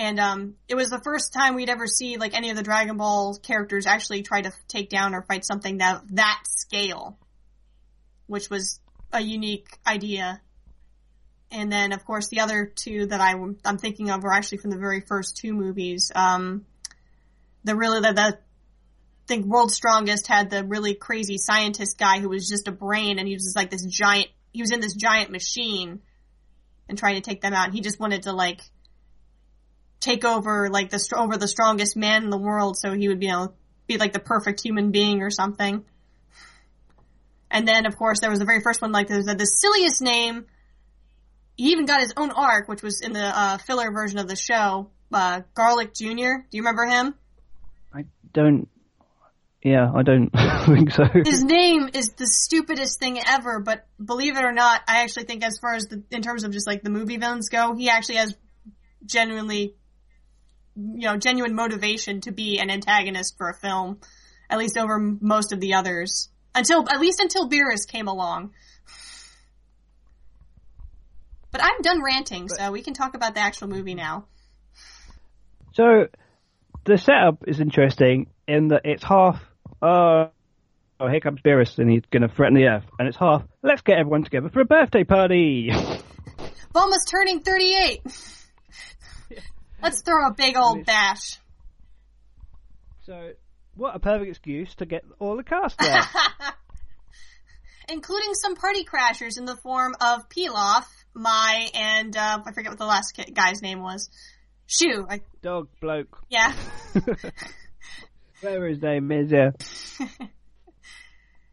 [0.00, 2.96] And um, it was the first time we'd ever see like any of the Dragon
[2.96, 7.18] Ball characters actually try to take down or fight something that that scale,
[8.26, 8.80] which was
[9.12, 10.40] a unique idea.
[11.50, 14.70] And then, of course, the other two that I, am thinking of were actually from
[14.70, 16.10] the very first two movies.
[16.14, 16.64] Um,
[17.64, 18.32] the really the, the I
[19.28, 23.28] think World's Strongest had the really crazy scientist guy who was just a brain, and
[23.28, 24.28] he was just like this giant.
[24.50, 26.00] He was in this giant machine
[26.88, 27.74] and trying to take them out.
[27.74, 28.62] He just wanted to like
[30.00, 33.28] take over like the over the strongest man in the world, so he would you
[33.28, 33.52] know
[33.86, 35.84] be like the perfect human being or something.
[37.50, 40.46] And then of course there was the very first one like was the silliest name.
[41.56, 44.36] He even got his own arc, which was in the uh, filler version of the
[44.36, 44.90] show.
[45.12, 46.46] Uh, Garlic Jr.
[46.48, 47.14] Do you remember him?
[47.92, 48.68] I don't.
[49.62, 50.30] Yeah, I don't
[50.66, 51.04] think so.
[51.24, 55.44] His name is the stupidest thing ever, but believe it or not, I actually think
[55.44, 58.16] as far as the in terms of just like the movie villains go, he actually
[58.16, 58.34] has
[59.04, 59.74] genuinely
[60.76, 64.00] you know, genuine motivation to be an antagonist for a film,
[64.48, 66.28] at least over most of the others.
[66.54, 68.52] Until, at least until Beerus came along.
[71.52, 74.26] But I'm done ranting, so we can talk about the actual movie now.
[75.72, 76.06] So
[76.84, 79.40] the setup is interesting in that it's half.
[79.82, 80.26] Uh,
[80.98, 83.42] oh, here comes Beerus, and he's going to threaten the Earth, and it's half.
[83.62, 85.70] Let's get everyone together for a birthday party.
[86.74, 88.00] Bulma's turning 38!
[89.82, 91.38] Let's throw a big old bash.
[93.02, 93.32] so,
[93.74, 96.00] what a perfect excuse to get all the cast there.
[97.88, 100.84] Including some party crashers in the form of Pilaf,
[101.14, 104.08] Mai, and, uh, I forget what the last guy's name was.
[104.66, 106.54] Shu, I, Dog bloke, yeah.
[108.40, 109.32] whatever his name is.
[109.32, 109.50] Yeah.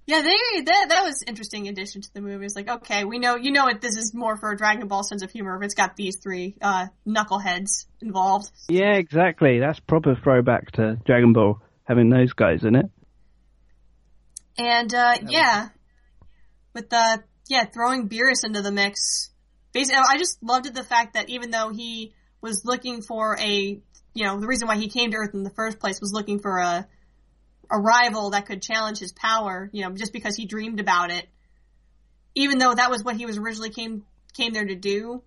[0.07, 2.45] Yeah, they that that was interesting addition to the movie.
[2.45, 3.81] It's like, okay, we know you know it.
[3.81, 5.57] This is more for a Dragon Ball sense of humor.
[5.57, 9.59] If it's got these three uh, knuckleheads involved, Yeah, exactly.
[9.59, 12.85] That's proper throwback to Dragon Ball having those guys in it.
[14.57, 15.67] and uh, yeah,
[16.73, 19.29] with the yeah throwing Beerus into the mix.
[19.73, 23.81] Basically, I just loved it the fact that even though he was looking for a
[24.13, 26.39] you know the reason why he came to Earth in the first place was looking
[26.39, 26.88] for a
[27.69, 29.69] a rival that could challenge his power.
[29.72, 31.27] You know, just because he dreamed about it.
[32.35, 34.03] Even though that was what he was originally came
[34.35, 35.23] came there to do,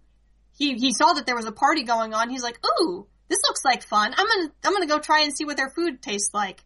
[0.56, 2.30] he he saw that there was a party going on.
[2.30, 4.14] He's like, "Ooh, this looks like fun.
[4.16, 6.62] I'm gonna I'm gonna go try and see what their food tastes like."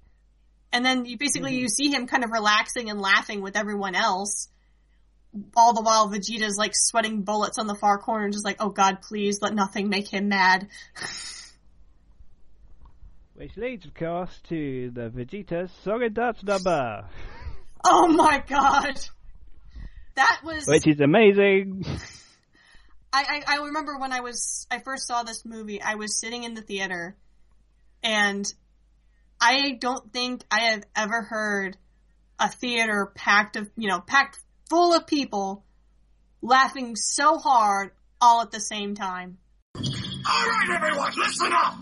[0.73, 1.61] And then you basically mm-hmm.
[1.61, 4.49] you see him kind of relaxing and laughing with everyone else,
[5.57, 9.03] all the while Vegeta's like sweating bullets on the far corner, just like, "Oh God,
[9.03, 10.69] please let nothing make him mad."
[13.35, 15.69] Which leads, of course, to the Vegeta
[16.15, 17.05] Dance number,
[17.85, 19.01] oh my God,
[20.15, 21.85] that was which is amazing.
[23.13, 26.45] I, I, I remember when I was I first saw this movie, I was sitting
[26.45, 27.17] in the theater
[28.05, 28.47] and
[29.41, 31.77] I don't think I have ever heard
[32.39, 34.39] a theater packed of you know, packed
[34.69, 35.65] full of people
[36.41, 37.91] laughing so hard
[38.21, 39.39] all at the same time.
[40.27, 41.77] All right, everyone, listen up!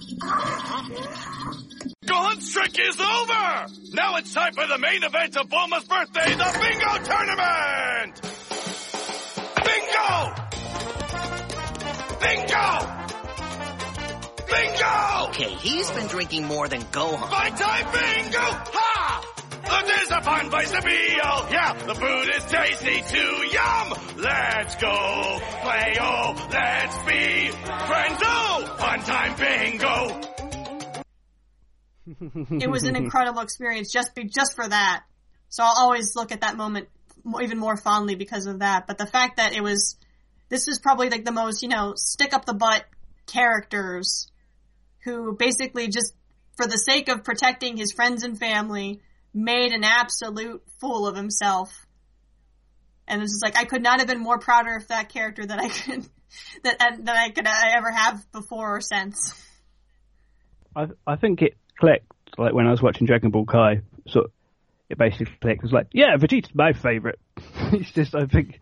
[2.05, 3.66] Gohan's trick is over!
[3.93, 8.20] Now it's time for the main event of Bulma's birthday, the Bingo Tournament!
[9.64, 10.35] Bingo!
[12.20, 12.89] Bingo!
[14.51, 15.28] Bingo!
[15.28, 17.31] Okay, he's been drinking more than Gohan.
[17.31, 18.40] Fight time bingo!
[18.40, 19.31] Ha!
[19.72, 21.72] Look, there's a fun place to be, oh yeah!
[21.86, 23.94] The food is tasty too, yum!
[24.18, 27.50] Let's go play, oh, let's be
[27.86, 28.76] friends, oh!
[28.78, 30.20] Fun time bingo!
[32.60, 35.04] it was an incredible experience just be, just for that.
[35.48, 36.88] So I'll always look at that moment
[37.40, 38.86] even more fondly because of that.
[38.86, 39.96] But the fact that it was,
[40.50, 42.84] this is probably like the most, you know, stick up the butt
[43.26, 44.28] characters
[45.04, 46.14] who basically just,
[46.58, 49.00] for the sake of protecting his friends and family,
[49.34, 51.86] made an absolute fool of himself.
[53.09, 55.44] And it was just like, I could not have been more prouder of that character
[55.44, 56.06] that I could,
[56.64, 59.34] that, that I could I ever have before or since.
[60.74, 63.82] I I think it clicked like when I was watching Dragon Ball Kai.
[64.09, 64.28] So
[64.88, 65.60] it basically clicked.
[65.60, 67.18] It was like, yeah, Vegeta's my favorite.
[67.70, 68.60] he's just, I think,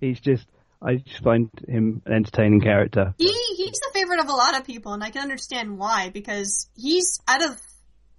[0.00, 0.46] he's just.
[0.82, 3.14] I just find him an entertaining character.
[3.18, 6.70] He he's the favorite of a lot of people, and I can understand why because
[6.74, 7.60] he's out of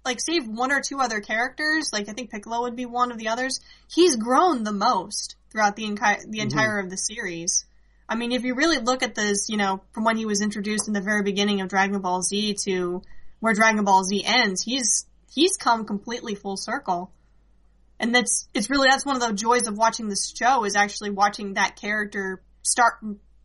[0.04, 3.18] like save one or two other characters, like I think Piccolo would be one of
[3.18, 3.60] the others.
[3.92, 6.86] He's grown the most throughout the entire the entire mm-hmm.
[6.86, 7.64] of the series.
[8.08, 10.88] I mean, if you really look at this, you know, from when he was introduced
[10.88, 13.02] in the very beginning of Dragon Ball Z to
[13.40, 17.10] where Dragon Ball Z ends, he's he's come completely full circle.
[17.98, 21.10] And that's it's really that's one of the joys of watching this show is actually
[21.10, 22.94] watching that character start,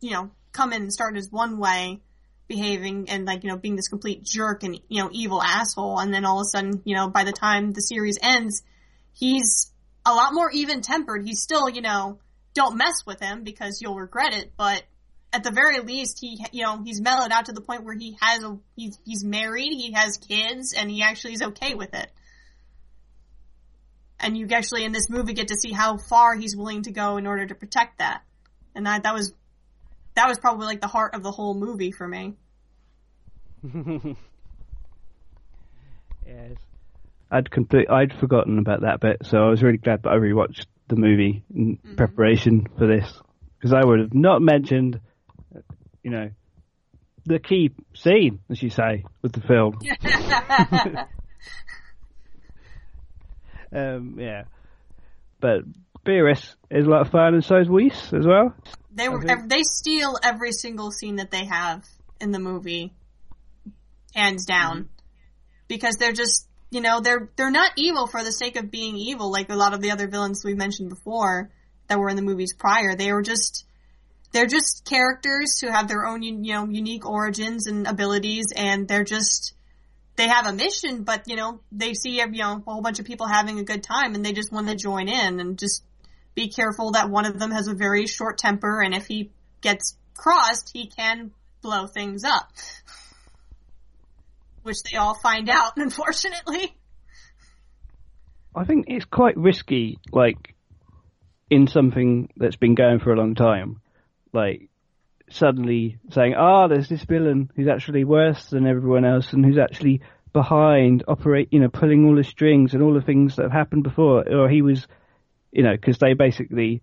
[0.00, 2.00] you know, come in and start as one way,
[2.48, 6.00] behaving and like, you know, being this complete jerk and, you know, evil asshole.
[6.00, 8.62] And then all of a sudden, you know, by the time the series ends,
[9.12, 9.70] he's
[10.04, 11.24] a lot more even tempered.
[11.24, 12.18] He's still, you know,
[12.54, 14.82] don't mess with him because you'll regret it, but
[15.32, 18.16] at the very least, he, you know, he's mellowed out to the point where he
[18.20, 22.10] has a, he's, he's married, he has kids, and he actually is okay with it.
[24.18, 27.18] And you actually, in this movie, get to see how far he's willing to go
[27.18, 28.22] in order to protect that.
[28.74, 29.34] And that, that was,
[30.18, 32.34] that was probably like the heart of the whole movie for me.
[36.26, 36.52] yes.
[37.30, 40.66] I'd complete, I'd forgotten about that bit, so I was really glad that I rewatched
[40.88, 41.96] the movie in mm-hmm.
[41.96, 43.12] preparation for this
[43.58, 45.00] because I would have not mentioned
[46.08, 46.30] you know,
[47.26, 49.78] the key scene, as you say, with the film.
[53.78, 54.44] um, yeah,
[55.38, 55.60] but
[56.06, 58.54] Beerus is a lot of fun, and so is Whis as well.
[58.98, 61.84] They were they steal every single scene that they have
[62.20, 62.92] in the movie,
[64.12, 64.92] hands down, mm-hmm.
[65.68, 69.30] because they're just you know they're they're not evil for the sake of being evil
[69.30, 71.50] like a lot of the other villains we've mentioned before
[71.86, 72.96] that were in the movies prior.
[72.96, 73.64] They were just
[74.32, 79.04] they're just characters who have their own, you know, unique origins and abilities, and they're
[79.04, 79.54] just
[80.16, 83.06] they have a mission, but you know, they see you know a whole bunch of
[83.06, 85.84] people having a good time, and they just want to join in and just
[86.38, 89.96] be careful that one of them has a very short temper, and if he gets
[90.16, 91.32] crossed, he can
[91.62, 92.50] blow things up,
[94.62, 96.76] which they all find out, unfortunately.
[98.54, 100.54] I think it's quite risky, like
[101.50, 103.80] in something that's been going for a long time
[104.32, 104.68] like
[105.30, 109.58] suddenly saying, "Ah, oh, there's this villain who's actually worse than everyone else, and who's
[109.58, 110.00] actually
[110.32, 113.82] behind, operate, you know, pulling all the strings and all the things that have happened
[113.82, 114.86] before." Or he was,
[115.52, 116.82] you know, because they basically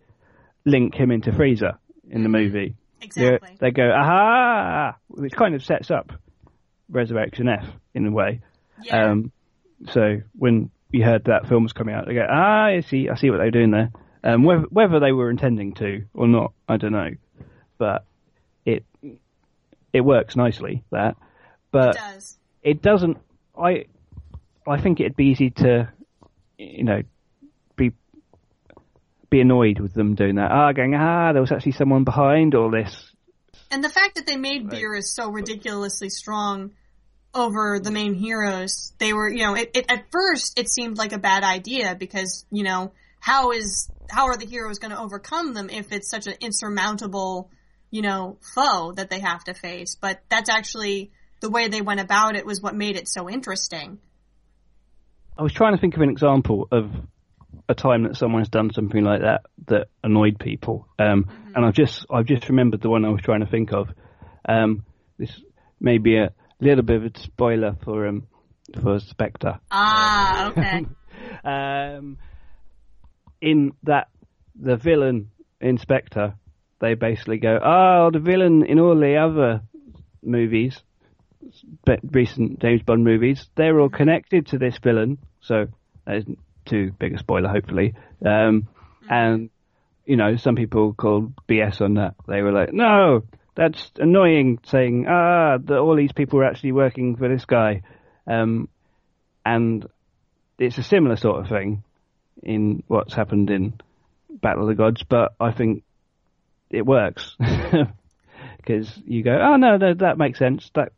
[0.66, 1.78] link him into Frieza
[2.10, 2.76] in the movie.
[3.02, 3.58] Exactly.
[3.60, 6.12] They, they go, "Aha!" which kind of sets up
[6.90, 8.42] Resurrection F in a way.
[8.84, 9.12] Yeah.
[9.12, 9.32] Um,
[9.92, 13.16] so when you heard that film was coming out, they go, "Ah, I see, I
[13.16, 13.92] see what they're doing there."
[14.24, 17.12] Um, whether, whether they were intending to or not, I don't know
[17.78, 18.06] but
[18.66, 18.86] it
[19.94, 21.16] it works nicely that.
[21.72, 22.38] But it, does.
[22.64, 23.18] it doesn't.
[23.58, 23.86] I
[24.68, 25.92] I think it'd be easy to
[26.58, 27.02] you know
[29.36, 30.52] be annoyed with them doing that.
[30.52, 33.12] Ah, going ah, there was actually someone behind all this.
[33.72, 34.82] And the fact that they made right.
[34.82, 36.72] Beerus so ridiculously strong
[37.34, 41.12] over the main heroes, they were, you know, it, it, at first it seemed like
[41.12, 45.53] a bad idea because, you know, how is, how are the heroes going to overcome
[45.53, 47.49] them if it's such an insurmountable
[47.95, 49.95] you know, foe that they have to face.
[49.95, 53.99] But that's actually the way they went about it was what made it so interesting.
[55.38, 56.91] I was trying to think of an example of
[57.68, 61.56] a time that someone's done something like that that annoyed people, um, mm-hmm.
[61.56, 63.90] and I've just I've just remembered the one I was trying to think of.
[64.48, 64.86] Um,
[65.18, 65.42] this
[65.80, 68.28] may be a little bit of a spoiler for um,
[68.82, 69.60] for Spectre.
[69.72, 70.86] Ah, okay.
[71.44, 72.18] um,
[73.42, 74.08] in that
[74.56, 76.36] the villain in Spectre
[76.80, 79.62] they basically go, oh, the villain in all the other
[80.22, 80.82] movies,
[82.12, 85.18] recent James Bond movies, they're all connected to this villain.
[85.42, 85.68] So
[86.06, 86.26] that
[86.66, 87.94] too big a spoiler, hopefully.
[88.26, 88.68] Um,
[89.10, 89.50] and,
[90.06, 92.16] you know, some people called BS on that.
[92.28, 93.24] They were like, no,
[93.56, 94.60] that's annoying.
[94.66, 97.82] Saying ah, that all these people are actually working for this guy,
[98.28, 98.70] um,
[99.46, 99.86] and
[100.60, 101.84] it's a similar sort of thing
[102.44, 103.74] in what's happened in
[104.30, 105.84] Battle of the Gods, but I think
[106.70, 107.36] it works
[108.58, 110.70] because you go, oh no, no, that makes sense.
[110.76, 110.92] That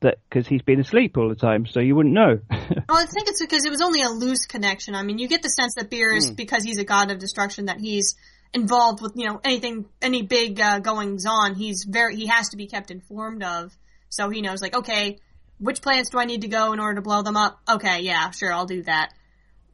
[0.00, 2.38] that because he's been asleep all the time, so you wouldn't know.
[2.50, 4.94] well, I think it's because it was only a loose connection.
[4.94, 6.36] I mean, you get the sense that Beerus, mm.
[6.36, 8.16] because he's a god of destruction, that he's
[8.54, 11.54] involved with you know anything, any big uh, goings on.
[11.54, 13.76] He's very he has to be kept informed of,
[14.08, 15.18] so he knows like okay,
[15.58, 17.60] which planets do I need to go in order to blow them up?
[17.68, 19.12] Okay, yeah, sure, I'll do that.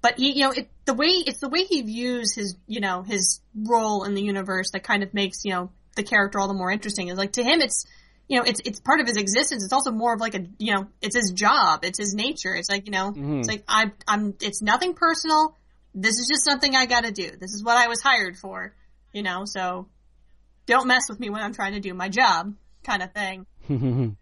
[0.01, 3.03] But he, you know, it, the way it's the way he views his, you know,
[3.03, 6.55] his role in the universe that kind of makes you know the character all the
[6.55, 7.09] more interesting.
[7.09, 7.87] Is like to him, it's
[8.29, 9.65] you know, it's it's part of his existence.
[9.65, 12.55] It's also more of like a you know, it's his job, it's his nature.
[12.55, 13.41] It's like you know, mm-hmm.
[13.41, 14.35] it's like I'm I'm.
[14.41, 15.57] It's nothing personal.
[15.95, 17.31] This is just something I got to do.
[17.39, 18.75] This is what I was hired for.
[19.13, 19.89] You know, so
[20.67, 23.47] don't mess with me when I'm trying to do my job, kind of thing.
[23.69, 24.17] and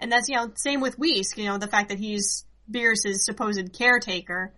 [0.00, 1.34] that's you know, same with Whis.
[1.36, 4.54] You know, the fact that he's Beerus's supposed caretaker,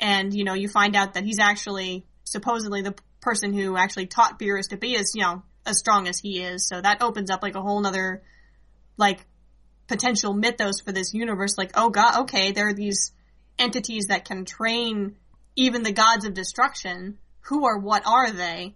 [0.00, 4.40] and you know, you find out that he's actually supposedly the person who actually taught
[4.40, 6.66] Beerus to be as you know as strong as he is.
[6.66, 8.22] So that opens up like a whole nother
[8.96, 9.26] like
[9.86, 11.56] potential mythos for this universe.
[11.58, 13.12] Like, oh god, okay, there are these
[13.58, 15.16] entities that can train
[15.56, 17.18] even the gods of destruction.
[17.48, 18.74] Who or what are they?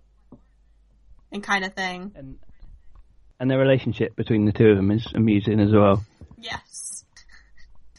[1.32, 2.12] And kind of thing.
[2.14, 2.38] And
[3.40, 6.04] and the relationship between the two of them is amusing as well.
[6.38, 7.04] Yes.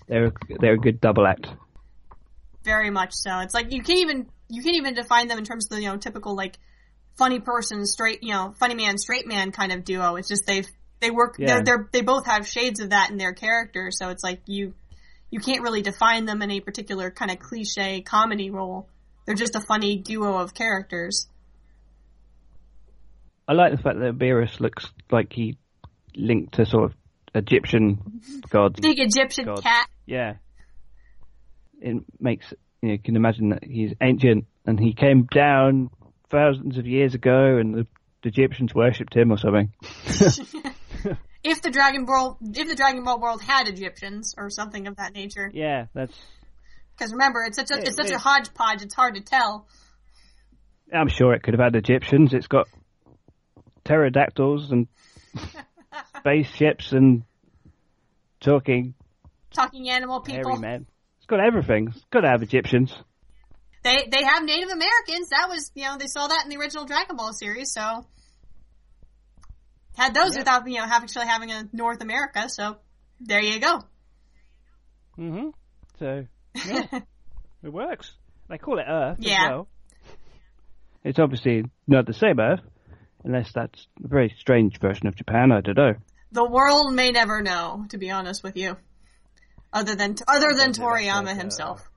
[0.08, 1.48] They're they're a good double act.
[2.64, 3.40] Very much so.
[3.40, 5.90] It's like you can't even you can't even define them in terms of the you
[5.90, 6.58] know typical like
[7.20, 10.16] funny person, straight, you know, funny man, straight man kind of duo.
[10.16, 10.68] It's just they've
[11.02, 11.36] they work.
[11.38, 11.48] Yeah.
[11.48, 13.92] They're, they're they both have shades of that in their character.
[13.92, 14.74] So it's like you
[15.30, 18.88] you can't really define them in a particular kind of cliche comedy role.
[19.26, 21.28] They're just a funny duo of characters.
[23.48, 25.58] I like the fact that Beerus looks like he
[26.16, 26.94] linked to sort of
[27.36, 28.80] Egyptian gods.
[28.80, 29.62] Big Egyptian gods.
[29.62, 29.88] cat.
[30.06, 30.36] Yeah.
[31.82, 32.52] It makes
[32.82, 35.90] you, know, you can imagine that he's ancient and he came down
[36.30, 37.88] thousands of years ago, and the,
[38.24, 39.74] the Egyptians worshipped him or something.
[41.44, 45.14] if the Dragon Ball, if the Dragon Ball world had Egyptians or something of that
[45.14, 45.50] nature.
[45.54, 46.18] Yeah, that's.
[46.98, 48.82] Because remember, it's such a it, it's such it, a hodgepodge.
[48.82, 49.68] It's hard to tell.
[50.94, 52.34] I'm sure it could have had Egyptians.
[52.34, 52.68] It's got
[53.86, 54.88] pterodactyls and
[56.18, 57.24] spaceships and
[58.42, 58.94] talking
[59.52, 60.52] talking animal people.
[60.52, 60.86] Hairy men.
[61.18, 61.88] It's got everything.
[61.90, 62.94] It's got to have Egyptians
[63.84, 65.30] they they have Native Americans.
[65.30, 67.72] That was you know they saw that in the original Dragon Ball series.
[67.72, 68.06] So
[69.96, 72.50] had those without you know actually having a North America.
[72.50, 72.78] So
[73.20, 73.82] there you go.
[75.18, 75.54] Mhm.
[76.00, 76.26] So
[76.66, 76.86] yeah,
[77.64, 78.12] it works.
[78.50, 79.44] They call it Earth yeah.
[79.44, 79.68] as well.
[81.04, 82.62] It's obviously not the same Earth,
[83.24, 85.52] unless that's a very strange version of Japan.
[85.52, 85.94] I don't know.
[86.32, 88.78] The world may never know, to be honest with you.
[89.72, 91.89] Other than other than Toriyama himself.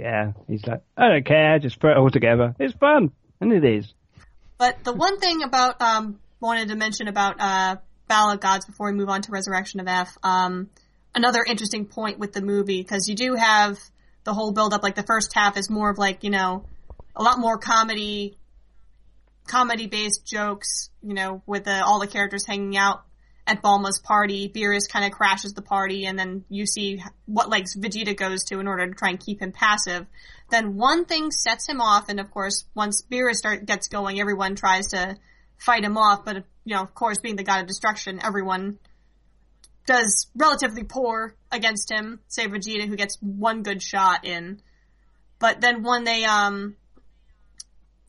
[0.00, 2.56] Yeah, he's like, I don't care, just throw it all together.
[2.58, 3.92] It's fun, and it is.
[4.56, 7.76] But the one thing about um wanted to mention about uh
[8.08, 10.70] Battle of Gods before we move on to Resurrection of F, um,
[11.14, 13.78] another interesting point with the movie because you do have
[14.24, 14.82] the whole build up.
[14.82, 16.64] Like the first half is more of like you know
[17.14, 18.38] a lot more comedy,
[19.46, 20.88] comedy based jokes.
[21.02, 23.04] You know, with the, all the characters hanging out
[23.46, 27.76] at Bulma's party, Beerus kind of crashes the party, and then you see what lengths
[27.76, 30.06] Vegeta goes to in order to try and keep him passive.
[30.50, 34.54] Then one thing sets him off, and of course, once Beerus start, gets going, everyone
[34.54, 35.16] tries to
[35.58, 36.24] fight him off.
[36.24, 38.78] But you know, of course, being the god of destruction, everyone
[39.86, 42.20] does relatively poor against him.
[42.28, 44.60] Say Vegeta, who gets one good shot in.
[45.38, 46.76] But then when they um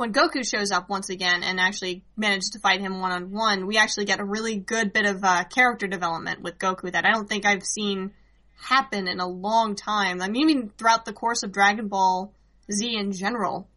[0.01, 3.67] when Goku shows up once again and actually manages to fight him one on one,
[3.67, 7.11] we actually get a really good bit of uh, character development with Goku that I
[7.11, 8.11] don't think I've seen
[8.55, 10.19] happen in a long time.
[10.19, 12.33] I mean, even throughout the course of Dragon Ball
[12.71, 13.69] Z in general,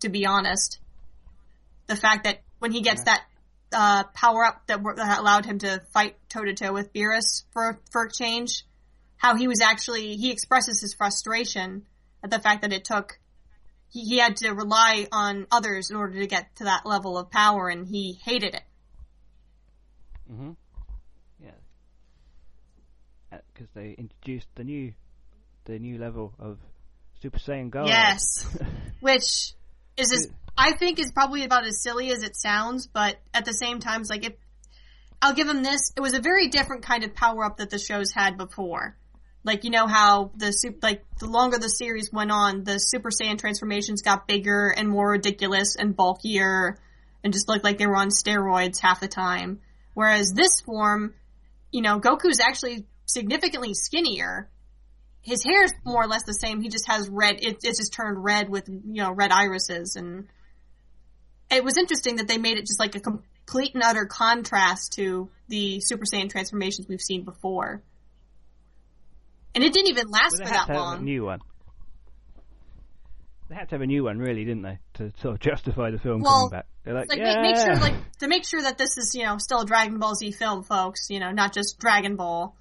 [0.00, 0.78] to be honest.
[1.86, 3.22] The fact that when he gets that
[3.72, 7.80] uh, power up that, that, allowed him to fight toe to toe with Beerus for
[7.90, 8.66] for a change,
[9.16, 11.86] how he was actually he expresses his frustration
[12.22, 13.18] at the fact that it took
[13.94, 17.68] he, had to rely on others in order to get to that level of power,
[17.68, 18.62] and he hated it.
[20.28, 20.50] hmm
[21.40, 21.50] Yeah.
[23.30, 24.92] Because uh, they introduced the new,
[25.64, 26.58] the new level of
[27.22, 27.86] Super Saiyan God.
[27.86, 28.46] Yes.
[29.00, 29.54] Which
[29.96, 33.54] is as, I think is probably about as silly as it sounds, but at the
[33.54, 34.34] same time, it's like if
[35.24, 35.90] I'll give him this.
[35.96, 38.94] It was a very different kind of power up that the show's had before.
[39.44, 43.10] Like you know how the super, like the longer the series went on, the Super
[43.10, 46.78] Saiyan transformations got bigger and more ridiculous and bulkier,
[47.22, 49.60] and just looked like they were on steroids half the time.
[49.92, 51.14] Whereas this form,
[51.70, 54.48] you know, Goku's actually significantly skinnier.
[55.20, 56.62] His hair's more or less the same.
[56.62, 57.36] He just has red.
[57.40, 60.26] It, it's just turned red with you know red irises, and
[61.50, 65.28] it was interesting that they made it just like a complete and utter contrast to
[65.48, 67.82] the Super Saiyan transformations we've seen before.
[69.54, 70.98] And it didn't even last for that to have long.
[70.98, 71.40] a new one.
[73.48, 75.98] They had to have a new one, really, didn't they, to sort of justify the
[75.98, 76.66] film Well, coming back?
[76.82, 79.24] They're like, like yeah, make, make sure like to make sure that this is you
[79.24, 81.08] know still a Dragon Ball Z film, folks.
[81.10, 82.56] You know, not just Dragon Ball.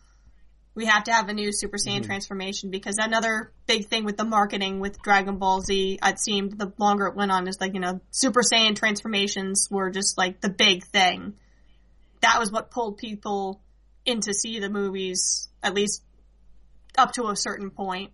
[0.76, 2.06] We have to have a new Super Saiyan Mm-hmm.
[2.06, 6.74] transformation because another big thing with the marketing with Dragon Ball Z, it seemed the
[6.78, 10.50] longer it went on, is like you know Super Saiyan transformations were just like the
[10.50, 11.36] big thing.
[12.22, 13.62] That was what pulled people
[14.06, 16.04] in to see the movies, at least
[16.98, 18.12] up to a certain point.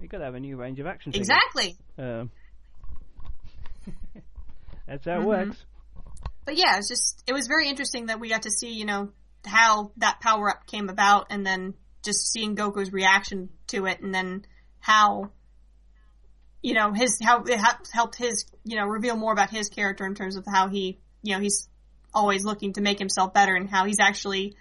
[0.00, 1.10] you got to have a new range of action.
[1.12, 1.28] figures.
[1.28, 1.76] Exactly.
[1.98, 2.30] Um,
[4.86, 5.26] that's how it Mhm.
[5.26, 5.64] works.
[6.44, 9.12] but yeah, it's just it was very interesting that we got to see, you know,
[9.44, 11.74] how that power up came about, and then
[12.04, 14.44] just seeing Goku's reaction to it, and then
[14.80, 15.30] how,
[16.62, 20.06] you know, his how it ha- helped his, you know, reveal more about his character
[20.06, 21.68] in terms of how he, you know, he's
[22.14, 24.56] always looking to make himself better, and how he's actually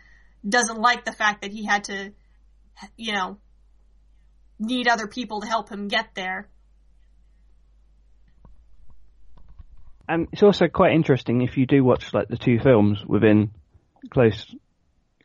[0.47, 2.11] doesn't like the fact that he had to,
[2.95, 3.37] you know,
[4.59, 6.49] need other people to help him get there.
[10.09, 13.51] And it's also quite interesting if you do watch like the two films within
[14.09, 14.45] close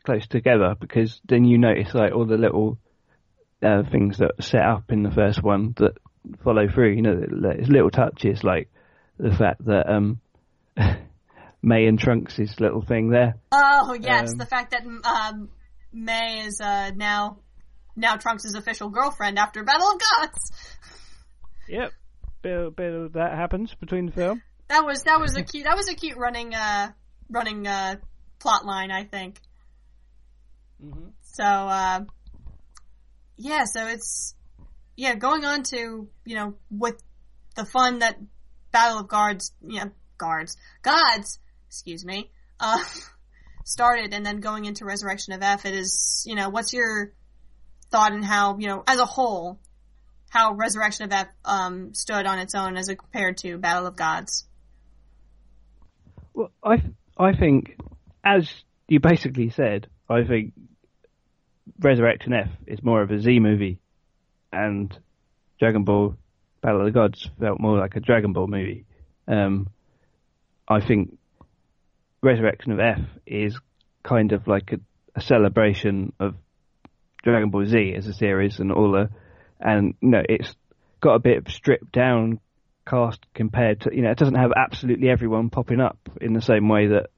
[0.05, 2.79] close together because then you notice like all the little
[3.62, 5.93] uh, things that are set up in the first one that
[6.43, 6.95] follow through.
[6.95, 8.69] You know, there's little touches like
[9.19, 10.20] the fact that um,
[11.62, 13.37] May and Trunks' little thing there.
[13.53, 15.51] Oh yes, Um, the fact that um,
[15.93, 17.39] May is uh, now
[17.97, 20.77] now Trunks' official girlfriend after Battle of Gods.
[21.69, 21.93] Yep,
[22.43, 24.43] bit, bit of that happens between the film.
[24.69, 26.93] That was that was a cute that was a cute running uh
[27.31, 27.97] running uh
[28.39, 29.40] plot line I think.
[31.23, 32.01] So uh,
[33.36, 34.35] yeah, so it's
[34.97, 37.02] yeah going on to you know with
[37.56, 38.16] the fun that
[38.70, 39.86] Battle of Guards yeah
[40.19, 42.78] guards gods excuse me uh
[43.64, 47.12] started and then going into Resurrection of F it is you know what's your
[47.90, 49.59] thought and how you know as a whole
[50.30, 54.47] how Resurrection of F um stood on its own as compared to Battle of Gods.
[56.32, 56.82] Well, I
[57.18, 57.76] I think,
[58.24, 58.51] as
[58.89, 60.55] you basically said, I think
[61.78, 63.78] Resurrection F is more of a Z movie,
[64.52, 64.97] and
[65.59, 66.16] Dragon Ball
[66.62, 68.86] Battle of the Gods felt more like a Dragon Ball movie.
[69.28, 69.68] Um,
[70.66, 71.18] I think
[72.23, 73.59] Resurrection of F is
[74.05, 74.78] kind of like a,
[75.16, 76.35] a celebration of
[77.24, 79.11] Dragon Ball Z as a series and all the,
[79.61, 80.55] and you know it's
[81.01, 82.39] got a bit of stripped down
[82.86, 86.69] cast compared to you know it doesn't have absolutely everyone popping up in the same
[86.69, 87.11] way that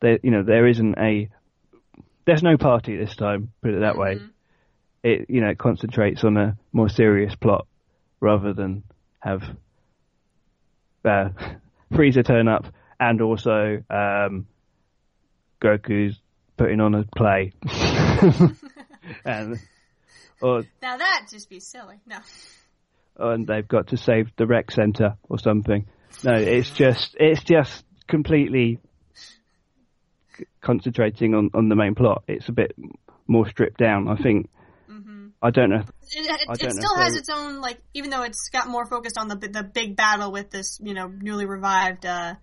[0.00, 1.28] there you know there isn't a
[2.24, 4.20] there's no party this time put it that way.
[5.02, 7.66] It you know it concentrates on a more serious plot
[8.20, 8.84] rather than
[9.18, 9.42] have
[11.04, 11.30] uh,
[11.92, 12.66] Frieza turn up
[13.00, 14.46] and also um,
[15.62, 16.18] Goku's
[16.56, 17.52] putting on a play
[19.24, 19.58] and
[20.40, 22.00] or Now that just be silly.
[22.06, 22.18] No.
[23.16, 25.86] and they've got to save the rec center or something.
[26.24, 28.78] No, it's just it's just completely
[30.60, 32.24] concentrating on, on the main plot.
[32.28, 32.74] It's a bit
[33.26, 34.08] more stripped down.
[34.08, 34.48] I think.
[35.44, 35.80] I don't know.
[35.80, 38.86] It, it, don't know still if has its own like, even though it's got more
[38.86, 42.34] focused on the the big battle with this, you know, newly revived uh,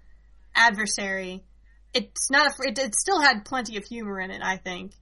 [0.53, 1.45] adversary.
[1.93, 2.51] It's not.
[2.51, 4.41] A, it, it still had plenty of humor in it.
[4.43, 4.93] I think.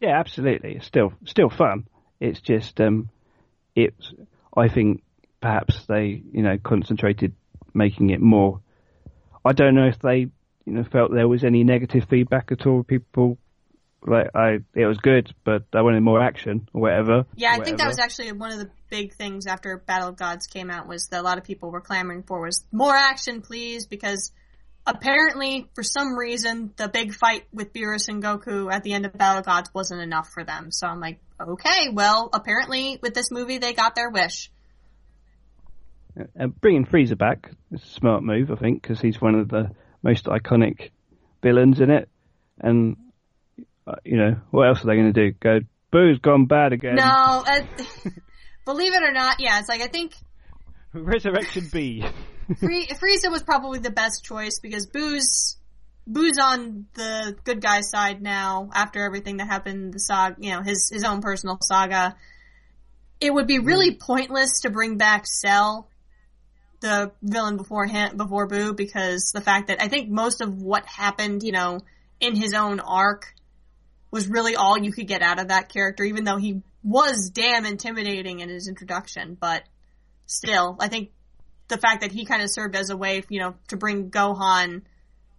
[0.00, 0.76] Yeah, absolutely.
[0.76, 1.86] It's still still fun.
[2.20, 3.10] It's just um,
[3.74, 4.12] it's.
[4.56, 5.02] I think
[5.40, 7.34] perhaps they you know concentrated
[7.72, 8.60] making it more.
[9.44, 10.28] I don't know if they
[10.64, 12.82] you know felt there was any negative feedback at all.
[12.82, 13.38] People
[14.06, 17.24] like I it was good, but I wanted more action or whatever.
[17.36, 20.46] Yeah, I think that was actually one of the big things after Battle of Gods
[20.46, 23.86] came out was that a lot of people were clamoring for was more action, please,
[23.86, 24.32] because
[24.86, 29.12] apparently for some reason the big fight with Beerus and Goku at the end of
[29.12, 30.70] Battle Gods wasn't enough for them.
[30.70, 34.50] So I'm like, okay, well, apparently with this movie they got their wish.
[36.38, 39.70] Uh, bringing Frieza back is a smart move, I think, because he's one of the
[40.02, 40.90] most iconic
[41.42, 42.08] villains in it.
[42.60, 42.96] And
[43.86, 45.36] uh, you know, what else are they going to do?
[45.40, 46.94] Go, Boo's gone bad again.
[46.94, 47.04] No,
[47.46, 47.62] uh,
[48.64, 50.14] believe it or not, yeah, it's like I think
[50.92, 52.04] Resurrection B.
[52.58, 55.56] Free- Frieza was probably the best choice because Boo's
[56.06, 60.62] Boo's on the good guy side now after everything that happened the saga, you know,
[60.62, 62.16] his his own personal saga.
[63.20, 64.00] It would be really mm.
[64.00, 65.88] pointless to bring back Cell,
[66.80, 70.84] the villain before him, before Boo, because the fact that I think most of what
[70.84, 71.80] happened, you know,
[72.20, 73.34] in his own arc
[74.10, 77.64] was really all you could get out of that character, even though he was damn
[77.64, 79.38] intimidating in his introduction.
[79.40, 79.64] But
[80.26, 81.10] still, I think
[81.68, 84.82] the fact that he kind of served as a way, you know, to bring Gohan,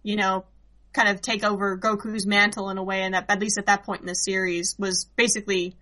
[0.02, 0.44] you know,
[0.92, 3.84] kind of take over Goku's mantle in a way, and that at least at that
[3.84, 5.76] point in the series was basically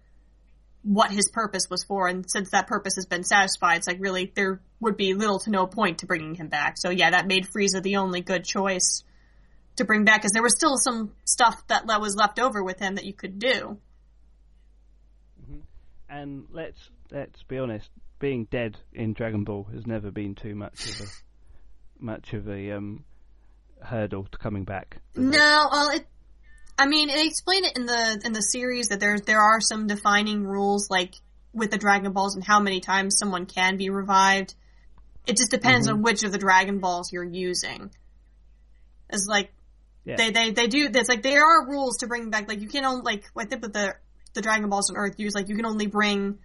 [0.82, 2.08] what his purpose was for.
[2.08, 5.50] And since that purpose has been satisfied, it's like really there would be little to
[5.50, 6.74] no point to bringing him back.
[6.76, 9.02] So yeah, that made Frieza the only good choice
[9.76, 12.96] to bring back, because there was still some stuff that was left over with him
[12.96, 13.78] that you could do.
[15.42, 15.60] Mm-hmm.
[16.08, 17.88] And let's let's be honest,
[18.18, 21.04] being dead in Dragon Ball has never been too much of a
[21.98, 23.04] much of a um,
[23.82, 24.98] hurdle to coming back.
[25.14, 26.06] No, well, it.
[26.76, 29.86] I mean, they explain it in the in the series that there there are some
[29.86, 31.14] defining rules, like
[31.52, 34.54] with the Dragon Balls and how many times someone can be revived.
[35.26, 35.92] It just depends Mhm.
[35.92, 37.90] on which of the Dragon Balls you're using.
[39.08, 39.52] It's like
[40.04, 40.16] Yeah.
[40.16, 40.88] they they they do.
[40.92, 42.48] It's like there are rules to bring back.
[42.48, 43.94] Like you can only like I think with the
[44.34, 46.38] the Dragon Balls on Earth, use like you can only bring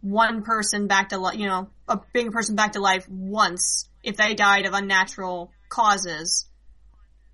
[0.00, 1.38] one person back to life.
[1.38, 5.52] You know, a bring a person back to life once if they died of unnatural
[5.68, 6.46] causes.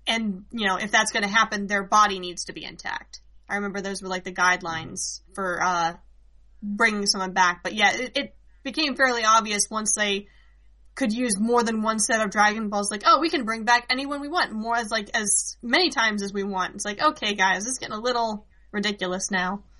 [0.05, 3.21] And you know, if that's going to happen, their body needs to be intact.
[3.49, 5.93] I remember those were like the guidelines for uh,
[6.61, 7.61] bringing someone back.
[7.63, 10.27] But yeah, it, it became fairly obvious once they
[10.95, 12.89] could use more than one set of Dragon Balls.
[12.89, 16.23] Like, oh, we can bring back anyone we want, more as like as many times
[16.23, 16.75] as we want.
[16.75, 19.63] It's like, okay, guys, this is getting a little ridiculous now.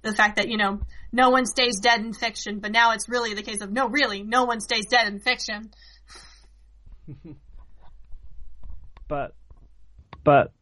[0.00, 0.80] The fact that you know
[1.12, 4.22] no one stays dead in fiction, but now it's really the case of no, really,
[4.22, 5.70] no one stays dead in fiction.
[9.08, 9.34] But
[10.22, 10.52] but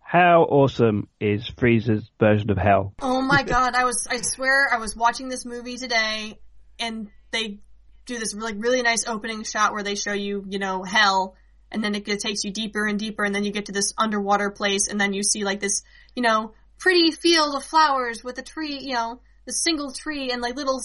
[0.00, 2.92] how awesome is Frieza's version of Hell?
[3.00, 6.38] Oh my god, I was I swear I was watching this movie today
[6.78, 7.60] and they
[8.04, 11.36] do this like really nice opening shot where they show you, you know, hell
[11.70, 14.50] and then it takes you deeper and deeper and then you get to this underwater
[14.50, 15.82] place and then you see like this,
[16.14, 20.40] you know, pretty field of flowers with a tree, you know, the single tree and
[20.40, 20.80] like little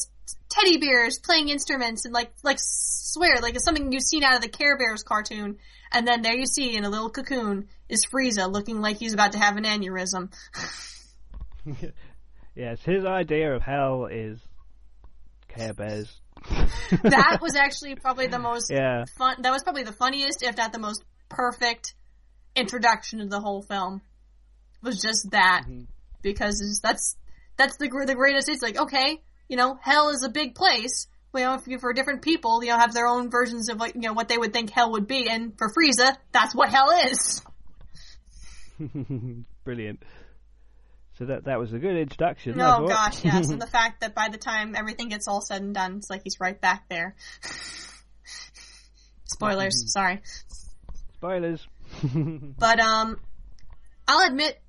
[0.50, 4.42] teddy bears playing instruments and like like swear like it's something you've seen out of
[4.42, 5.58] the Care Bears cartoon
[5.92, 9.32] and then there you see in a little cocoon is Frieza looking like he's about
[9.32, 10.32] to have an aneurysm.
[12.60, 14.38] Yes, his idea of hell is
[15.48, 16.10] Care Bears.
[17.04, 19.06] that was actually probably the most Yeah.
[19.18, 19.42] fun.
[19.44, 21.94] That was probably the funniest, if not the most perfect
[22.58, 24.02] introduction to the whole film.
[24.82, 25.84] Was just that mm-hmm.
[26.22, 27.16] because that's
[27.60, 28.50] that's the the greatest.
[28.50, 31.08] It's like okay, you know, hell is a big place.
[31.36, 33.94] You know, if you, for different people, you know, have their own versions of what
[33.94, 36.90] you know what they would think hell would be, and for Frieza, that's what hell
[36.90, 37.44] is.
[39.64, 40.02] Brilliant.
[41.20, 42.60] So that that was a good introduction.
[42.60, 45.76] Oh gosh, yes, and the fact that by the time everything gets all said and
[45.76, 47.16] done, it's like he's right back there.
[49.26, 50.22] Spoilers, sorry.
[51.14, 51.68] Spoilers.
[52.04, 53.20] But um,
[54.08, 54.60] I'll admit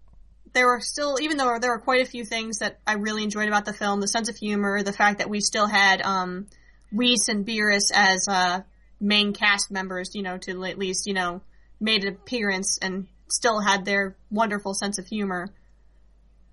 [0.53, 3.49] there were still, even though there were quite a few things that I really enjoyed
[3.49, 6.47] about the film, the sense of humor, the fact that we still had um,
[6.93, 8.61] Whis and Beerus as uh,
[9.01, 11.43] main cast members, you know, to at least you know
[11.81, 15.49] made an appearance and still had their wonderful sense of humor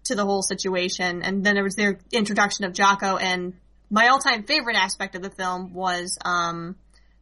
[0.05, 1.21] to the whole situation.
[1.21, 3.53] And then there was their introduction of Jaco, and
[3.89, 6.75] my all-time favorite aspect of the film was um,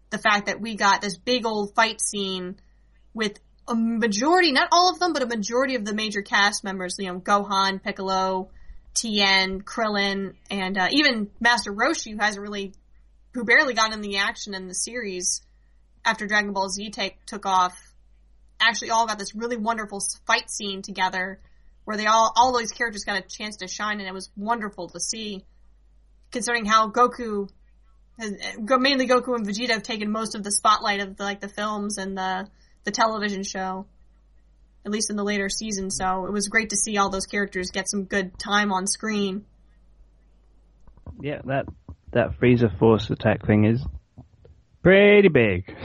[0.10, 2.58] the fact that we got this big old fight scene
[3.14, 6.98] with a majority, not all of them, but a majority of the major cast members,
[7.00, 8.50] you know, Gohan, Piccolo,
[8.94, 12.74] Tien, Krillin, and uh, even Master Roshi, who hasn't really,
[13.34, 15.42] who barely got in the action in the series
[16.06, 17.76] after Dragon Ball Z take, took off,
[18.60, 21.40] actually all got this really wonderful fight scene together
[21.84, 24.90] where they all, all those characters got a chance to shine and it was wonderful
[24.90, 25.44] to see.
[26.32, 27.50] Considering how Goku
[28.20, 31.48] has, mainly Goku and Vegeta have taken most of the spotlight of the, like the
[31.48, 32.48] films and the
[32.86, 33.86] the television show,
[34.86, 35.92] at least in the later season.
[35.92, 39.46] So it was great to see all those characters get some good time on screen.
[41.22, 41.66] yeah, that
[42.12, 43.86] that Frieza Force attack thing is
[44.84, 45.76] pretty big.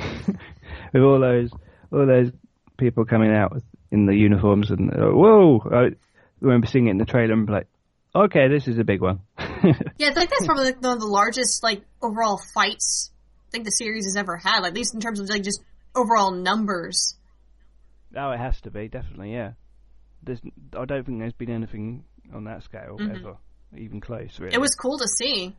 [0.93, 1.51] With all those
[1.93, 2.31] all those
[2.77, 5.61] people coming out with- in the uniforms and uh, whoa!
[5.73, 5.89] I
[6.41, 7.67] remember seeing it in the trailer and be like,
[8.15, 9.21] okay, this is a big one.
[9.99, 13.11] Yeah, I think that's probably like one of the largest like overall fights
[13.49, 15.61] I think the series has ever had, at least in terms of like just
[15.95, 17.17] overall numbers.
[18.17, 19.53] Oh, it has to be definitely, yeah.
[20.23, 20.41] There's,
[20.77, 22.05] I don't think there's been anything
[22.35, 23.37] on that scale ever,
[23.77, 24.39] even close.
[24.39, 25.55] Really, It was cool to see.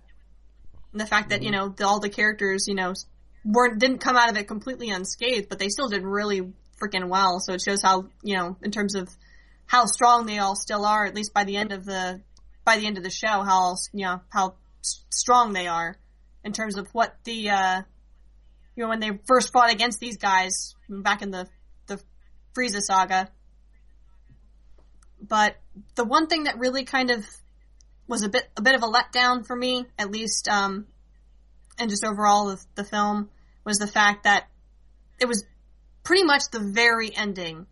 [0.92, 2.94] And the fact that, you know, the, all the characters, you know,
[3.46, 6.42] weren't didn't come out of it completely unscathed, but they still did really
[6.82, 7.40] freaking well.
[7.40, 9.10] So it shows how, you know, in terms of
[9.66, 12.22] how strong they all still are, at least by the end of the
[12.66, 14.56] by the end of the show, how you know how
[15.10, 15.96] strong they are
[16.44, 17.82] in terms of what the uh,
[18.76, 21.48] you know, when they first fought against these guys back in the
[21.88, 22.02] the
[22.56, 23.30] Frieza saga.
[25.22, 25.56] But
[25.96, 27.26] the one thing that really kind of
[28.08, 30.88] was a bit a bit of a letdown for me, at least, um,
[31.78, 33.30] and just overall of the film,
[33.64, 34.48] was the fact that
[35.20, 35.46] it was
[36.04, 37.68] pretty much the very ending.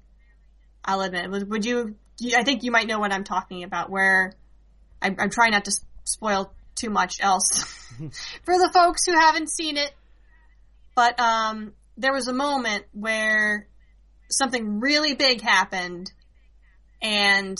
[0.86, 1.30] I'll admit.
[1.30, 1.96] Was, would you?
[2.36, 3.90] I think you might know what I'm talking about.
[3.90, 4.34] Where
[5.02, 5.72] I'm, I'm trying not to
[6.04, 7.64] spoil too much else
[8.44, 9.92] for the folks who haven't seen it.
[11.00, 13.70] But um, there was a moment where
[14.30, 16.12] something really big happened,
[17.02, 17.58] and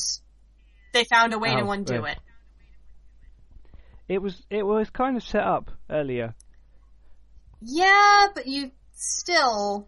[0.92, 2.18] they found a way Oh, to undo right.
[2.18, 4.16] it.
[4.16, 6.36] It was it was kind of set up earlier.
[7.62, 9.88] Yeah, but you still,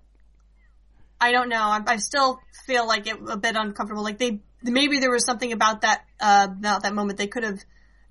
[1.19, 1.65] I don't know.
[1.75, 4.01] I, I still feel like it a bit uncomfortable.
[4.01, 7.59] Like they maybe there was something about that uh, about that moment they could have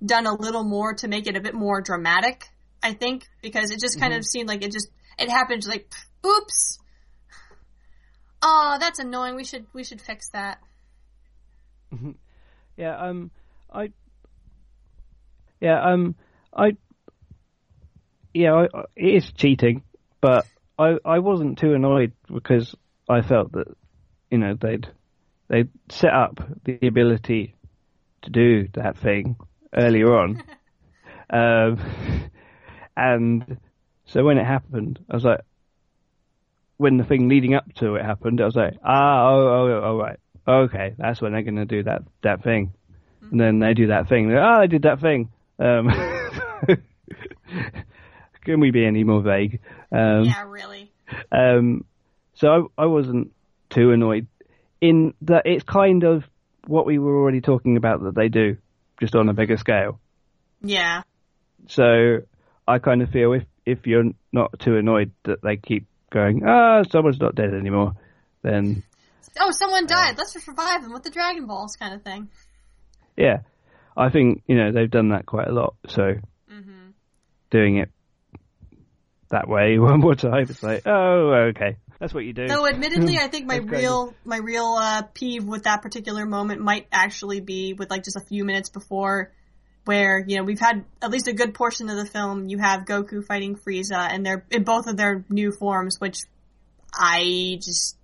[0.04, 2.44] done a little more to make it a bit more dramatic.
[2.82, 5.92] I think because it just kind of seemed like it just it happened like
[6.26, 6.78] oops.
[8.42, 9.36] Oh, that's annoying.
[9.36, 10.58] We should we should fix that.
[12.76, 13.30] Yeah, um,
[13.70, 13.90] I.
[15.60, 16.14] Yeah, um,
[16.56, 16.76] I.
[18.32, 19.82] Yeah, I, I- it is cheating,
[20.22, 20.46] but
[20.78, 22.74] I I wasn't too annoyed because
[23.06, 23.66] I felt that
[24.30, 24.88] you know they'd
[25.48, 27.54] they set up the ability
[28.22, 29.36] to do that thing
[29.76, 30.42] earlier on,
[31.30, 31.78] um,
[32.96, 33.58] and
[34.10, 35.40] so when it happened, I was like,
[36.76, 39.98] when the thing leading up to it happened, I was like, ah, oh, oh, oh,
[39.98, 42.72] right, okay, that's when they're going to do that that thing,
[43.30, 44.28] and then they do that thing.
[44.28, 45.30] They're, Oh, I did that thing.
[45.58, 45.88] Um,
[48.44, 49.60] can we be any more vague?
[49.92, 50.90] Um, yeah, really.
[51.30, 51.84] um,
[52.34, 53.32] so I, I wasn't
[53.68, 54.26] too annoyed
[54.80, 56.24] in that it's kind of
[56.66, 58.56] what we were already talking about that they do,
[58.98, 60.00] just on a bigger scale.
[60.62, 61.02] Yeah.
[61.68, 62.20] So
[62.66, 66.82] I kind of feel if if you're not too annoyed that they keep going, ah,
[66.90, 67.94] someone's not dead anymore,
[68.42, 68.82] then
[69.40, 70.18] Oh, someone died.
[70.18, 72.28] Let's just revive them with the Dragon Balls, kind of thing.
[73.16, 73.40] yeah,
[73.96, 75.74] I think you know they've done that quite a lot.
[75.88, 76.14] So
[77.50, 77.90] doing it
[79.30, 82.48] that way one more time, it's like, oh, okay, that's what you do.
[82.48, 83.84] Though, admittedly, I think my crazy.
[83.84, 88.16] real my real uh, peeve with that particular moment might actually be with like just
[88.16, 89.32] a few minutes before,
[89.84, 92.48] where you know we've had at least a good portion of the film.
[92.48, 96.18] You have Goku fighting Frieza, and they're in both of their new forms, which
[96.94, 97.96] I just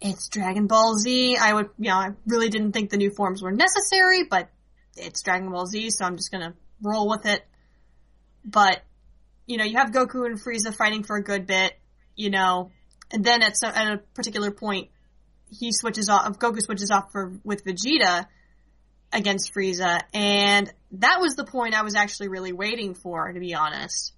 [0.00, 1.36] it's Dragon Ball Z.
[1.36, 4.48] I would you know I really didn't think the new forms were necessary, but
[4.96, 7.44] it's Dragon Ball Z, so I'm just gonna roll with it.
[8.44, 8.82] But
[9.46, 11.74] you know, you have Goku and Frieza fighting for a good bit,
[12.16, 12.70] you know,
[13.10, 14.88] and then at, some, at a particular point,
[15.50, 18.26] he switches off, Goku switches off for, with Vegeta
[19.14, 23.54] against Frieza, and that was the point I was actually really waiting for, to be
[23.54, 24.12] honest.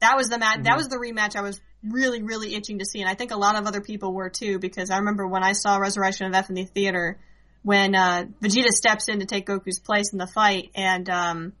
[0.00, 3.00] That was the match, that was the rematch I was really, really itching to see,
[3.00, 5.52] and I think a lot of other people were too, because I remember when I
[5.52, 7.18] saw Resurrection of F in the theater,
[7.62, 11.52] when, uh, Vegeta steps in to take Goku's place in the fight, and, um,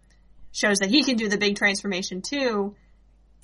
[0.50, 2.74] shows that he can do the big transformation too,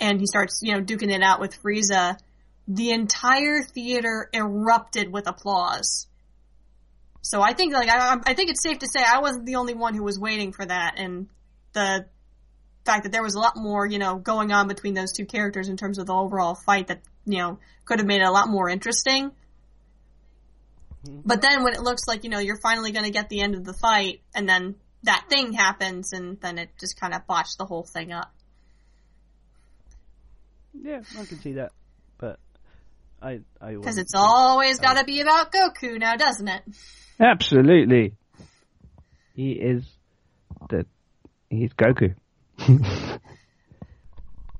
[0.01, 2.19] and he starts, you know, duking it out with Frieza,
[2.66, 6.09] the entire theater erupted with applause.
[7.25, 9.73] So I think, like, I, I think it's safe to say I wasn't the only
[9.73, 11.29] one who was waiting for that, and
[11.73, 12.05] the
[12.85, 15.71] fact that there was a lot more, you know, going on between those two characters
[15.71, 18.49] in terms of the overall fight that, you know, could have made it a lot
[18.49, 19.33] more interesting.
[21.25, 23.55] But then when it looks like, you know, you're finally going to get the end
[23.55, 24.75] of the fight, and then
[25.05, 28.33] that thing happens, and then it just kind of botched the whole thing up.
[30.75, 31.73] Yeah, I can see that,
[32.19, 32.39] but
[33.23, 36.63] I I Because it's always got to be about Goku now, doesn't it?
[37.20, 38.15] Absolutely.
[39.35, 39.85] He is
[40.70, 40.86] the
[41.51, 42.15] he's Goku.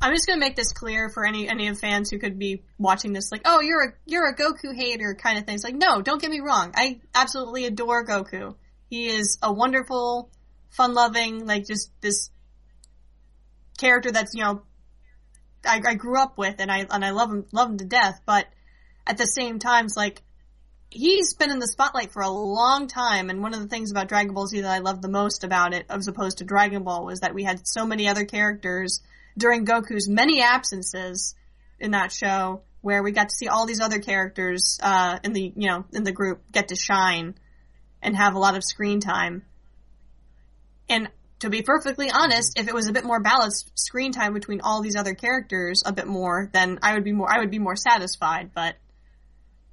[0.01, 3.13] I'm just gonna make this clear for any any of fans who could be watching
[3.13, 5.55] this, like, oh, you're a you're a Goku hater kind of thing.
[5.55, 6.73] It's like, no, don't get me wrong.
[6.75, 8.55] I absolutely adore Goku.
[8.91, 10.31] He is a wonderful,
[10.71, 12.31] fun-loving, like just this
[13.79, 14.63] character that's you know
[15.65, 18.21] I, I grew up with, and I and I love him love him to death.
[18.27, 18.47] But
[19.07, 20.23] at the same time, it's like
[20.95, 23.29] he's been in the spotlight for a long time.
[23.29, 25.75] And one of the things about Dragon Ball Z that I loved the most about
[25.75, 29.03] it, as opposed to Dragon Ball, was that we had so many other characters
[29.37, 31.35] during Goku's many absences
[31.81, 35.53] in that show, where we got to see all these other characters uh, in the
[35.57, 37.35] you know in the group get to shine
[38.01, 39.45] and have a lot of screen time.
[40.89, 41.09] And
[41.41, 44.81] to be perfectly honest, if it was a bit more balanced screen time between all
[44.81, 47.77] these other characters, a bit more, then I would be more I would be more
[47.77, 48.53] satisfied.
[48.55, 48.77] But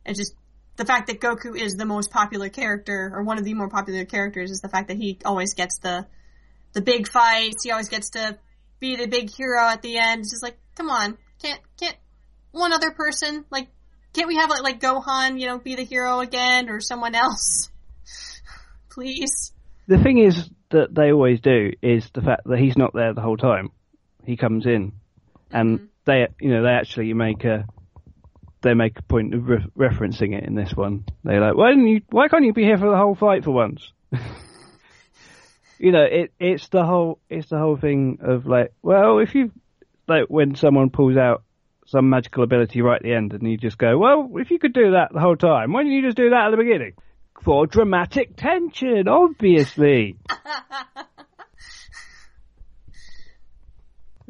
[0.04, 0.34] it just
[0.82, 4.04] the fact that Goku is the most popular character or one of the more popular
[4.04, 6.08] characters is the fact that he always gets the
[6.74, 7.64] the big fights.
[7.64, 8.40] He always gets to
[8.80, 10.22] be the big hero at the end.
[10.22, 11.96] It's just like, come on, can't can't
[12.52, 13.46] one other person?
[13.52, 13.68] Like,
[14.14, 17.70] can't we have like, like Gohan, you know, be the hero again, or someone else?
[18.90, 19.54] Please.
[19.88, 23.22] The thing is that they always do is the fact that he's not there the
[23.22, 23.70] whole time.
[24.26, 24.94] He comes in,
[25.52, 25.86] and Mm-hmm.
[26.06, 27.66] they, you know, they actually make a
[28.62, 31.06] they make a point of re- referencing it in this one.
[31.24, 32.02] They're like, why didn't you?
[32.10, 33.92] Why can't you be here for the whole fight for once?
[35.80, 39.52] you know, it it's the whole it's the whole thing of like, well, if you
[40.08, 41.44] like when someone pulls out
[41.88, 44.74] some magical ability right at the end, and you just go, well, if you could
[44.74, 46.94] do that the whole time, why didn't you just do that at the beginning?
[47.44, 50.18] For dramatic tension, obviously.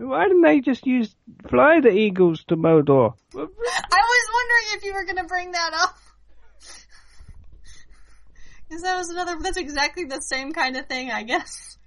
[0.02, 1.16] Why didn't they just use
[1.48, 3.14] fly the eagles to Mordor?
[3.34, 5.96] I was wondering if you were gonna bring that up.
[8.68, 11.78] Because that was another, that's exactly the same kind of thing, I guess.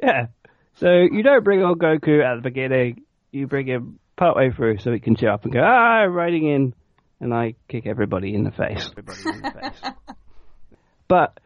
[0.00, 0.26] Yeah.
[0.74, 3.02] So you don't bring on Goku at the beginning.
[3.32, 6.48] You bring him partway through so he can cheer up and go, ah, I'm riding
[6.48, 6.74] in,
[7.20, 8.90] and I kick everybody in the face.
[8.92, 9.92] Everybody in the face.
[11.08, 11.40] But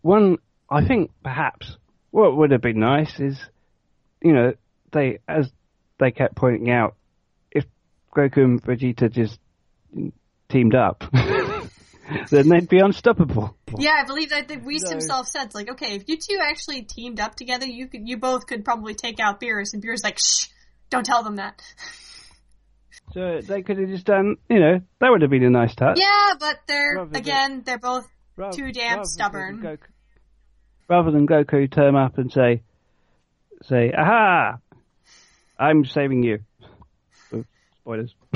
[0.00, 0.38] one,
[0.70, 1.76] I think perhaps
[2.10, 3.38] what would have been nice is,
[4.22, 4.52] you know,
[4.92, 5.50] they as
[5.98, 6.96] they kept pointing out,
[7.50, 7.64] if
[8.16, 9.38] Goku and Vegeta just
[10.48, 11.04] teamed up,
[12.30, 13.56] then they'd be unstoppable.
[13.78, 14.90] Yeah, I believe that the Whis No.
[14.90, 18.46] himself said, like, okay, if you two actually teamed up together, you could, you both
[18.46, 20.48] could probably take out Beerus, and Beerus like, shh,
[20.90, 21.60] don't tell them that.
[23.12, 25.98] So they could have just done, you know, that would have been a nice touch.
[25.98, 28.06] Yeah, but they're, Rather than- again, they're both
[28.36, 29.62] Rather- too damn rather than stubborn.
[29.62, 29.78] Goku,
[30.88, 32.62] rather than Goku turn up and say,
[33.64, 34.58] say, aha,
[35.58, 36.38] I'm saving you.
[37.80, 38.14] Spoilers.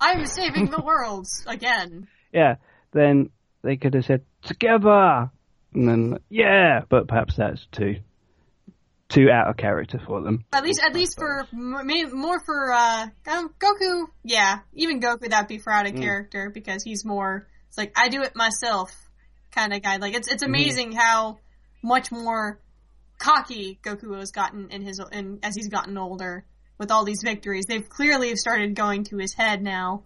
[0.00, 2.08] I'm saving the world again.
[2.32, 2.56] yeah,
[2.92, 3.30] then
[3.62, 5.30] they could have said, together!
[5.74, 7.96] And then, yeah, but perhaps that's too,
[9.08, 10.44] too out of character for them.
[10.52, 14.06] At least, at least for m- more for uh, um, Goku.
[14.22, 15.94] Yeah, even Goku that'd be for out Mm.
[15.94, 17.46] of character because he's more.
[17.68, 18.90] It's like I do it myself
[19.50, 19.96] kind of guy.
[19.96, 20.34] Like it's Mm-hmm.
[20.34, 21.38] it's amazing how
[21.82, 22.60] much more
[23.22, 26.44] cocky Goku has gotten in his in as he's gotten older
[26.76, 27.66] with all these victories.
[27.66, 30.02] They've clearly started going to his head now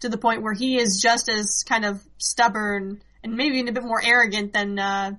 [0.00, 3.72] to the point where he is just as kind of stubborn and maybe even a
[3.72, 5.12] bit more arrogant than uh,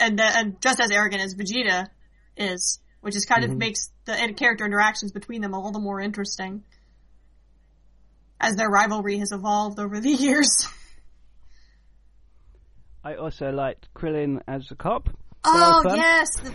[0.00, 1.88] and, uh, and just as arrogant as Vegeta
[2.38, 6.64] is, which is kind of makes the character interactions between them all the more interesting
[8.40, 10.66] as their rivalry has evolved over the years.
[13.04, 15.10] I also liked Krillin as a cop.
[15.44, 16.54] Oh yes, The-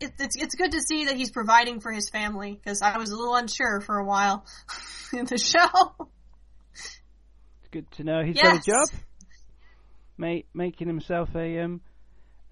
[0.00, 3.10] it, it's it's good to see that he's providing for his family because I was
[3.10, 4.44] a little unsure for a while
[5.12, 6.08] in the show.
[6.72, 8.44] It's good to know he's Yes.
[8.44, 9.00] got a job.
[10.16, 11.80] Ma- making himself a um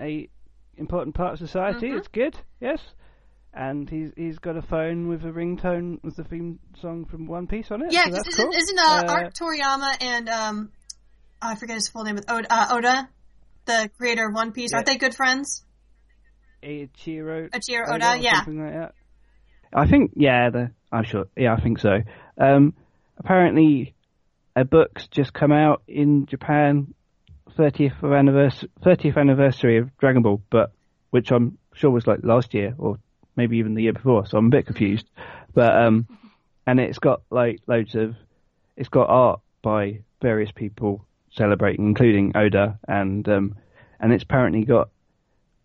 [0.00, 0.28] a
[0.76, 1.88] important part of society.
[1.88, 1.98] Mm-hmm.
[1.98, 2.80] It's good, yes.
[3.54, 7.46] And he's he's got a phone with a ringtone with the theme song from One
[7.46, 7.92] Piece on it.
[7.92, 8.50] Yeah, so isn't cool.
[8.54, 10.72] isn't uh, Art Toriyama and um
[11.42, 13.08] I forget his full name, but Oda, uh, Oda,
[13.66, 15.64] the creator of One Piece, aren't they good friends?
[16.62, 18.36] Ichiro Ichiro Oda Oda, yeah.
[18.36, 18.94] something like that.
[19.74, 21.26] I think yeah, the, I'm sure.
[21.36, 22.00] Yeah, I think so.
[22.38, 22.74] Um,
[23.16, 23.94] apparently,
[24.54, 26.94] a book's just come out in Japan,
[27.58, 30.72] 30th anniversary 30th anniversary of Dragon Ball, but
[31.10, 32.98] which I'm sure was like last year or
[33.36, 34.26] maybe even the year before.
[34.26, 35.06] So I'm a bit confused.
[35.54, 36.06] But um,
[36.66, 38.14] and it's got like loads of
[38.76, 43.56] it's got art by various people celebrating, including Oda, and um,
[44.00, 44.90] and it's apparently got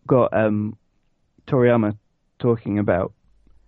[0.06, 0.76] got um
[1.48, 1.96] Toriyama
[2.38, 3.12] talking about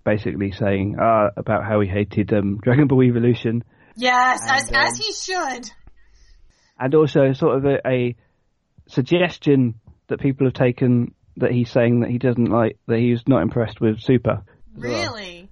[0.05, 3.65] basically saying uh, about how he hated um, Dragon Ball Evolution
[3.97, 5.71] Yes, as And, as um, he should.
[6.79, 8.17] and also sort of a, a
[8.87, 9.75] suggestion
[10.09, 13.81] that people have taken that he's saying that he doesn't like that he's not impressed
[13.81, 14.43] with Super.
[14.77, 14.91] as well.
[14.91, 15.51] Really?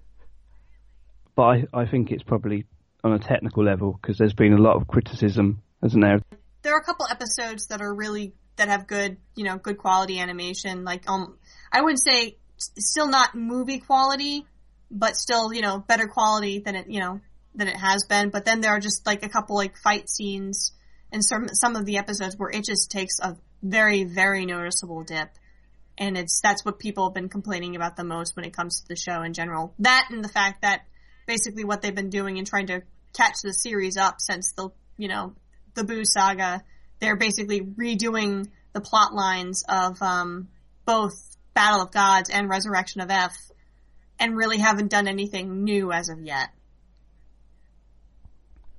[1.35, 2.65] But I, I think it's probably
[3.05, 6.21] on a technical level because there's been a lot of criticism, hasn't there?
[6.63, 10.21] There are a couple episodes that are really that have good, you know, good quality
[10.21, 10.85] animation.
[10.85, 11.39] Like, um,
[11.73, 14.47] I would say still not movie quality,
[14.91, 17.21] but still, you know, better quality than it, you know,
[17.55, 18.31] than it has been.
[18.31, 20.73] But then there are just like a couple like fight scenes
[21.13, 25.31] in some some of the episodes where it just takes a very very noticeable dip.
[25.97, 28.89] And it's that's what people have been complaining about the most when it comes to
[28.89, 29.75] the show in general.
[29.81, 30.83] That and the fact that
[31.27, 32.83] basically what they've been doing and trying to
[33.13, 35.35] catch the series up since the you know
[35.75, 36.63] the Boo saga,
[37.01, 40.49] they're basically redoing the plot lines of um,
[40.85, 43.37] both Battle of Gods and Resurrection of F,
[44.20, 46.49] and really haven't done anything new as of yet.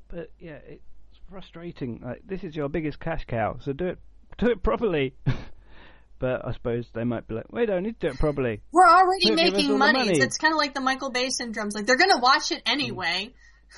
[0.09, 0.81] But yeah, it's
[1.29, 2.01] frustrating.
[2.03, 3.99] Like this is your biggest cash cow, so do it
[4.37, 5.13] do it properly.
[6.19, 8.61] but I suppose they might be like, we don't need to do it properly.
[8.71, 9.99] We're already making money.
[9.99, 10.19] money.
[10.19, 11.75] It's, kind of like the Michael Bay syndromes.
[11.75, 13.33] Like they're gonna watch it anyway.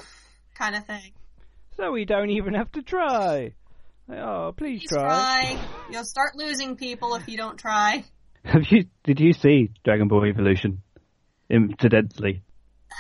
[0.55, 1.11] kind of thing.
[1.77, 3.53] So we don't even have to try.
[4.11, 5.55] Oh, please Please try.
[5.55, 5.59] try.
[5.91, 8.03] You'll start losing people if you don't try.
[8.43, 8.85] Have you?
[9.03, 10.81] Did you see Dragon Ball Evolution?
[11.49, 12.43] Incidentally,
[12.91, 12.95] Uh,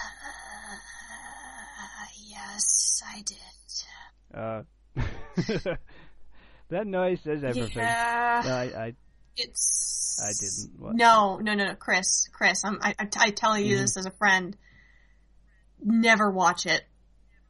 [2.27, 3.37] yes, I did.
[4.33, 4.63] uh,
[6.69, 7.77] that noise says everything.
[7.77, 8.93] Yeah, I, I,
[9.37, 10.19] it's.
[10.21, 12.63] I didn't watch No, no, no, no, Chris, Chris.
[12.65, 13.81] I'm, I, I, I tell you Mm-hmm.
[13.83, 14.55] this as a friend.
[15.83, 16.83] Never watch it.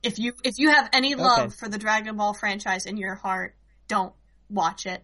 [0.03, 1.56] If you if you have any love Okay.
[1.60, 3.56] for the Dragon Ball franchise in your heart,
[3.88, 4.14] don't
[4.49, 5.03] watch it.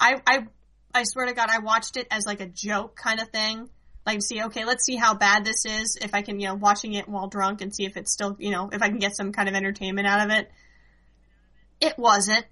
[0.00, 0.46] I I
[0.92, 3.68] I swear to God, I watched it as like a joke kind of thing.
[4.04, 5.96] Like see, okay, let's see how bad this is.
[6.00, 8.50] If I can, you know, watching it while drunk and see if it's still, you
[8.50, 10.50] know, if I can get some kind of entertainment out of it.
[11.80, 12.44] It wasn't.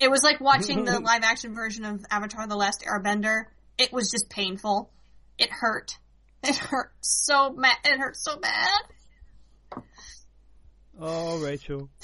[0.00, 3.44] It was like watching the live action version of Avatar: The Last Airbender.
[3.76, 4.90] It was just painful.
[5.38, 5.98] It hurt.
[6.42, 8.80] It hurt so ma- It hurt so bad.
[11.00, 11.88] Oh, Rachel.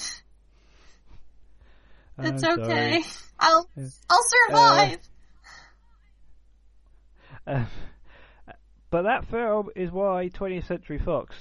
[2.19, 3.01] It's I'm okay.
[3.01, 3.05] sorry.
[3.39, 3.67] I'll
[4.07, 4.99] I'll survive.
[7.47, 7.65] Uh,
[8.91, 11.35] but that film is why 20th Century Fox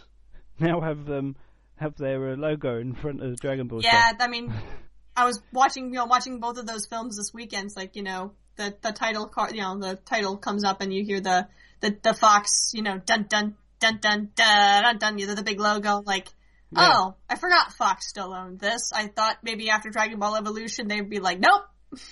[0.59, 1.37] now have um
[1.77, 3.83] have their uh, logo in front of the Dragon Ball.
[3.83, 4.23] yeah, stuff.
[4.23, 4.53] I mean,
[5.17, 7.67] I was watching, you know, watching both of those films this weekend.
[7.67, 10.93] It's like, you know, the the title card, you know, the title comes up and
[10.93, 11.49] you hear the
[11.81, 15.43] the the fox, you know, dun dun dun dun dun dun dun, you know, the
[15.43, 16.03] big logo.
[16.05, 16.29] Like,
[16.75, 16.93] Yeah.
[16.95, 18.91] oh, I forgot Fox still owned this.
[18.95, 21.63] I thought maybe after Dragon Ball Evolution they'd be like, nope.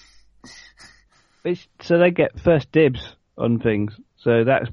[1.45, 3.01] It's, so they get first dibs
[3.39, 3.95] on things.
[4.19, 4.69] So that's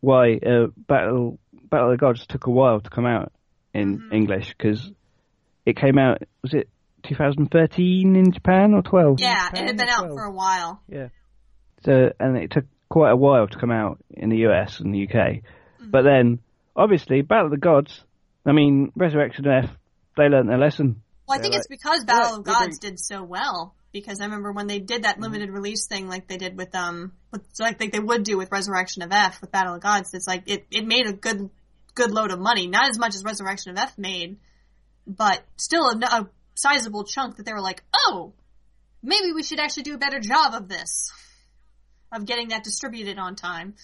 [0.00, 3.32] why uh, Battle Battle of the Gods took a while to come out
[3.74, 4.14] in Mm-hmm.
[4.14, 4.90] English because
[5.64, 6.68] it came out was it
[7.04, 9.20] 2013 in Japan or 12?
[9.20, 10.16] Yeah, it had been out 12?
[10.16, 10.82] for a while.
[10.88, 11.08] Yeah.
[11.84, 15.04] So and it took quite a while to come out in the US and the
[15.06, 15.14] UK.
[15.14, 15.90] Mm-hmm.
[15.90, 16.38] But then
[16.76, 18.04] obviously Battle of the Gods,
[18.46, 19.70] I mean Resurrection of F,
[20.16, 21.02] they learned their lesson.
[21.26, 23.74] Well, I think They're it's because Battle "Look, of Gods did so well.
[23.92, 27.12] Because I remember when they did that limited release thing, like they did with um,
[27.30, 30.14] with so like, like they would do with Resurrection of F with Battle of Gods.
[30.14, 31.50] It's like it it made a good
[31.94, 34.38] good load of money, not as much as Resurrection of F made,
[35.06, 38.32] but still a, a sizable chunk that they were like, oh,
[39.02, 41.12] maybe we should actually do a better job of this,
[42.10, 43.74] of getting that distributed on time.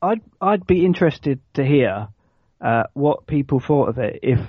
[0.00, 2.08] I'd I'd be interested to hear
[2.60, 4.40] uh, what people thought of it if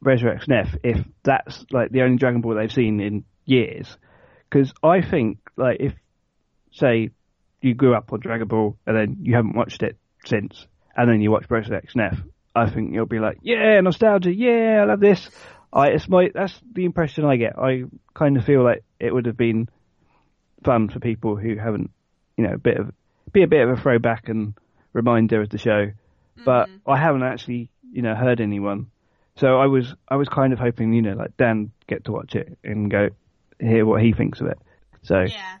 [0.00, 3.96] Resurrection F if that's like the only Dragon Ball they've seen in years.
[4.48, 5.94] Because I think like if
[6.72, 7.10] say
[7.60, 10.66] you grew up on Dragon Ball and then you haven't watched it since,
[10.96, 12.18] and then you watch Resurrection F,
[12.54, 15.28] I think you'll be like, yeah, nostalgia, yeah, I love this.
[15.72, 17.58] I it's my that's the impression I get.
[17.58, 17.84] I
[18.14, 19.68] kind of feel like it would have been
[20.64, 21.90] fun for people who haven't,
[22.36, 22.92] you know, a bit of
[23.32, 24.54] be a bit of a throwback and
[24.92, 25.92] reminder of the show.
[26.44, 26.90] But mm-hmm.
[26.90, 28.90] I haven't actually, you know, heard anyone.
[29.36, 32.34] So I was I was kind of hoping, you know, like Dan get to watch
[32.34, 33.10] it and go
[33.58, 34.58] hear what he thinks of it.
[35.02, 35.56] So Yeah,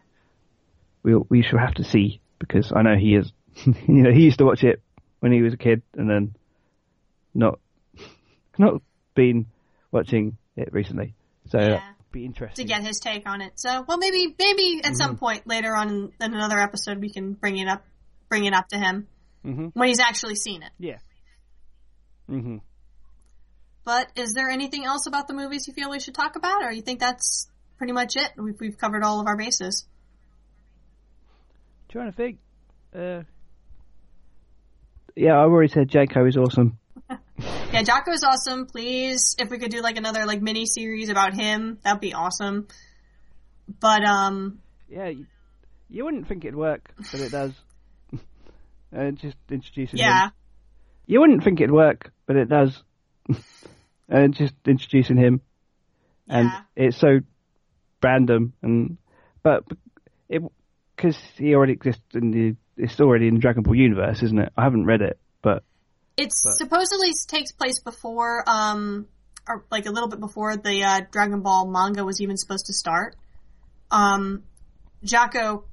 [1.02, 3.32] we'll we shall have to see because I know he is
[3.64, 4.82] you know, he used to watch it
[5.20, 6.34] when he was a kid and then
[7.34, 7.58] not
[8.58, 8.82] not
[9.14, 9.46] been
[9.90, 11.14] watching it recently.
[11.48, 11.82] So Yeah.
[12.12, 13.52] That'd be to get his take on it.
[13.56, 17.34] So, well, maybe maybe at some point later on in, in another episode we can
[17.34, 17.84] bring it up
[18.28, 19.06] bring it up to him
[19.44, 19.70] Mhm.
[19.74, 20.70] when he's actually seen it.
[20.78, 20.98] Yeah.
[22.28, 22.58] Mm-hmm.
[23.84, 26.70] But is there anything else about the movies you feel we should talk about, or
[26.72, 28.30] you think that's pretty much it?
[28.36, 29.86] We've, we've covered all of our bases.
[31.88, 32.38] Trying to think.
[32.94, 33.22] Uh,
[35.16, 36.78] yeah, I've already said Jaco is awesome.
[37.72, 38.66] Yeah, Jaco's awesome.
[38.66, 42.66] Please, if we could do like another like mini series about him, that'd be awesome.
[43.80, 45.26] But um, Yeah, you,
[45.88, 47.52] you wouldn't think it'd work, but it does.
[48.96, 50.32] uh, just introducing yeah, him.
[51.06, 52.82] You wouldn't think it'd work, but it does.
[54.12, 55.40] uh, just introducing him,
[56.28, 56.60] and Yeah.
[56.86, 57.20] it's so
[58.02, 58.96] random, and
[59.44, 59.62] but
[60.28, 60.42] it
[60.96, 64.52] because he already exists in the it's already in the Dragon Ball universe, isn't it?
[64.56, 65.62] I haven't read it, but
[66.16, 69.06] it But- supposedly takes place before um,
[69.48, 72.72] or like a little bit before the uh, Dragon Ball manga was even supposed to
[72.72, 73.16] start.
[73.90, 74.44] Um,
[75.04, 75.64] Jaco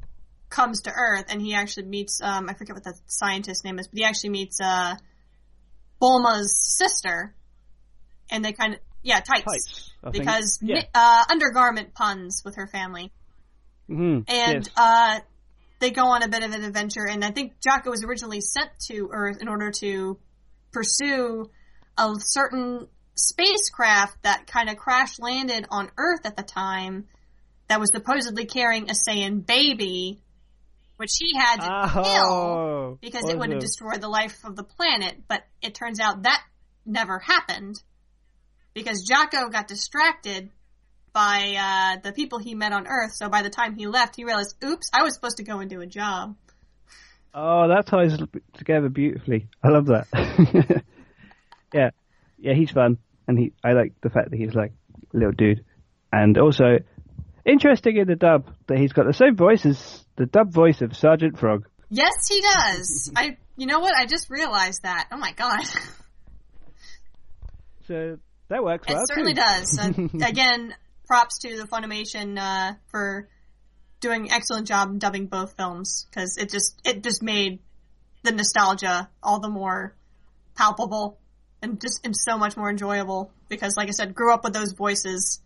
[0.50, 3.88] comes to Earth and he actually meets um, I forget what the scientist's name is,
[3.88, 4.96] but he actually meets uh,
[6.02, 7.34] Bulma's sister,
[8.30, 10.84] and they kind of yeah tights, Tights, because Yeah.
[10.94, 13.12] uh, undergarment puns with her family,
[13.90, 14.70] mhm, and yes.
[14.78, 15.20] uh,
[15.80, 17.06] they go on a bit of an adventure.
[17.08, 20.18] And I think Jaco was originally sent to Earth in order to
[20.78, 21.50] pursue
[21.98, 27.06] a certain spacecraft that kind of crash landed on Earth at the time
[27.68, 30.22] that was supposedly carrying a Saiyan baby
[30.98, 34.64] which he had to kill Oh, because it would have destroyed the life of the
[34.64, 35.16] planet.
[35.28, 36.44] But it turns out that
[36.86, 37.76] never happened
[38.74, 40.50] because Jaco got distracted
[41.14, 41.56] by
[41.98, 43.14] uh, the people he met on Earth.
[43.14, 45.70] So by the time he left, he realized, "Oops, I was supposed to go and
[45.70, 46.36] do a job."
[47.34, 48.18] Oh, that ties
[48.54, 49.48] together beautifully.
[49.64, 50.08] I love that.
[51.74, 51.90] yeah,
[52.40, 52.98] yeah, he's fun,
[53.28, 53.54] and he.
[53.64, 54.72] I like the fact that he's like
[55.14, 55.64] a little dude,
[56.12, 56.78] and also
[57.46, 60.96] interesting in the dub that he's got the same voice as the dub voice of
[60.96, 61.68] Sergeant Frog.
[61.90, 63.12] Yes, he does.
[63.16, 63.94] I, you know what?
[63.96, 65.08] I just realized that.
[65.12, 65.60] Oh my god,
[67.88, 68.18] So
[68.50, 69.04] that works it well.
[69.08, 69.42] certainly too.
[69.42, 69.78] does.
[69.82, 70.74] And again,
[71.06, 73.30] props to the Funimation uh, for
[74.00, 77.60] doing an excellent job in dubbing both films because it just it just made
[78.24, 79.96] the nostalgia all the more
[80.56, 81.18] palpable
[81.62, 84.74] and just and so much more enjoyable because, like I said, grew up with those
[84.74, 85.42] voices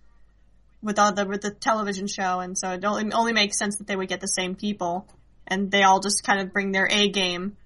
[0.82, 3.88] with all the with the television show, and so it only only makes sense that
[3.88, 5.08] they would get the same people,
[5.48, 7.58] and they all just kind of bring their A game.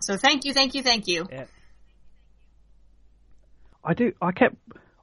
[0.00, 1.26] So thank you, thank you, thank you.
[3.84, 4.12] I do.
[4.20, 4.56] I kept.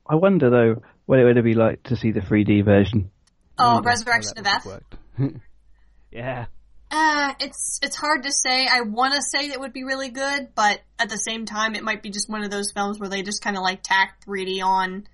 [0.08, 3.12] I wonder though what it would be like to see the 3D version.
[3.58, 4.68] Oh, how Resurrection of F.
[6.12, 6.46] yeah.
[6.92, 8.68] Uh, it's it's hard to say.
[8.68, 11.84] I want to say it would be really good, but at the same time, it
[11.84, 14.64] might be just one of those films where they just kind of like tacked 3D
[14.64, 15.08] on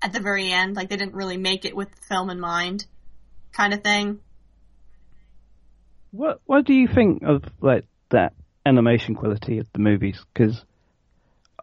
[0.00, 2.86] at the very end, like they didn't really make it with the film in mind,
[3.52, 4.20] kind of thing.
[6.10, 8.32] What What do you think of like that
[8.64, 10.18] animation quality of the movies?
[10.32, 10.64] Because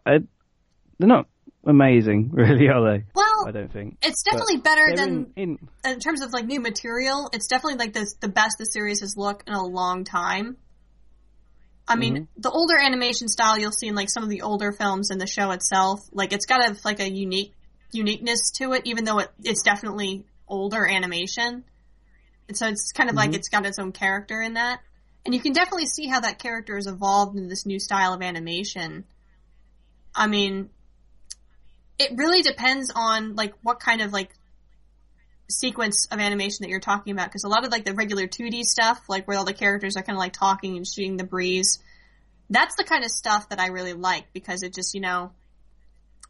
[0.04, 0.20] they're
[0.98, 1.26] not
[1.64, 3.04] amazing, really, are they?
[3.14, 3.96] Well, I don't think.
[4.02, 7.30] it's definitely better than in, in in terms of like new material.
[7.32, 10.56] It's definitely like the the best the series has looked in a long time.
[11.88, 12.40] I mean, Mm-hmm.
[12.40, 15.26] the older animation style you'll see in like some of the older films and the
[15.28, 17.52] show itself, like it's got a like a unique
[17.92, 21.62] uniqueness to it, even though it, it's definitely older animation.
[22.48, 24.80] And so it's kind of like it's got its own character in that.
[25.24, 28.22] And you can definitely see how that character has evolved in this new style of
[28.22, 29.04] animation.
[30.14, 30.70] I mean,
[31.98, 34.30] it really depends on like what kind of like
[35.48, 38.62] sequence of animation that you're talking about because a lot of like the regular 2D
[38.64, 41.78] stuff, like where all the characters are kind of like talking and shooting the breeze,
[42.50, 45.32] that's the kind of stuff that I really like because it just, you know,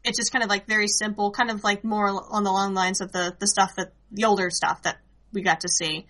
[0.03, 3.01] it's just kind of like very simple, kind of like more on the long lines
[3.01, 4.97] of the, the stuff that, the older stuff that
[5.33, 6.05] we got to see.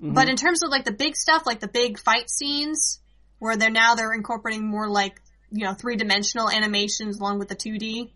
[0.00, 0.14] Mm-hmm.
[0.14, 3.00] But in terms of like the big stuff, like the big fight scenes,
[3.38, 5.20] where they're now they're incorporating more like,
[5.54, 8.10] you know, three dimensional animations along with the 2D,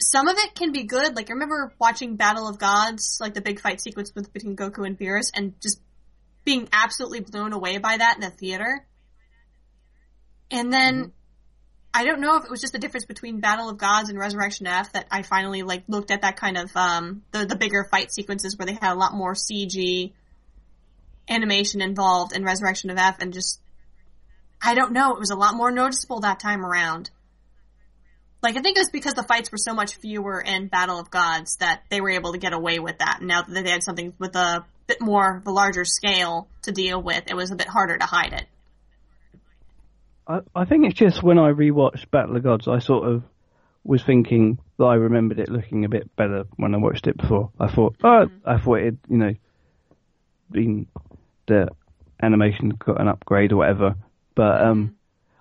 [0.00, 1.14] some of it can be good.
[1.14, 4.86] Like I remember watching Battle of Gods, like the big fight sequence with, between Goku
[4.86, 5.80] and Beerus, and just
[6.44, 8.86] being absolutely blown away by that in the theater.
[10.50, 11.12] And then
[11.92, 14.66] I don't know if it was just the difference between Battle of Gods and Resurrection
[14.66, 18.10] F that I finally like looked at that kind of um the the bigger fight
[18.10, 20.12] sequences where they had a lot more CG
[21.28, 23.60] animation involved in Resurrection of F and just
[24.62, 27.10] I don't know, it was a lot more noticeable that time around.
[28.42, 31.10] Like I think it was because the fights were so much fewer in Battle of
[31.10, 33.20] Gods that they were able to get away with that.
[33.22, 37.02] Now that they had something with a bit more of a larger scale to deal
[37.02, 38.46] with, it was a bit harder to hide it.
[40.28, 43.22] I, I think it's just when I rewatched Battle of Gods, I sort of
[43.84, 47.50] was thinking that I remembered it looking a bit better when I watched it before.
[47.58, 48.48] I thought, oh, mm-hmm.
[48.48, 49.34] I thought it, you know,
[50.50, 50.86] been
[51.46, 51.68] the
[52.22, 53.94] animation got an upgrade or whatever.
[54.36, 54.94] But um,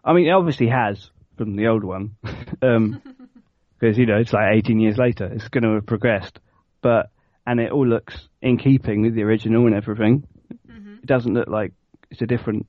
[0.03, 2.15] I mean, it obviously has from the old one,
[2.63, 3.01] um,
[3.79, 5.25] because you know it's like 18 years later.
[5.25, 6.39] It's going to have progressed,
[6.81, 7.11] but
[7.45, 10.23] and it all looks in keeping with the original and everything.
[10.67, 11.73] It doesn't look like
[12.09, 12.65] it's a different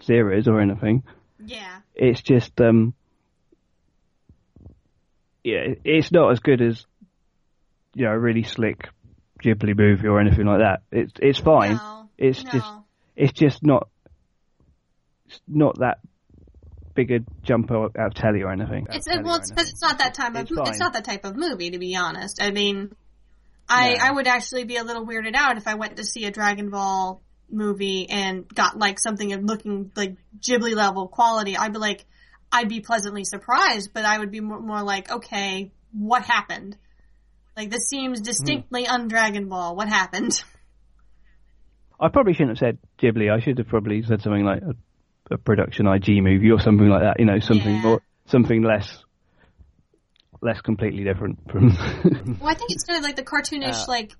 [0.00, 1.02] series or anything
[1.44, 1.80] Yeah.
[1.94, 2.94] it's just um
[5.42, 6.86] yeah it's not as good as
[7.94, 8.88] you know a really slick
[9.42, 12.50] Ghibli movie or anything like that it's it's fine No, it's no.
[12.52, 12.70] just
[13.16, 13.88] it's just not
[15.28, 15.98] it's not that
[16.94, 19.50] big a jump out out of telly or anything It's out telly well, or it's,
[19.52, 19.70] anything.
[19.70, 22.42] it's not that type of It's it's, not that type of movie to be honest.
[22.42, 22.90] I mean,
[23.68, 23.96] I No.
[24.00, 26.70] I would actually be a little weirded out if I went to see a Dragon
[26.70, 31.56] Ball movie and got like something of looking like Ghibli level quality.
[31.56, 32.04] I'd be like,
[32.50, 36.76] I'd be pleasantly surprised, but I would be more, more like, okay, what happened?
[37.56, 38.92] Like this seems distinctly hmm.
[38.92, 39.76] un Dragon Ball.
[39.76, 40.42] What happened?
[42.00, 44.72] I probably shouldn't have said Ghibli I should have probably said something like uh,
[45.30, 47.82] a, production IG movie or something like that you know something Yeah.
[47.82, 49.04] more something less
[50.40, 51.68] less completely different from
[52.40, 53.86] Well, I think it's kind of like the cartoonish, uh.
[53.88, 54.12] like,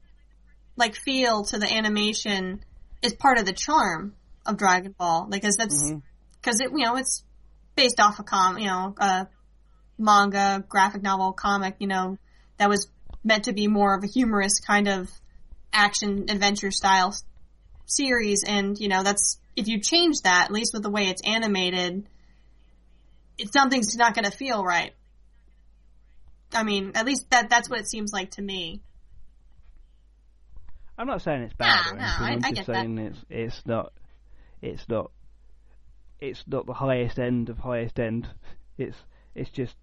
[0.76, 2.64] like feel to the animation
[3.02, 4.14] is part of the charm
[4.46, 5.28] of Dragon Ball.
[5.30, 5.98] Like, cause that's, mm-hmm.
[6.42, 7.24] cause it, you know, it's
[7.76, 9.28] based off a com, you know, a
[9.98, 12.18] manga, graphic novel, comic, you know,
[12.58, 12.90] that was
[13.22, 15.10] meant to be more of a humorous kind of
[15.72, 17.14] action adventure style
[17.88, 21.22] series, and you know that's if you change that, at least with the way it's
[21.26, 22.06] animated,
[23.38, 24.92] it, something's not going to feel right.
[26.52, 28.80] I mean, at least that that's what it seems like to me.
[30.96, 32.22] I'm not saying it's bad or no, anything.
[32.24, 32.74] I- I'm I just get that.
[32.74, 33.92] saying it's it's not
[34.62, 35.10] it's not
[36.20, 38.26] it's not the highest end of highest end.
[38.76, 38.96] It's
[39.34, 39.74] it's just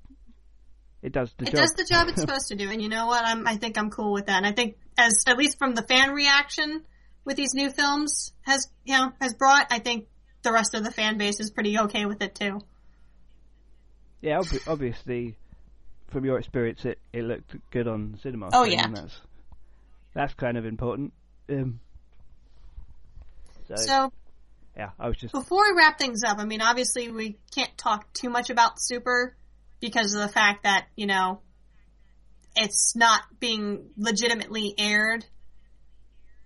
[1.02, 1.56] it does the it job.
[1.62, 3.24] does the job it's supposed to do, and you know what?
[3.24, 4.38] I'm I think I'm cool with that.
[4.38, 6.84] And I think as at least from the fan reaction
[7.26, 10.08] with these new films has you know has brought, I think
[10.44, 12.62] the rest of the fan base is pretty okay with it too.
[14.22, 15.36] Yeah, obvi- obviously,
[16.10, 18.50] from your experience, it, it looked good on cinema.
[18.54, 18.88] Oh, yeah.
[18.88, 19.20] that's
[20.14, 21.14] that's kind of important.
[21.50, 21.80] Um,
[23.68, 24.14] so, So
[24.78, 28.12] yeah, I was just before we wrap things up, I mean, obviously we can't talk
[28.14, 29.36] too much about Super
[29.80, 31.42] because of the fact that you know
[32.56, 35.26] it's not being legitimately aired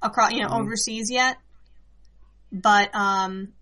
[0.01, 1.37] across you know overseas yet.
[2.51, 3.53] But um,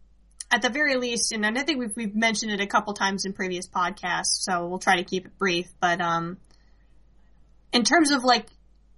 [0.49, 3.33] at the very least, and I think we've we've mentioned it a couple times in
[3.33, 5.67] previous podcasts, so we'll try to keep it brief.
[5.79, 6.37] But um,
[7.73, 8.47] in terms of like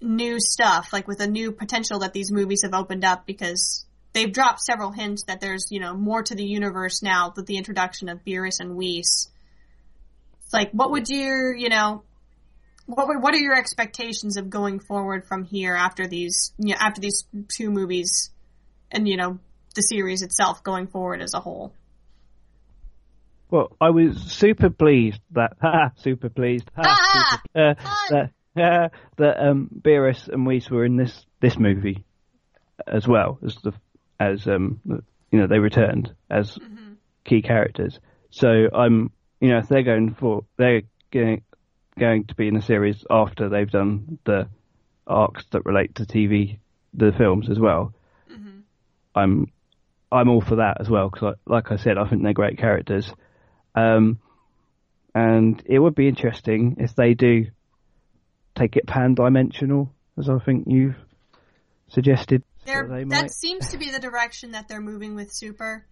[0.01, 4.31] new stuff, like with a new potential that these movies have opened up because they've
[4.31, 8.09] dropped several hints that there's, you know, more to the universe now with the introduction
[8.09, 9.29] of Beerus and Whis.
[10.43, 12.03] It's like, what would you, you know,
[12.89, 16.99] what what are your expectations of going forward from here after these, you know, after
[16.99, 18.31] these two movies,
[18.91, 19.39] and you know,
[19.75, 21.73] the series itself going forward as a whole?
[23.51, 23.75] well.
[23.79, 27.41] I was super pleased that ha, super pleased ha, Ah!
[27.53, 27.73] super, uh,
[28.09, 32.03] that uh, that um, Beerus and Whis were in this this movie
[32.87, 33.73] as well as the
[34.19, 34.81] as um
[35.31, 36.57] you know they returned as
[37.23, 37.99] key characters.
[38.31, 41.43] So I'm you know if they're going for they're going
[41.97, 44.47] going to be in the series after they've done the
[45.07, 46.59] arcs that relate to TV
[46.93, 47.93] the films as well.
[49.15, 49.51] I'm
[50.11, 53.11] I'm all for that as well because like I said I think they're great characters.
[53.75, 54.19] Um,
[55.13, 57.47] and it would be interesting if they do
[58.55, 60.95] take it pan-dimensional, as I think you've
[61.89, 62.43] suggested.
[62.65, 63.31] That they that might.
[63.31, 65.85] seems to be the direction that they're moving with Super.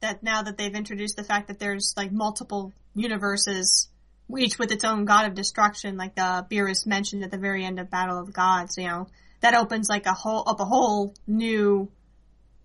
[0.00, 3.88] That now that they've introduced the fact that there's like multiple universes,
[4.38, 7.78] each with its own god of destruction, like the Beerus mentioned at the very end
[7.78, 8.76] of Battle of Gods.
[8.78, 9.08] You know,
[9.40, 11.90] that opens like a whole up a whole new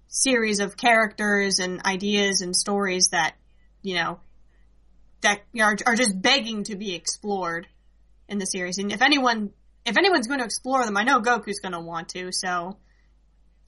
[0.07, 3.35] series of characters and ideas and stories that
[3.81, 4.19] you know
[5.21, 7.67] that are, are just begging to be explored
[8.27, 8.77] in the series.
[8.77, 9.51] And if anyone
[9.85, 12.31] if anyone's going to explore them, I know Goku's going to want to.
[12.31, 12.77] So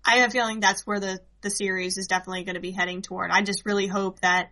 [0.05, 3.01] I have a feeling that's where the, the series is definitely going to be heading
[3.01, 3.31] toward.
[3.31, 4.51] I just really hope that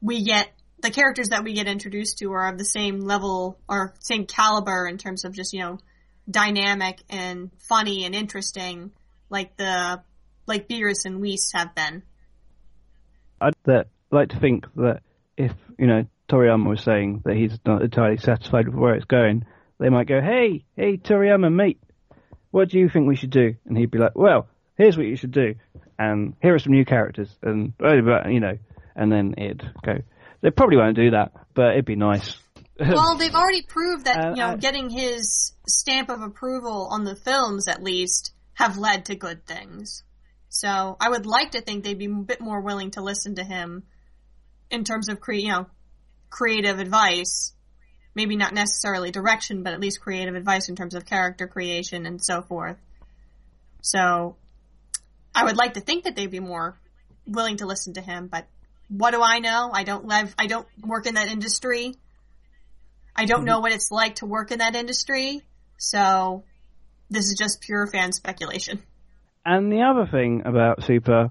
[0.00, 0.48] we get
[0.82, 4.86] the characters that we get introduced to are of the same level or same caliber
[4.86, 5.78] in terms of just, you know,
[6.30, 8.90] dynamic and funny and interesting
[9.30, 10.02] like the,
[10.46, 12.02] like Beerus and Whis have been.
[13.40, 13.54] I'd
[14.10, 15.02] like to think that
[15.36, 19.44] if you know Toriyama was saying that he's not entirely satisfied with where it's going,
[19.78, 21.80] they might go, "Hey, hey, Toriyama, mate,
[22.50, 25.16] what do you think we should do?" And he'd be like, "Well, here's what you
[25.16, 25.54] should do,
[25.98, 28.58] and here are some new characters, and blah, blah, blah," you know,
[28.94, 29.98] and then it'd go.
[30.40, 32.36] They probably won't do that, but it'd be nice.
[32.78, 37.04] well, they've already proved that Uh, you know uh, getting his stamp of approval on
[37.04, 40.02] the films at least have led to good things.
[40.48, 43.44] So I would like to think they'd be a bit more willing to listen to
[43.44, 43.82] him
[44.70, 45.66] in terms of cre- you know
[46.30, 47.52] creative advice.
[48.14, 52.22] Maybe not necessarily direction, but at least creative advice in terms of character creation and
[52.22, 52.78] so forth.
[53.82, 54.36] So
[55.34, 56.78] I would like to think that they'd be more
[57.26, 58.46] willing to listen to him, but
[58.88, 59.70] what do I know?
[59.72, 61.94] I don't live, I don't work in that industry.
[63.14, 65.42] I don't know what it's like to work in that industry.
[65.78, 66.44] So
[67.10, 68.82] this is just pure fan speculation.
[69.44, 71.30] And the other thing about Super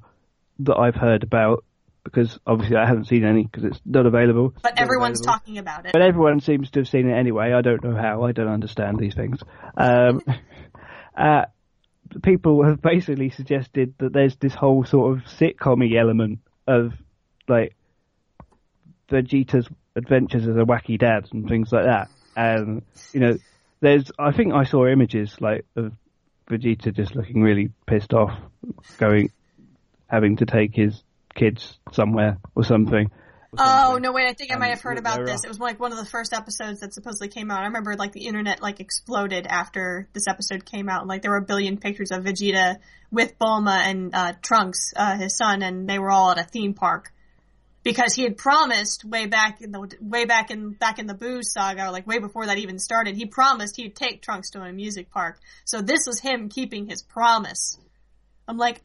[0.59, 1.63] that I've heard about,
[2.03, 4.53] because obviously I haven't seen any because it's not available.
[4.63, 5.39] But not everyone's available.
[5.39, 5.93] talking about it.
[5.93, 7.51] But everyone seems to have seen it anyway.
[7.51, 8.23] I don't know how.
[8.23, 9.39] I don't understand these things.
[9.77, 10.21] Um,
[11.17, 11.45] uh,
[12.23, 16.93] people have basically suggested that there's this whole sort of sitcom element of
[17.47, 17.75] like
[19.09, 22.09] Vegeta's adventures as a wacky dad and things like that.
[22.35, 22.81] And
[23.13, 23.37] you know,
[23.81, 25.93] there's I think I saw images like of
[26.49, 28.37] Vegeta just looking really pissed off,
[28.97, 29.31] going
[30.07, 31.03] having to take his
[31.33, 33.09] kids somewhere or something.
[33.57, 34.11] Oh no!
[34.11, 35.45] Wait, I think I might have heard about this.
[35.45, 37.61] It was like one of the first episodes that supposedly came out.
[37.61, 41.07] I remember like the internet like exploded after this episode came out.
[41.07, 42.77] Like there were a billion pictures of Vegeta
[43.11, 46.73] with Bulma and uh, Trunks, uh, his son, and they were all at a theme
[46.73, 47.13] park.
[47.85, 51.41] Because he had promised way back in the way back in back in the Buu
[51.43, 55.11] saga, like way before that even started, he promised he'd take Trunks to a music
[55.11, 55.39] park.
[55.65, 57.77] So this was him keeping his promise.
[58.47, 58.81] I'm like,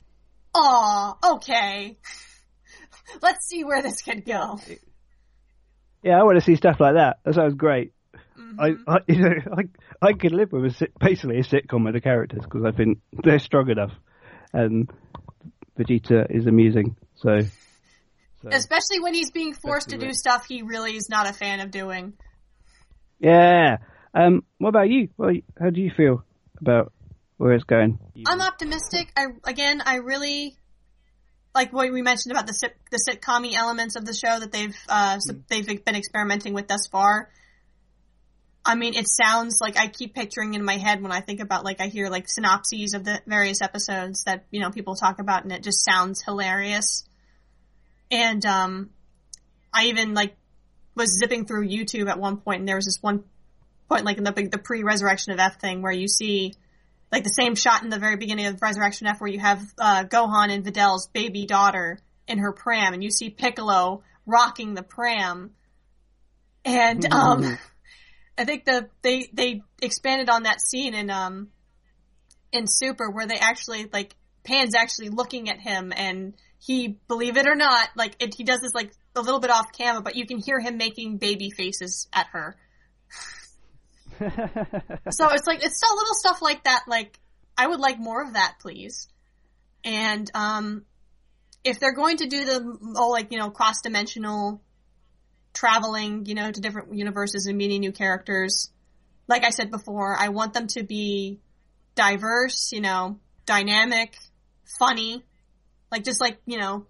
[0.55, 1.97] aw, okay.
[3.23, 4.61] Let's see where this could go.
[6.03, 7.21] Yeah, I want to see stuff like that.
[7.25, 7.93] That sounds great.
[8.39, 8.61] Mm-hmm.
[8.61, 11.95] I, I, you know, I, I could live with a sit- basically a sitcom with
[11.95, 13.93] the characters because I think they're strong enough,
[14.53, 14.91] and
[15.79, 16.97] Vegeta is amusing.
[17.17, 17.41] So,
[18.43, 21.61] so Especially when he's being forced to do stuff he really is not a fan
[21.61, 22.15] of doing.
[23.19, 23.79] yeah.
[24.15, 25.09] Um, what about you?
[25.17, 26.25] Well, how do you feel
[26.61, 26.93] about
[27.37, 27.99] where it's going?
[28.27, 29.13] I'm optimistic.
[29.17, 30.57] I again, I really
[31.55, 34.77] like what we mentioned about the sit, the sitcom elements of the show that they've
[34.89, 37.31] uh, s- they've been experimenting with thus far.
[38.65, 41.65] I mean, it sounds like I keep picturing in my head when I think about
[41.65, 45.45] like I hear like synopses of the various episodes that you know people talk about,
[45.45, 47.05] and it just sounds hilarious.
[48.11, 48.91] And um,
[49.73, 50.37] I even like
[50.95, 53.25] was zipping through YouTube at one point, and there was this one
[53.89, 56.55] point like in the the pre Resurrection of F thing where you see
[57.13, 60.05] like the same shot in the very beginning of Resurrection F where you have uh,
[60.05, 65.51] Gohan and Videl's baby daughter in her pram, and you see Piccolo rocking the pram,
[66.65, 67.59] and um,
[68.39, 71.49] I think the they they expanded on that scene in um
[72.53, 74.15] in Super where they actually like
[74.45, 78.61] Pan's actually looking at him and he believe it or not like it, he does
[78.61, 82.09] this like a little bit off camera but you can hear him making baby faces
[82.13, 82.57] at her
[85.11, 86.85] so it's like it's still little stuff like that.
[86.87, 87.19] Like
[87.57, 89.09] I would like more of that, please.
[89.83, 90.85] And um,
[91.65, 94.63] if they're going to do the oh like you know cross dimensional
[95.55, 98.71] traveling, you know, to different universes and meeting new characters,
[99.27, 101.41] like I said before, I want them to be
[101.95, 104.17] diverse, you know, dynamic,
[104.79, 105.25] funny,
[105.91, 106.87] like just like you know,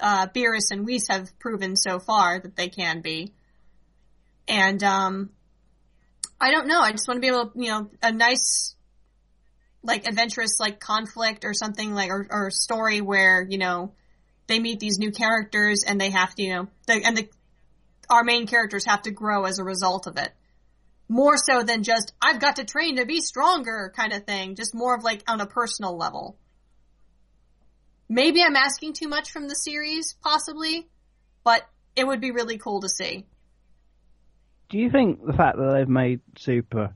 [0.00, 3.32] uh, Beerus and Whis have proven so far that they can be.
[4.48, 5.30] And um,
[6.40, 6.80] I don't know.
[6.80, 8.74] I just want to be able, to, you know, a nice,
[9.82, 13.92] like adventurous, like conflict or something like, or, or story where you know
[14.46, 17.28] they meet these new characters and they have to, you know, the, and the
[18.08, 20.32] our main characters have to grow as a result of it.
[21.08, 24.56] More so than just I've got to train to be stronger kind of thing.
[24.56, 26.36] Just more of like on a personal level.
[28.12, 30.88] Maybe I'm asking too much from the series, possibly,
[31.44, 31.64] but
[31.94, 33.24] it would be really cool to see.
[34.68, 36.92] Do you think the fact that they've made Super,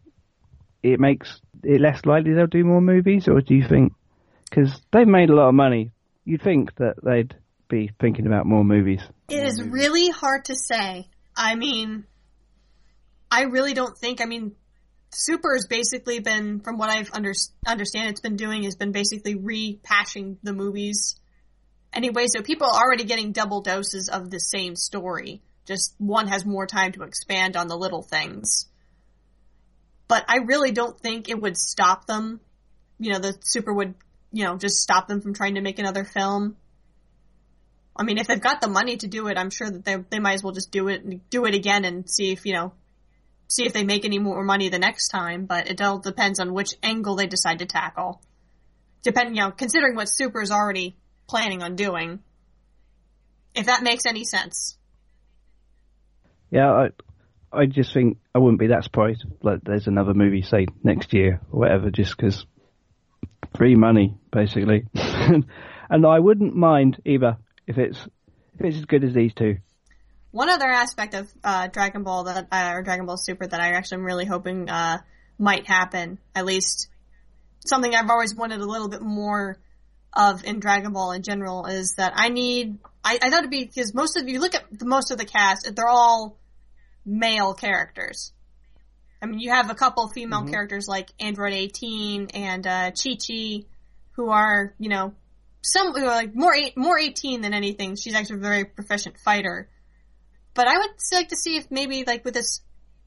[0.82, 3.92] it makes it less likely they'll do more movies, or do you think
[4.50, 5.92] because they've made a lot of money,
[6.24, 7.36] you'd think that they'd
[7.68, 9.00] be thinking about more movies?
[9.28, 11.08] It is really hard to say.
[11.36, 12.06] I mean,
[13.30, 14.20] I really don't think.
[14.20, 14.56] I mean,
[15.14, 17.32] Super has basically been, from what I've under,
[17.66, 21.18] understand, it's been doing has been basically repashing the movies.
[21.92, 25.42] Anyway, so people are already getting double doses of the same story.
[25.66, 28.66] Just one has more time to expand on the little things.
[30.08, 32.40] But I really don't think it would stop them.
[32.98, 33.94] You know, the Super would,
[34.32, 36.56] you know, just stop them from trying to make another film.
[37.96, 40.18] I mean, if they've got the money to do it, I'm sure that they they
[40.18, 42.72] might as well just do it do it again and see if you know,
[43.54, 45.46] see if they make any more money the next time.
[45.46, 48.20] But it all depends on which angle they decide to tackle.
[49.02, 50.96] Depending, you know, considering what Super is already
[51.28, 52.20] planning on doing.
[53.54, 54.76] If that makes any sense.
[56.50, 56.88] Yeah, I,
[57.52, 59.24] I just think I wouldn't be that surprised.
[59.42, 62.44] Like, there's another movie, say next year or whatever, just because
[63.56, 64.86] free money, basically.
[64.94, 67.98] and I wouldn't mind either if it's
[68.58, 69.58] if it's as good as these two.
[70.34, 73.74] One other aspect of uh, Dragon Ball that uh, or Dragon Ball Super that I
[73.74, 74.98] actually am really hoping uh,
[75.38, 76.88] might happen, at least
[77.64, 79.58] something I've always wanted a little bit more
[80.12, 82.78] of in Dragon Ball in general, is that I need.
[83.04, 85.24] I, I thought it'd be because most of you look at the, most of the
[85.24, 86.36] cast, they're all
[87.06, 88.32] male characters.
[89.22, 93.66] I mean, you have a couple female characters like Android 18 and uh, Chi Chi,
[94.16, 95.14] who are you know
[95.62, 97.94] some who are like more eight, more 18 than anything.
[97.94, 99.68] She's actually a very proficient fighter.
[100.54, 102.60] But I would like to see if maybe like with this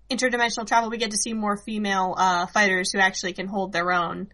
[0.09, 3.91] interdimensional travel, we get to see more female uh, fighters who actually can hold their
[3.91, 4.27] own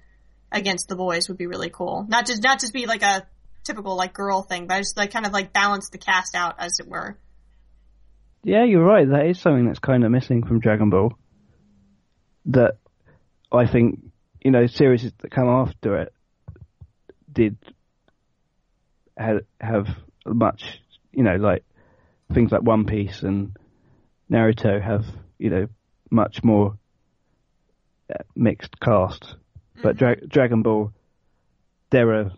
[0.51, 1.29] against the boys.
[1.29, 2.05] Would be really cool.
[2.07, 3.25] Not just not just be like a
[3.63, 6.79] typical like girl thing, but just like kind of like balance the cast out as
[6.79, 7.17] it were.
[8.43, 9.07] Yeah, you're right.
[9.07, 11.13] That is something that's kind of missing from Dragon Ball.
[12.47, 12.77] That
[13.51, 13.99] I think
[14.43, 16.13] you know series that come after it
[17.31, 17.57] did
[19.17, 19.87] ha- have
[20.25, 20.79] much
[21.11, 21.63] you know like
[22.33, 23.55] things like One Piece and
[24.31, 25.05] Naruto have
[25.37, 25.67] you know
[26.09, 26.77] much more
[28.13, 29.35] uh, mixed cast,
[29.81, 30.91] but Dra- Dragon Ball
[31.89, 32.31] there are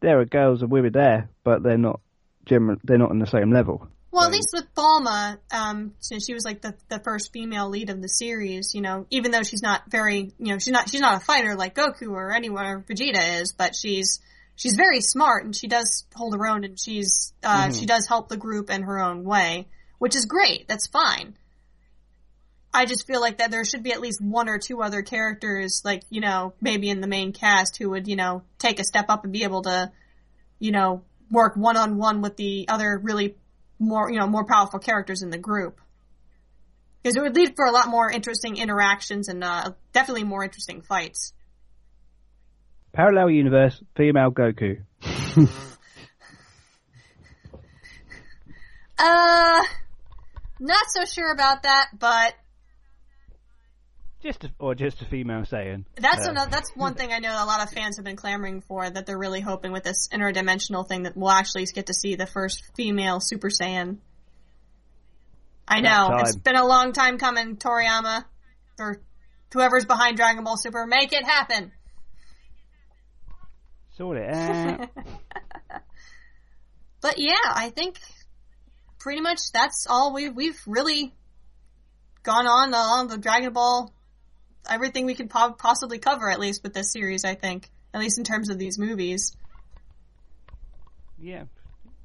[0.00, 2.00] there are girls and women there, but they're not
[2.46, 3.88] general they're not on the same level.
[4.12, 7.88] Well, at least with Bulma, um, since she was like the the first female lead
[7.88, 11.00] of the series, you know, even though she's not very, you know, she's not she's
[11.00, 14.20] not a fighter like Goku or anyone or Vegeta is, but she's
[14.56, 18.28] she's very smart and she does hold her own and she's uh, she does help
[18.28, 20.68] the group in her own way, which is great.
[20.68, 21.36] That's fine.
[22.74, 25.82] I just feel like that there should be at least one or two other characters,
[25.84, 29.06] like you know, maybe in the main cast, who would you know take a step
[29.08, 29.92] up and be able to,
[30.58, 33.36] you know, work one on one with the other really
[33.78, 35.80] more you know more powerful characters in the group
[37.02, 40.82] because it would lead for a lot more interesting interactions and uh, definitely more interesting
[40.82, 41.32] fights.
[42.92, 44.82] Parallel universe, female Goku.
[48.98, 49.62] Uh,
[50.60, 52.34] not so sure about that, but
[54.22, 55.84] Just a, or just a female saying.
[55.96, 58.60] that's Uh, another, that's one thing I know a lot of fans have been clamoring
[58.60, 62.14] for that they're really hoping with this interdimensional thing that we'll actually get to see
[62.14, 63.96] the first female Super Saiyan.
[65.66, 68.24] I know it's been a long time coming, Toriyama,
[68.78, 69.00] or
[69.52, 71.72] whoever's behind Dragon Ball Super, make it happen.
[73.96, 74.88] Sort it out.
[77.00, 77.98] But yeah, I think
[79.00, 81.12] pretty much that's all we've we've really
[82.22, 83.92] gone on along the Dragon Ball.
[84.70, 88.18] Everything we could po- possibly cover, at least with this series, I think, at least
[88.18, 89.36] in terms of these movies.
[91.20, 91.44] yeah.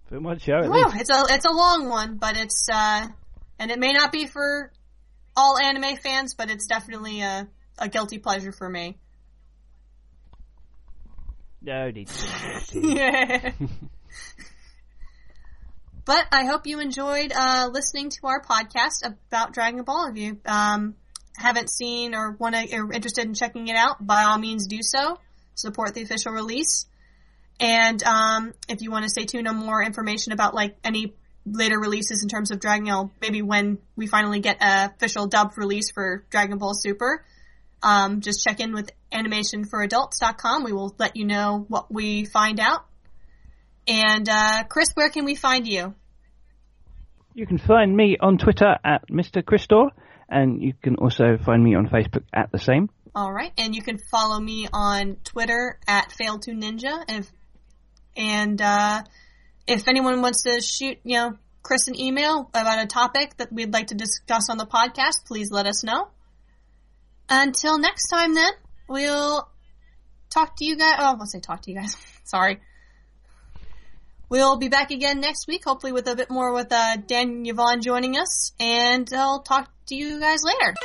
[0.09, 0.95] Show, at Whew, least.
[1.01, 3.07] it's a it's a long one, but it's uh,
[3.59, 4.71] and it may not be for
[5.35, 8.97] all anime fans, but it's definitely a a guilty pleasure for me.
[11.67, 12.09] No need.
[16.05, 20.07] but I hope you enjoyed uh, listening to our podcast about Dragon Ball.
[20.09, 20.95] If you um,
[21.35, 24.79] haven't seen or want to are interested in checking it out, by all means do
[24.81, 25.19] so.
[25.55, 26.85] Support the official release.
[27.59, 31.15] And um, if you want to stay tuned on more information about like any
[31.45, 35.57] later releases in terms of Dragon Ball, maybe when we finally get a official dubbed
[35.57, 37.25] release for Dragon Ball Super,
[37.83, 40.63] um, just check in with animationforadults.com.
[40.63, 42.85] We will let you know what we find out.
[43.87, 45.95] And uh, Chris, where can we find you?
[47.33, 49.43] You can find me on Twitter at Mr.
[49.43, 49.89] Christor,
[50.27, 52.89] and you can also find me on Facebook at the same.
[53.15, 57.03] All right, and you can follow me on Twitter at fail2ninja.
[57.07, 57.31] And if,
[58.15, 59.03] and uh,
[59.67, 63.73] if anyone wants to shoot, you know, Chris an email about a topic that we'd
[63.73, 66.09] like to discuss on the podcast, please let us know.
[67.29, 68.51] Until next time, then
[68.87, 69.49] we'll
[70.29, 70.95] talk to you guys.
[70.99, 71.95] Oh, let's say talk to you guys.
[72.23, 72.59] Sorry.
[74.29, 77.81] We'll be back again next week, hopefully with a bit more with uh, Dan Yvonne
[77.81, 80.75] joining us, and I'll talk to you guys later.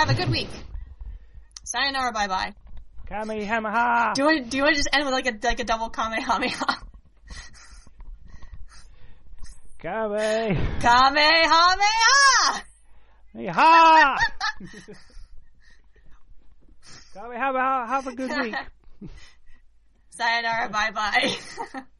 [0.00, 0.48] Have a good have a good week.
[1.62, 2.54] Sayonara, bye bye.
[3.06, 4.14] Kamehameha.
[4.14, 5.90] Do you want do you want to just end with like a like a double
[5.90, 6.76] kamehameha?
[9.78, 10.56] Kame.
[10.80, 11.84] Kamehameha!
[13.52, 14.16] Ha!
[17.12, 17.86] Kamehameha.
[17.86, 18.56] Have a good week.
[20.08, 21.82] Sayonara, bye bye.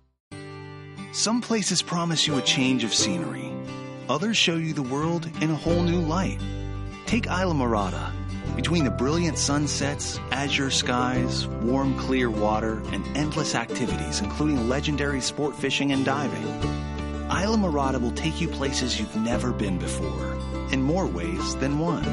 [1.13, 3.51] Some places promise you a change of scenery.
[4.07, 6.39] Others show you the world in a whole new light.
[7.05, 8.13] Take Islamorada.
[8.55, 15.53] Between the brilliant sunsets, azure skies, warm, clear water, and endless activities, including legendary sport
[15.53, 16.45] fishing and diving,
[17.27, 20.39] Islamorada will take you places you've never been before,
[20.71, 22.05] in more ways than one.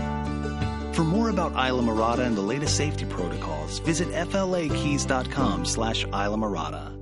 [0.93, 6.98] For more about Islamorada and the latest safety protocols, visit flakeys.com slash Islamorada.